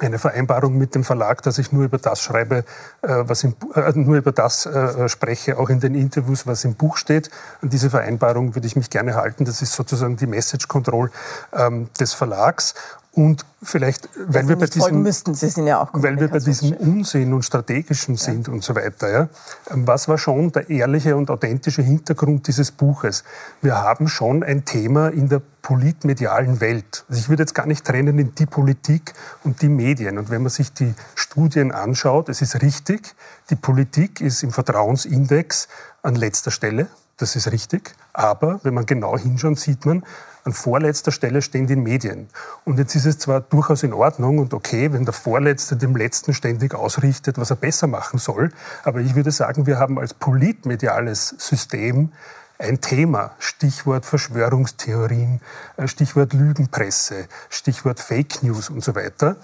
eine 0.00 0.18
Vereinbarung 0.18 0.76
mit 0.76 0.96
dem 0.96 1.04
Verlag, 1.04 1.42
dass 1.42 1.58
ich 1.58 1.70
nur 1.70 1.84
über 1.84 1.98
das 1.98 2.20
schreibe, 2.20 2.64
äh, 3.02 3.08
was 3.08 3.44
im, 3.44 3.54
äh, 3.76 3.92
nur 3.94 4.16
über 4.16 4.32
das 4.32 4.66
äh, 4.66 5.08
spreche, 5.08 5.56
auch 5.56 5.70
in 5.70 5.78
den 5.78 5.94
Interviews, 5.94 6.48
was 6.48 6.64
im 6.64 6.74
Buch 6.74 6.96
steht. 6.96 7.30
An 7.62 7.68
diese 7.68 7.88
Vereinbarung 7.88 8.56
würde 8.56 8.66
ich 8.66 8.74
mich 8.74 8.90
gerne 8.90 9.14
halten. 9.14 9.44
Das 9.44 9.62
ist 9.62 9.74
sozusagen 9.74 10.16
die 10.16 10.26
Message 10.26 10.66
Control 10.66 11.12
ähm, 11.52 11.88
des 12.00 12.12
Verlags. 12.12 12.74
Und 13.18 13.44
vielleicht, 13.60 14.08
weil 14.28 14.46
wir, 14.46 14.54
bei 14.54 14.66
diesem, 14.66 15.02
müssten, 15.02 15.34
Sie 15.34 15.48
sind 15.48 15.66
ja 15.66 15.88
weil 15.92 16.20
wir 16.20 16.28
bei 16.28 16.38
diesem 16.38 16.72
Unsinn 16.74 17.32
und 17.34 17.42
Strategischen 17.42 18.16
sind 18.16 18.46
ja. 18.46 18.52
und 18.52 18.62
so 18.62 18.76
weiter, 18.76 19.10
ja, 19.10 19.28
ähm, 19.72 19.88
was 19.88 20.06
war 20.06 20.18
schon 20.18 20.52
der 20.52 20.70
ehrliche 20.70 21.16
und 21.16 21.28
authentische 21.28 21.82
Hintergrund 21.82 22.46
dieses 22.46 22.70
Buches? 22.70 23.24
Wir 23.60 23.74
haben 23.74 24.06
schon 24.06 24.44
ein 24.44 24.64
Thema 24.64 25.08
in 25.08 25.28
der 25.28 25.42
politmedialen 25.62 26.60
Welt. 26.60 27.04
Also 27.08 27.18
ich 27.18 27.28
würde 27.28 27.42
jetzt 27.42 27.56
gar 27.56 27.66
nicht 27.66 27.84
trennen 27.84 28.20
in 28.20 28.36
die 28.36 28.46
Politik 28.46 29.14
und 29.42 29.62
die 29.62 29.68
Medien. 29.68 30.16
Und 30.16 30.30
wenn 30.30 30.42
man 30.42 30.50
sich 30.50 30.72
die 30.72 30.94
Studien 31.16 31.72
anschaut, 31.72 32.28
es 32.28 32.40
ist 32.40 32.62
richtig, 32.62 33.16
die 33.50 33.56
Politik 33.56 34.20
ist 34.20 34.44
im 34.44 34.52
Vertrauensindex 34.52 35.66
an 36.02 36.14
letzter 36.14 36.52
Stelle 36.52 36.86
das 37.18 37.36
ist 37.36 37.50
richtig. 37.52 37.94
Aber 38.12 38.60
wenn 38.62 38.74
man 38.74 38.86
genau 38.86 39.18
hinschaut, 39.18 39.58
sieht 39.58 39.84
man, 39.84 40.04
an 40.48 40.54
vorletzter 40.54 41.12
Stelle 41.12 41.42
stehen 41.42 41.66
die 41.66 41.76
Medien. 41.76 42.28
Und 42.64 42.78
jetzt 42.78 42.94
ist 42.94 43.04
es 43.04 43.18
zwar 43.18 43.42
durchaus 43.42 43.82
in 43.82 43.92
Ordnung 43.92 44.38
und 44.38 44.54
okay, 44.54 44.92
wenn 44.94 45.04
der 45.04 45.12
Vorletzte 45.12 45.76
dem 45.76 45.94
Letzten 45.94 46.32
ständig 46.32 46.74
ausrichtet, 46.74 47.36
was 47.36 47.50
er 47.50 47.56
besser 47.56 47.86
machen 47.86 48.18
soll. 48.18 48.50
Aber 48.82 49.00
ich 49.00 49.14
würde 49.14 49.30
sagen, 49.30 49.66
wir 49.66 49.78
haben 49.78 49.98
als 49.98 50.14
politmediales 50.14 51.34
System 51.36 52.12
ein 52.58 52.80
Thema. 52.80 53.32
Stichwort 53.38 54.06
Verschwörungstheorien, 54.06 55.42
äh, 55.76 55.86
Stichwort 55.86 56.32
Lügenpresse, 56.32 57.26
Stichwort 57.50 58.00
Fake 58.00 58.42
News 58.42 58.70
und 58.70 58.82
so 58.82 58.94
weiter. 58.94 59.36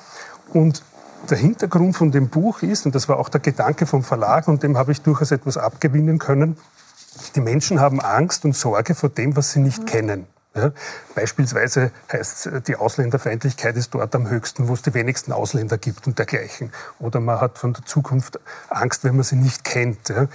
Und 0.54 0.82
der 1.28 1.36
Hintergrund 1.36 1.96
von 1.96 2.12
dem 2.12 2.28
Buch 2.28 2.62
ist, 2.62 2.86
und 2.86 2.94
das 2.94 3.10
war 3.10 3.18
auch 3.18 3.28
der 3.28 3.40
Gedanke 3.40 3.84
vom 3.84 4.02
Verlag, 4.02 4.48
und 4.48 4.62
dem 4.62 4.78
habe 4.78 4.92
ich 4.92 5.02
durchaus 5.02 5.32
etwas 5.32 5.58
abgewinnen 5.58 6.18
können, 6.18 6.56
die 7.36 7.40
Menschen 7.40 7.78
haben 7.78 8.00
Angst 8.00 8.46
und 8.46 8.56
Sorge 8.56 8.94
vor 8.94 9.10
dem, 9.10 9.36
was 9.36 9.52
sie 9.52 9.60
nicht 9.60 9.82
mhm. 9.82 9.86
kennen. 9.86 10.26
Ja, 10.56 10.70
beispielsweise 11.16 11.90
heißt 12.12 12.46
es, 12.46 12.62
die 12.62 12.76
Ausländerfeindlichkeit 12.76 13.76
ist 13.76 13.92
dort 13.92 14.14
am 14.14 14.30
höchsten, 14.30 14.68
wo 14.68 14.74
es 14.74 14.82
die 14.82 14.94
wenigsten 14.94 15.32
Ausländer 15.32 15.78
gibt 15.78 16.06
und 16.06 16.18
dergleichen. 16.18 16.72
Oder 17.00 17.18
man 17.18 17.40
hat 17.40 17.58
von 17.58 17.72
der 17.72 17.84
Zukunft 17.84 18.38
Angst, 18.68 19.02
wenn 19.02 19.16
man 19.16 19.24
sie 19.24 19.34
nicht 19.34 19.64
kennt. 19.64 20.10
Ja. 20.10 20.28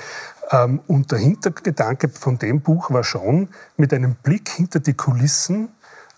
Ähm, 0.52 0.82
und 0.88 1.12
der 1.12 1.20
Hintergedanke 1.20 2.10
von 2.10 2.38
dem 2.38 2.60
Buch 2.60 2.92
war 2.92 3.06
schon, 3.06 3.48
mit 3.78 3.94
einem 3.94 4.16
Blick 4.16 4.50
hinter 4.50 4.82
die 4.82 4.94
Kulissen 4.94 5.70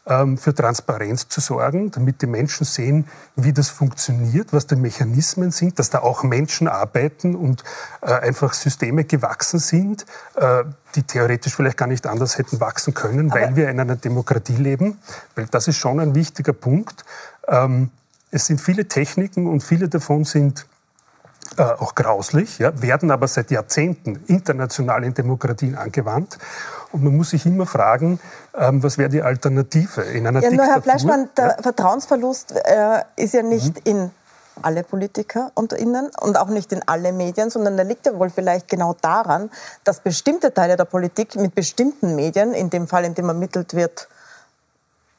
für 0.03 0.55
Transparenz 0.55 1.27
zu 1.27 1.41
sorgen, 1.41 1.91
damit 1.91 2.23
die 2.23 2.27
Menschen 2.27 2.65
sehen, 2.65 3.07
wie 3.35 3.53
das 3.53 3.69
funktioniert, 3.69 4.51
was 4.51 4.65
die 4.65 4.75
Mechanismen 4.75 5.51
sind, 5.51 5.77
dass 5.77 5.91
da 5.91 5.99
auch 5.99 6.23
Menschen 6.23 6.67
arbeiten 6.67 7.35
und 7.35 7.63
äh, 8.01 8.11
einfach 8.11 8.53
Systeme 8.53 9.03
gewachsen 9.03 9.59
sind, 9.59 10.07
äh, 10.35 10.63
die 10.95 11.03
theoretisch 11.03 11.55
vielleicht 11.55 11.77
gar 11.77 11.87
nicht 11.87 12.07
anders 12.07 12.39
hätten 12.39 12.59
wachsen 12.59 12.95
können, 12.95 13.31
weil 13.31 13.55
wir 13.55 13.69
in 13.69 13.79
einer 13.79 13.95
Demokratie 13.95 14.55
leben. 14.55 14.97
Weil 15.35 15.45
das 15.45 15.67
ist 15.67 15.77
schon 15.77 15.99
ein 15.99 16.15
wichtiger 16.15 16.53
Punkt. 16.53 17.05
Ähm, 17.47 17.91
es 18.31 18.47
sind 18.47 18.59
viele 18.59 18.87
Techniken 18.87 19.47
und 19.47 19.61
viele 19.61 19.87
davon 19.87 20.23
sind 20.23 20.65
äh, 21.57 21.63
auch 21.63 21.95
grauslich, 21.95 22.59
ja, 22.59 22.81
werden 22.81 23.11
aber 23.11 23.27
seit 23.27 23.51
Jahrzehnten 23.51 24.21
international 24.27 25.03
in 25.03 25.13
Demokratien 25.13 25.75
angewandt. 25.75 26.37
Und 26.91 27.03
man 27.03 27.15
muss 27.15 27.29
sich 27.29 27.45
immer 27.45 27.65
fragen, 27.65 28.19
ähm, 28.57 28.83
was 28.83 28.97
wäre 28.97 29.09
die 29.09 29.21
Alternative 29.21 30.01
in 30.01 30.27
einer 30.27 30.41
ja, 30.41 30.49
Diktatur? 30.49 30.65
Nur 30.65 30.75
Herr 30.75 30.81
Fleischmann, 30.81 31.29
der 31.37 31.47
ja? 31.47 31.57
Vertrauensverlust 31.61 32.53
äh, 32.53 33.03
ist 33.15 33.33
ja 33.33 33.41
nicht 33.43 33.75
mhm. 33.85 33.91
in 33.91 34.11
alle 34.61 34.83
Politiker 34.83 35.51
unter 35.55 35.79
ihnen 35.79 36.09
und 36.19 36.37
auch 36.37 36.49
nicht 36.49 36.71
in 36.71 36.81
alle 36.85 37.13
Medien, 37.13 37.49
sondern 37.49 37.77
der 37.77 37.85
liegt 37.85 38.05
ja 38.05 38.17
wohl 38.17 38.29
vielleicht 38.29 38.67
genau 38.67 38.95
daran, 39.01 39.49
dass 39.83 40.01
bestimmte 40.01 40.53
Teile 40.53 40.75
der 40.75 40.85
Politik 40.85 41.35
mit 41.35 41.55
bestimmten 41.55 42.15
Medien, 42.15 42.53
in 42.53 42.69
dem 42.69 42.87
Fall, 42.87 43.05
in 43.05 43.13
dem 43.13 43.29
ermittelt 43.29 43.73
wird, 43.73 44.07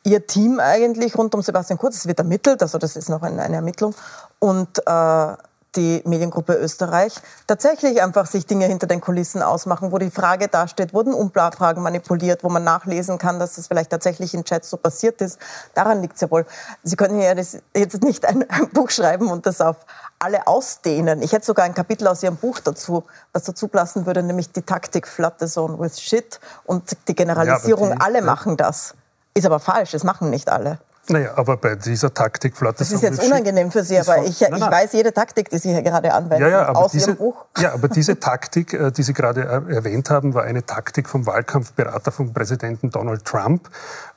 ihr 0.05 0.27
Team 0.27 0.61
eigentlich 0.61 1.17
rund 1.17 1.35
um 1.35 1.43
Sebastian 1.43 1.79
Kurz, 1.79 1.97
es 1.97 2.07
wird 2.07 2.19
ermittelt, 2.19 2.63
also 2.63 2.79
das 2.79 2.97
ist 2.97 3.09
noch 3.09 3.23
eine, 3.23 3.43
eine 3.43 3.57
Ermittlung, 3.57 3.95
und 4.39 4.79
äh, 4.87 5.33
die 5.77 6.03
Mediengruppe 6.05 6.55
Österreich 6.55 7.15
tatsächlich 7.47 8.03
einfach 8.03 8.27
sich 8.27 8.47
Dinge 8.47 8.67
hinter 8.67 8.87
den 8.87 9.01
Kulissen 9.01 9.43
ausmachen, 9.43 9.93
wo 9.93 9.99
die 9.99 10.11
Frage 10.11 10.49
dasteht, 10.49 10.93
wurden 10.93 11.15
Umfragen 11.15 11.83
manipuliert, 11.83 12.45
wo 12.45 12.49
man 12.49 12.65
nachlesen 12.65 13.19
kann, 13.19 13.39
dass 13.39 13.55
das 13.55 13.69
vielleicht 13.69 13.91
tatsächlich 13.91 14.35
in 14.35 14.45
Chats 14.45 14.71
so 14.71 14.77
passiert 14.77 15.21
ist. 15.21 15.39
Daran 15.75 16.03
liegt 16.03 16.17
es 16.17 16.21
ja 16.21 16.31
wohl. 16.31 16.47
Sie 16.83 16.97
können 16.97 17.21
ja 17.21 17.35
jetzt 17.35 18.03
nicht 18.03 18.25
ein, 18.27 18.45
Buch 18.73 18.91
schreiben 18.91 19.31
und 19.31 19.47
das 19.47 19.61
auf 19.61 19.77
alle 20.19 20.47
ausdehnen. 20.47 21.23
Ich 21.23 21.33
hätte 21.33 21.45
sogar 21.45 21.65
ein 21.65 21.75
Kapitel 21.75 22.07
aus 22.07 22.23
Ihrem 22.23 22.37
Buch 22.37 22.61
dazu, 22.61 23.05
was 23.33 23.45
dazu 23.45 23.69
passen 23.69 24.07
würde, 24.07 24.23
nämlich 24.23 24.53
die 24.53 24.63
Taktik 24.63 25.07
the 25.07 25.47
Zone 25.47 25.79
with 25.79 26.01
Shit 26.01 26.41
und 26.65 26.97
die 27.09 27.15
Generalisierung, 27.15 27.91
ja, 27.91 27.95
die, 27.97 28.01
alle 28.01 28.23
machen 28.23 28.57
das. 28.57 28.95
Ist 29.35 29.47
aber 29.47 29.61
falsch, 29.61 29.93
das 29.93 30.05
machen 30.05 30.31
nicht 30.31 30.49
alle. 30.49 30.79
Naja, 31.09 31.33
aber 31.35 31.57
bei 31.57 31.75
dieser 31.75 32.15
Taktik 32.15 32.57
Flotte. 32.57 32.79
Das 32.79 32.93
ist 32.93 33.03
jetzt 33.03 33.21
unangenehm 33.25 33.73
für 33.73 33.83
Sie, 33.83 33.99
aber 33.99 34.23
ich, 34.25 34.41
nein, 34.41 34.53
nein. 34.53 34.61
ich 34.63 34.71
weiß 34.71 34.93
jede 34.93 35.13
Taktik, 35.13 35.51
die 35.51 35.59
Sie 35.59 35.73
hier 35.73 35.83
gerade 35.83 36.15
anwenden, 36.15 36.45
ja, 36.45 36.49
ja, 36.49 36.67
aber 36.67 36.79
aus 36.79 36.93
diese, 36.93 37.11
Ihrem 37.11 37.17
Buch. 37.17 37.45
Ja, 37.59 37.73
aber 37.73 37.89
diese 37.89 38.21
Taktik, 38.21 38.73
äh, 38.73 38.93
die 38.93 39.03
Sie 39.03 39.13
gerade 39.13 39.43
erwähnt 39.43 40.11
haben, 40.11 40.35
war 40.35 40.45
eine 40.45 40.65
Taktik 40.65 41.09
vom 41.09 41.27
Wahlkampfberater 41.27 42.13
von 42.13 42.33
Präsidenten 42.33 42.91
Donald 42.91 43.25
Trump. 43.25 43.69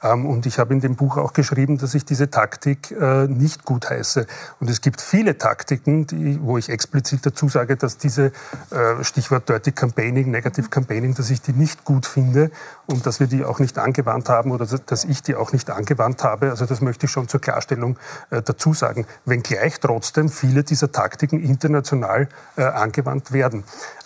Ähm, 0.03 0.27
und 0.27 0.45
ich 0.45 0.59
habe 0.59 0.73
in 0.73 0.79
dem 0.79 0.95
Buch 0.95 1.17
auch 1.17 1.33
geschrieben, 1.33 1.79
dass 1.79 1.95
ich 1.95 2.05
diese 2.05 2.29
Taktik 2.29 2.91
äh, 2.91 3.27
nicht 3.27 3.65
gut 3.65 3.89
heiße. 3.89 4.27
Und 4.59 4.69
es 4.69 4.81
gibt 4.81 5.01
viele 5.01 5.39
Taktiken, 5.39 6.05
die, 6.05 6.39
wo 6.41 6.59
ich 6.59 6.69
explizit 6.69 7.25
dazu 7.25 7.49
sage, 7.49 7.77
dass 7.77 7.97
diese 7.97 8.25
äh, 8.69 9.03
Stichwort 9.03 9.49
Dirty 9.49 9.71
Campaigning, 9.71 10.29
Negative 10.29 10.69
Campaigning, 10.69 11.15
dass 11.15 11.31
ich 11.31 11.41
die 11.41 11.53
nicht 11.53 11.83
gut 11.83 12.05
finde 12.05 12.51
und 12.85 13.07
dass 13.07 13.19
wir 13.19 13.25
die 13.25 13.43
auch 13.43 13.57
nicht 13.57 13.79
angewandt 13.79 14.29
haben 14.29 14.51
oder 14.51 14.65
dass 14.65 15.03
ich 15.03 15.23
die 15.23 15.35
auch 15.35 15.51
nicht 15.51 15.71
angewandt 15.71 16.23
habe. 16.23 16.51
Also 16.51 16.65
das 16.75 16.81
möchte 16.81 17.05
ich 17.05 17.11
schon 17.11 17.29
zur 17.29 17.39
Klarstellung 17.39 17.97
äh, 18.29 18.41
dazu 18.41 18.73
sagen. 18.73 19.07
Wenngleich 19.23 19.79
trotzdem 19.79 20.27
viele 20.29 20.63
dieser 20.63 20.91
Taktiken 20.91 21.41
international 21.41 22.27
äh, 22.57 22.63
angewandt 22.63 23.31
werden. 23.31 23.63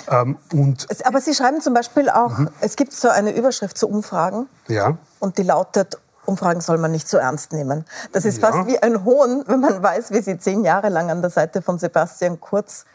Ähm, 0.08 0.38
und 0.54 0.88
Aber 1.04 1.20
Sie 1.20 1.34
schreiben 1.34 1.62
zum 1.62 1.74
Beispiel 1.74 2.10
auch, 2.12 2.38
mhm. 2.38 2.50
es 2.62 2.76
gibt 2.76 2.94
so 2.94 3.10
eine 3.10 3.36
Überschrift 3.36 3.76
zu 3.76 3.90
Umfragen. 3.90 4.48
Ja. 4.68 4.98
Und 5.18 5.40
die 5.40 5.44
lautet, 5.44 5.98
Umfragen 6.26 6.62
soll 6.62 6.78
man 6.78 6.92
nicht 6.92 7.08
so 7.08 7.18
ernst 7.18 7.54
nehmen. 7.54 7.86
Das 8.12 8.24
ist 8.24 8.40
ja. 8.40 8.52
fast 8.52 8.68
wie 8.68 8.78
ein 8.78 9.04
Hohn, 9.04 9.44
wenn 9.48 9.60
man 9.60 9.82
weiß, 9.82 10.12
wie 10.12 10.22
Sie 10.22 10.38
zehn 10.38 10.64
Jahre 10.64 10.90
lang 10.90 11.10
an 11.10 11.22
der 11.22 11.32
Seite 11.32 11.64
von 11.64 11.80
Sebastian 11.80 12.40
Kurz 12.40 12.86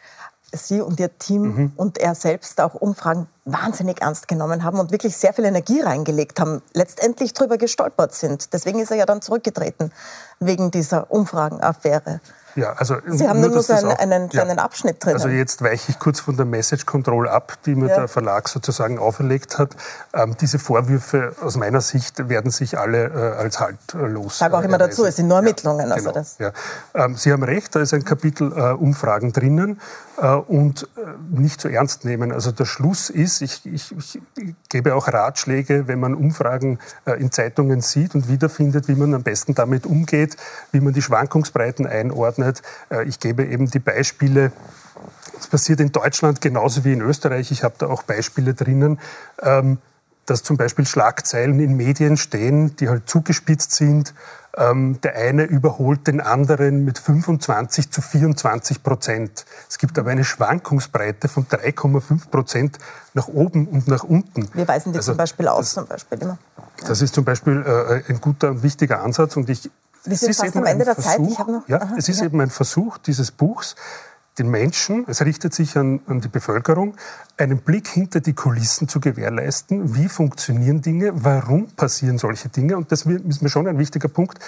Sie 0.56 0.80
und 0.80 1.00
Ihr 1.00 1.18
Team 1.18 1.42
mhm. 1.42 1.72
und 1.76 1.98
er 1.98 2.14
selbst 2.14 2.60
auch 2.60 2.74
Umfragen 2.74 3.28
wahnsinnig 3.44 4.00
ernst 4.00 4.28
genommen 4.28 4.64
haben 4.64 4.78
und 4.78 4.90
wirklich 4.90 5.16
sehr 5.16 5.32
viel 5.32 5.44
Energie 5.44 5.80
reingelegt 5.80 6.40
haben, 6.40 6.62
letztendlich 6.72 7.34
darüber 7.34 7.58
gestolpert 7.58 8.14
sind. 8.14 8.52
Deswegen 8.52 8.80
ist 8.80 8.90
er 8.90 8.96
ja 8.96 9.06
dann 9.06 9.22
zurückgetreten 9.22 9.92
wegen 10.40 10.70
dieser 10.70 11.10
Umfragenaffäre. 11.10 12.20
Ja, 12.56 12.72
also 12.74 12.96
Sie 13.06 13.28
haben 13.28 13.40
nur, 13.40 13.50
nur 13.50 13.62
so 13.62 13.72
einen, 13.72 14.12
einen, 14.12 14.30
so 14.30 14.40
einen 14.40 14.58
Abschnitt 14.58 15.04
drin. 15.04 15.14
Also 15.14 15.28
jetzt 15.28 15.62
weiche 15.62 15.90
ich 15.90 15.98
kurz 15.98 16.20
von 16.20 16.36
der 16.36 16.46
Message 16.46 16.86
Control 16.86 17.28
ab, 17.28 17.58
die 17.66 17.74
mir 17.74 17.88
ja. 17.88 17.96
der 18.00 18.08
Verlag 18.08 18.48
sozusagen 18.48 18.98
auferlegt 18.98 19.58
hat. 19.58 19.74
Ähm, 20.12 20.36
diese 20.40 20.58
Vorwürfe 20.58 21.34
aus 21.42 21.56
meiner 21.56 21.80
Sicht 21.80 22.28
werden 22.28 22.50
sich 22.50 22.78
alle 22.78 23.06
äh, 23.06 23.42
als 23.42 23.58
haltlos. 23.58 24.34
Ich 24.34 24.38
sage 24.38 24.56
auch 24.56 24.62
immer 24.62 24.78
dazu, 24.78 25.04
es 25.04 25.16
sind 25.16 25.28
nur 25.28 25.38
Ermittlungen. 25.38 25.88
Ja, 25.88 25.94
also 25.94 26.10
genau, 26.10 26.14
das. 26.14 26.38
Ja. 26.38 26.52
Ähm, 26.94 27.16
Sie 27.16 27.32
haben 27.32 27.42
recht, 27.42 27.74
da 27.74 27.80
ist 27.80 27.92
ein 27.92 28.04
Kapitel 28.04 28.52
äh, 28.52 28.72
Umfragen 28.72 29.32
drinnen 29.32 29.80
äh, 30.20 30.28
und 30.28 30.88
äh, 30.96 31.00
nicht 31.30 31.60
zu 31.60 31.68
ernst 31.68 32.04
nehmen. 32.04 32.30
Also 32.30 32.52
der 32.52 32.66
Schluss 32.66 33.10
ist, 33.10 33.42
ich, 33.42 33.66
ich, 33.66 33.94
ich 33.96 34.20
gebe 34.68 34.94
auch 34.94 35.08
Ratschläge, 35.08 35.88
wenn 35.88 35.98
man 35.98 36.14
Umfragen 36.14 36.78
äh, 37.04 37.12
in 37.20 37.32
Zeitungen 37.32 37.80
sieht 37.80 38.14
und 38.14 38.28
wiederfindet, 38.28 38.86
wie 38.86 38.94
man 38.94 39.12
am 39.14 39.22
besten 39.24 39.54
damit 39.54 39.86
umgeht, 39.86 40.36
wie 40.70 40.80
man 40.80 40.92
die 40.92 41.02
Schwankungsbreiten 41.02 41.86
einordnet 41.86 42.43
nicht. 42.46 42.62
Äh, 42.90 43.04
ich 43.04 43.20
gebe 43.20 43.44
eben 43.44 43.70
die 43.70 43.78
Beispiele. 43.78 44.52
Es 45.38 45.46
passiert 45.48 45.80
in 45.80 45.92
Deutschland 45.92 46.40
genauso 46.40 46.84
wie 46.84 46.92
in 46.92 47.00
Österreich. 47.00 47.50
Ich 47.50 47.62
habe 47.62 47.74
da 47.78 47.86
auch 47.86 48.02
Beispiele 48.02 48.54
drinnen, 48.54 49.00
ähm, 49.42 49.78
dass 50.26 50.42
zum 50.42 50.56
Beispiel 50.56 50.86
Schlagzeilen 50.86 51.60
in 51.60 51.76
Medien 51.76 52.16
stehen, 52.16 52.76
die 52.76 52.88
halt 52.88 53.08
zugespitzt 53.08 53.72
sind. 53.72 54.14
Ähm, 54.56 55.00
der 55.02 55.16
eine 55.16 55.42
überholt 55.42 56.06
den 56.06 56.20
anderen 56.20 56.84
mit 56.84 56.98
25 56.98 57.90
zu 57.90 58.00
24 58.00 58.84
Prozent. 58.84 59.46
Es 59.68 59.78
gibt 59.78 59.98
aber 59.98 60.10
eine 60.10 60.22
Schwankungsbreite 60.22 61.26
von 61.26 61.46
3,5 61.46 62.30
Prozent 62.30 62.78
nach 63.14 63.26
oben 63.26 63.66
und 63.66 63.88
nach 63.88 64.04
unten. 64.04 64.48
Wir 64.54 64.68
weisen 64.68 64.92
die 64.92 64.98
also 64.98 65.10
zum 65.10 65.16
Beispiel 65.16 65.48
aus, 65.48 65.58
das, 65.66 65.74
zum 65.74 65.86
Beispiel 65.86 66.18
immer. 66.22 66.38
Das 66.86 67.02
ist 67.02 67.14
zum 67.14 67.24
Beispiel 67.24 67.64
äh, 67.66 68.08
ein 68.08 68.20
guter 68.20 68.50
und 68.50 68.62
wichtiger 68.62 69.02
Ansatz 69.02 69.36
und 69.36 69.50
ich 69.50 69.70
wir 70.04 70.16
sind 70.16 70.34
fast 70.34 70.56
am 70.56 70.66
Ende 70.66 70.84
der 70.84 70.94
Versuch, 70.94 71.36
Zeit. 71.36 71.48
Noch, 71.48 71.68
ja, 71.68 71.80
aha, 71.80 71.94
es 71.96 72.08
ist 72.08 72.20
ja. 72.20 72.26
eben 72.26 72.40
ein 72.40 72.50
Versuch 72.50 72.98
dieses 72.98 73.30
Buchs, 73.30 73.74
den 74.38 74.50
Menschen, 74.50 75.04
es 75.06 75.22
richtet 75.22 75.54
sich 75.54 75.76
an, 75.76 76.00
an, 76.06 76.20
die 76.20 76.28
Bevölkerung, 76.28 76.96
einen 77.36 77.58
Blick 77.58 77.88
hinter 77.88 78.20
die 78.20 78.32
Kulissen 78.32 78.88
zu 78.88 78.98
gewährleisten. 79.00 79.94
Wie 79.94 80.08
funktionieren 80.08 80.82
Dinge? 80.82 81.12
Warum 81.14 81.68
passieren 81.68 82.18
solche 82.18 82.48
Dinge? 82.48 82.76
Und 82.76 82.90
das 82.90 83.02
ist 83.02 83.42
mir 83.42 83.48
schon 83.48 83.68
ein 83.68 83.78
wichtiger 83.78 84.08
Punkt. 84.08 84.38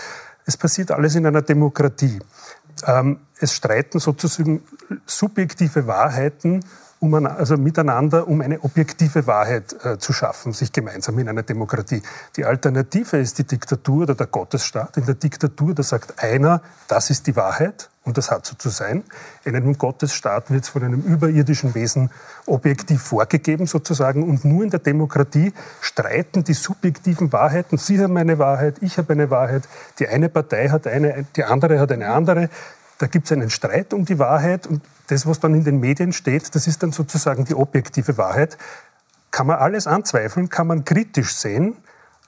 Es 0.45 0.57
passiert 0.57 0.91
alles 0.91 1.15
in 1.15 1.25
einer 1.25 1.43
Demokratie. 1.43 2.19
Ähm, 2.85 3.21
es 3.39 3.55
streiten 3.55 4.01
sozusagen 4.01 4.63
subjektive 5.07 5.87
Wahrheiten 5.87 6.65
um, 7.15 7.27
also 7.27 7.57
miteinander, 7.57 8.27
um 8.29 8.41
eine 8.41 8.63
objektive 8.63 9.27
Wahrheit 9.27 9.77
äh, 9.85 9.99
zu 9.99 10.13
schaffen, 10.13 10.53
sich 10.53 10.73
gemeinsam 10.73 11.19
in 11.19 11.29
einer 11.29 11.43
Demokratie. 11.43 12.03
Die 12.37 12.45
Alternative 12.45 13.19
ist 13.19 13.39
die 13.39 13.45
Diktatur 13.45 14.03
oder 14.03 14.15
der 14.15 14.27
Gottesstaat. 14.27 14.97
In 14.97 15.07
der 15.07 15.15
Diktatur, 15.15 15.75
da 15.75 15.83
sagt 15.83 16.23
einer, 16.23 16.63
das 16.89 17.11
ist 17.11 17.27
die 17.27 17.37
Wahrheit 17.37 17.89
und 18.07 18.17
das 18.17 18.31
hat 18.31 18.47
so 18.47 18.55
zu 18.55 18.69
sein. 18.69 19.03
In 19.45 19.57
einem 19.57 19.77
Gottesstaat 19.77 20.51
wird 20.51 20.65
es 20.65 20.69
von 20.69 20.85
einem 20.85 21.01
überirdischen 21.01 21.75
Wesen 21.75 22.11
objektiv 22.47 23.03
vorgegeben 23.03 23.67
sozusagen 23.67 24.23
und 24.23 24.45
nur 24.45 24.63
in 24.63 24.71
der 24.71 24.79
Demokratie 24.79 25.53
streiten 25.81 26.45
die 26.45 26.55
subjektiven 26.55 27.33
Wahrheiten. 27.33 27.79
Sie 27.79 28.01
haben 28.01 28.17
eine 28.17 28.39
Wahrheit, 28.39 28.77
ich 28.81 28.99
habe 28.99 29.13
eine 29.13 29.31
Wahrheit, 29.31 29.65
die 29.99 30.07
eine 30.07 30.29
Partei 30.29 30.69
hat 30.69 30.87
eine, 30.87 31.27
die 31.35 31.45
andere 31.45 31.81
hat 31.81 31.91
eine 31.91 32.09
andere. 32.09 32.49
Da 32.99 33.07
gibt 33.07 33.27
es 33.27 33.33
einen 33.33 33.51
Streit 33.51 33.93
um 33.93 34.05
die 34.05 34.19
Wahrheit 34.19 34.67
und 34.67 34.83
das, 35.09 35.27
was 35.27 35.41
dann 35.41 35.55
in 35.55 35.65
den 35.65 35.81
Medien 35.81 36.13
steht, 36.13 36.55
das 36.55 36.67
ist 36.67 36.83
dann 36.83 36.93
sozusagen 36.93 37.45
die 37.45 37.55
objektive 37.55 38.17
Wahrheit. 38.17 38.57
kann 39.31 39.47
man 39.47 39.59
alles 39.59 39.87
anzweifeln, 39.87 40.49
kann 40.49 40.67
man 40.67 40.85
kritisch 40.85 41.35
sehen, 41.35 41.77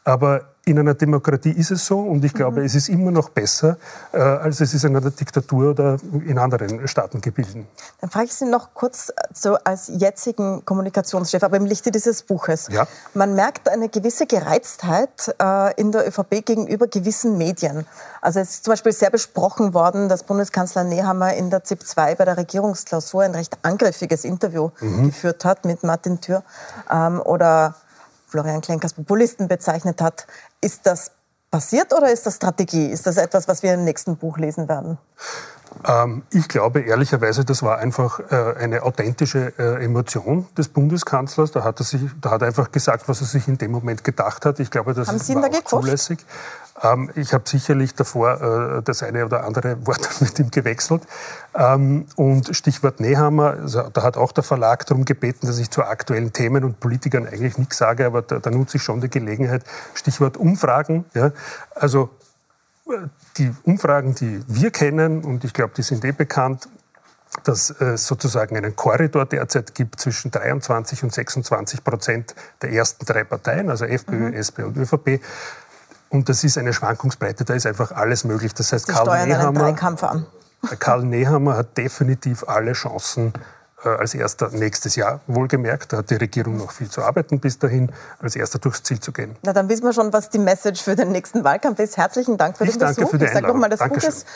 aber 0.05 0.53
in 0.69 0.79
einer 0.79 0.95
Demokratie 0.95 1.51
ist 1.51 1.71
es 1.71 1.87
so 1.87 2.01
und 2.01 2.25
ich 2.25 2.35
glaube, 2.35 2.61
mhm. 2.61 2.67
es 2.67 2.75
ist 2.75 2.89
immer 2.89 3.11
noch 3.11 3.31
besser, 3.31 3.77
äh, 4.13 4.19
als 4.19 4.61
es 4.61 4.75
ist 4.75 4.85
in 4.85 4.97
einer 4.97 5.11
Diktatur 5.11 5.71
oder 5.71 5.97
in 6.27 6.39
anderen 6.39 6.87
Staatengebilden. 6.87 7.67
Dann 8.01 8.11
frage 8.11 8.27
ich 8.27 8.35
Sie 8.35 8.45
noch 8.45 8.75
kurz 8.75 9.13
so 9.33 9.55
als 9.65 9.89
jetzigen 9.89 10.65
Kommunikationschef, 10.65 11.43
aber 11.43 11.57
im 11.57 11.65
Lichte 11.65 11.91
dieses 11.91 12.23
Buches. 12.23 12.69
Ja. 12.71 12.87
Man 13.15 13.35
merkt 13.35 13.69
eine 13.69 13.89
gewisse 13.89 14.27
Gereiztheit 14.27 15.35
äh, 15.41 15.75
in 15.81 15.93
der 15.93 16.07
ÖVP 16.07 16.45
gegenüber 16.45 16.87
gewissen 16.87 17.39
Medien. 17.39 17.87
Also 18.21 18.41
es 18.41 18.51
ist 18.51 18.65
zum 18.65 18.73
Beispiel 18.73 18.93
sehr 18.93 19.11
besprochen 19.11 19.75
worden, 19.75 20.09
dass 20.09 20.23
Bundeskanzler 20.23 20.85
Nehammer 20.85 21.35
in 21.35 21.51
der 21.51 21.65
ZIP 21.65 21.83
2 21.83 22.17
bei 22.17 22.25
der 22.25 22.37
Regierungsklausur 22.37 23.23
ein 23.23 23.35
recht 23.35 23.59
angriffiges 23.63 24.25
Interview 24.25 24.71
mhm. 24.81 25.07
geführt 25.07 25.45
hat 25.45 25.65
mit 25.65 25.83
Martin 25.83 26.21
Thür 26.21 26.43
ähm, 26.91 27.21
oder 27.21 27.75
Florian 28.29 28.61
Klenk 28.61 28.85
als 28.85 28.95
Populisten 28.95 29.49
bezeichnet 29.49 30.01
hat. 30.01 30.27
Ist 30.61 30.87
das 30.87 31.11
passiert 31.51 31.93
oder 31.95 32.13
ist 32.13 32.27
das 32.27 32.37
Strategie? 32.37 32.87
Ist 32.87 33.07
das 33.07 33.17
etwas, 33.17 33.49
was 33.49 33.63
wir 33.63 33.75
im 33.75 33.85
nächsten 33.85 34.17
Buch 34.17 34.39
lesen 34.39 34.69
werden? 34.69 34.99
Ähm, 35.87 36.23
ich 36.31 36.49
glaube 36.49 36.81
ehrlicherweise, 36.81 37.45
das 37.45 37.63
war 37.63 37.79
einfach 37.79 38.21
äh, 38.31 38.55
eine 38.59 38.83
authentische 38.83 39.53
äh, 39.59 39.85
Emotion 39.85 40.47
des 40.57 40.69
Bundeskanzlers. 40.69 41.53
Da 41.53 41.65
hat, 41.65 41.81
er 41.81 41.85
sich, 41.85 42.03
da 42.21 42.31
hat 42.31 42.43
er 42.43 42.49
einfach 42.49 42.73
gesagt, 42.73 43.09
was 43.09 43.21
er 43.21 43.27
sich 43.27 43.49
in 43.49 43.59
dem 43.59 43.71
Moment 43.71 44.05
gedacht 44.05 44.45
hat. 44.45 44.61
Ich 44.61 44.71
glaube, 44.71 44.95
das 44.95 45.09
Haben 45.09 45.43
war 45.43 45.51
da 45.51 45.65
zulässig. 45.65 46.25
Ähm, 46.83 47.11
ich 47.15 47.33
habe 47.33 47.45
sicherlich 47.49 47.95
davor 47.95 48.79
äh, 48.79 48.83
das 48.83 49.03
eine 49.03 49.25
oder 49.25 49.45
andere 49.45 49.77
Wort 49.87 50.09
mit 50.21 50.39
ihm 50.39 50.51
gewechselt. 50.51 51.03
Ähm, 51.55 52.07
und 52.17 52.55
Stichwort 52.55 53.01
Nehammer, 53.01 53.57
also, 53.63 53.89
da 53.93 54.03
hat 54.03 54.17
auch 54.17 54.33
der 54.33 54.45
Verlag 54.45 54.87
darum 54.87 55.05
gebeten, 55.05 55.47
dass 55.47 55.59
ich 55.59 55.71
zu 55.71 55.83
aktuellen 55.85 56.33
Themen 56.33 56.65
und 56.65 56.81
Politikern 56.81 57.27
eigentlich 57.27 57.59
nichts 57.59 57.79
sage, 57.79 58.07
aber 58.07 58.23
da, 58.23 58.39
da 58.39 58.51
nutze 58.51 58.77
ich 58.77 58.83
schon 58.83 59.01
die 59.01 59.11
Gelegenheit. 59.11 59.65
Stichwort 59.95 60.37
Umfragen. 60.37 61.05
Ja. 61.15 61.33
Also 61.75 62.11
die 63.37 63.55
Umfragen, 63.65 64.15
die 64.15 64.43
wir 64.47 64.71
kennen, 64.71 65.25
und 65.25 65.45
ich 65.45 65.53
glaube, 65.53 65.75
die 65.77 65.83
sind 65.83 66.05
eh 66.05 66.13
bekannt, 66.13 66.69
dass 67.45 67.71
es 67.71 68.07
sozusagen 68.07 68.57
einen 68.57 68.75
Korridor 68.75 69.27
derzeit 69.27 69.75
gibt 69.75 70.01
zwischen 70.01 70.31
23 70.31 71.03
und 71.03 71.13
26 71.13 71.85
Prozent 71.85 72.35
der 72.63 72.73
ersten 72.73 73.05
drei 73.05 73.25
Parteien, 73.25 73.71
also 73.71 73.85
FPÖ, 73.85 74.31
mhm. 74.31 74.35
SP 74.35 74.63
und 74.65 74.77
ÖVP. 74.77 75.21
Und 76.09 76.29
das 76.29 76.43
ist 76.43 76.57
eine 76.57 76.73
Schwankungsbreite, 76.73 77.45
da 77.45 77.55
ist 77.55 77.67
einfach 77.67 77.93
alles 77.93 78.25
möglich. 78.25 78.55
Das 78.55 78.73
heißt, 78.73 78.89
Karl 78.89 79.27
Nehammer. 79.27 79.75
Karl 80.79 81.05
Nehammer 81.05 81.57
hat 81.57 81.77
definitiv 81.77 82.45
alle 82.49 82.73
Chancen, 82.73 83.33
als 83.85 84.15
erster 84.15 84.51
nächstes 84.51 84.97
Jahr, 84.97 85.21
wohlgemerkt. 85.27 85.93
Da 85.93 85.99
hat 85.99 86.11
die 86.11 86.17
Regierung 86.17 86.57
noch 86.57 86.73
viel 86.73 86.91
zu 86.91 87.03
arbeiten 87.03 87.41
bis 87.41 87.59
dahin, 87.59 87.93
als 88.19 88.37
erster 88.37 88.59
durchs 88.59 88.83
Ziel 88.83 89.01
zu 89.01 89.13
gehen. 89.13 89.37
Na, 89.43 89.53
dann 89.53 89.69
wissen 89.69 89.85
wir 89.85 89.93
schon, 89.93 90.13
was 90.13 90.31
die 90.31 90.39
Message 90.39 90.83
für 90.83 90.97
den 90.97 91.13
nächsten 91.13 91.45
Wahlkampf 91.45 91.79
ist. 91.79 91.97
Herzlichen 91.97 92.37
Dank 92.37 92.59
für 92.59 92.65
ich 92.65 92.73
den 92.73 92.81
danke 92.81 93.01
Besuch. 93.03 93.11
Für 93.11 93.19
die 93.19 93.25
ich 93.27 93.33
sage 93.33 93.47
nochmal, 93.47 93.71
das 93.71 93.81
Dankeschön. 93.81 94.11
Buch 94.11 94.19
ist 94.19 94.27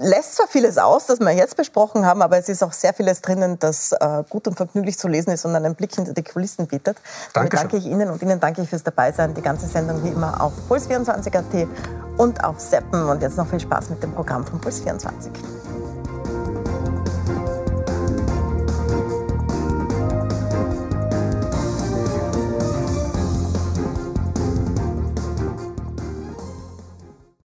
lässt 0.00 0.36
zwar 0.36 0.48
vieles 0.48 0.78
aus, 0.78 1.06
das 1.06 1.20
wir 1.20 1.30
jetzt 1.32 1.56
besprochen 1.56 2.06
haben, 2.06 2.22
aber 2.22 2.38
es 2.38 2.48
ist 2.48 2.62
auch 2.62 2.72
sehr 2.72 2.94
vieles 2.94 3.20
drinnen, 3.20 3.58
das 3.58 3.92
äh, 3.92 4.24
gut 4.28 4.48
und 4.48 4.56
vergnüglich 4.56 4.98
zu 4.98 5.08
lesen 5.08 5.30
ist 5.30 5.44
und 5.44 5.54
einen 5.54 5.74
Blick 5.74 5.94
hinter 5.94 6.12
die 6.12 6.22
Kulissen 6.22 6.66
bietet. 6.66 6.96
Damit 7.34 7.52
danke 7.52 7.76
ich 7.76 7.86
Ihnen 7.86 8.10
und 8.10 8.22
Ihnen 8.22 8.40
danke 8.40 8.62
ich 8.62 8.68
fürs 8.68 8.82
Dabeisein. 8.82 9.34
Die 9.34 9.42
ganze 9.42 9.66
Sendung 9.66 10.02
wie 10.02 10.08
immer 10.08 10.40
auf 10.40 10.52
Puls24.at 10.68 11.68
und 12.16 12.42
auf 12.42 12.60
Seppen. 12.60 13.08
Und 13.08 13.22
jetzt 13.22 13.36
noch 13.36 13.48
viel 13.48 13.60
Spaß 13.60 13.90
mit 13.90 14.02
dem 14.02 14.12
Programm 14.12 14.46
von 14.46 14.60
Puls24. 14.60 15.59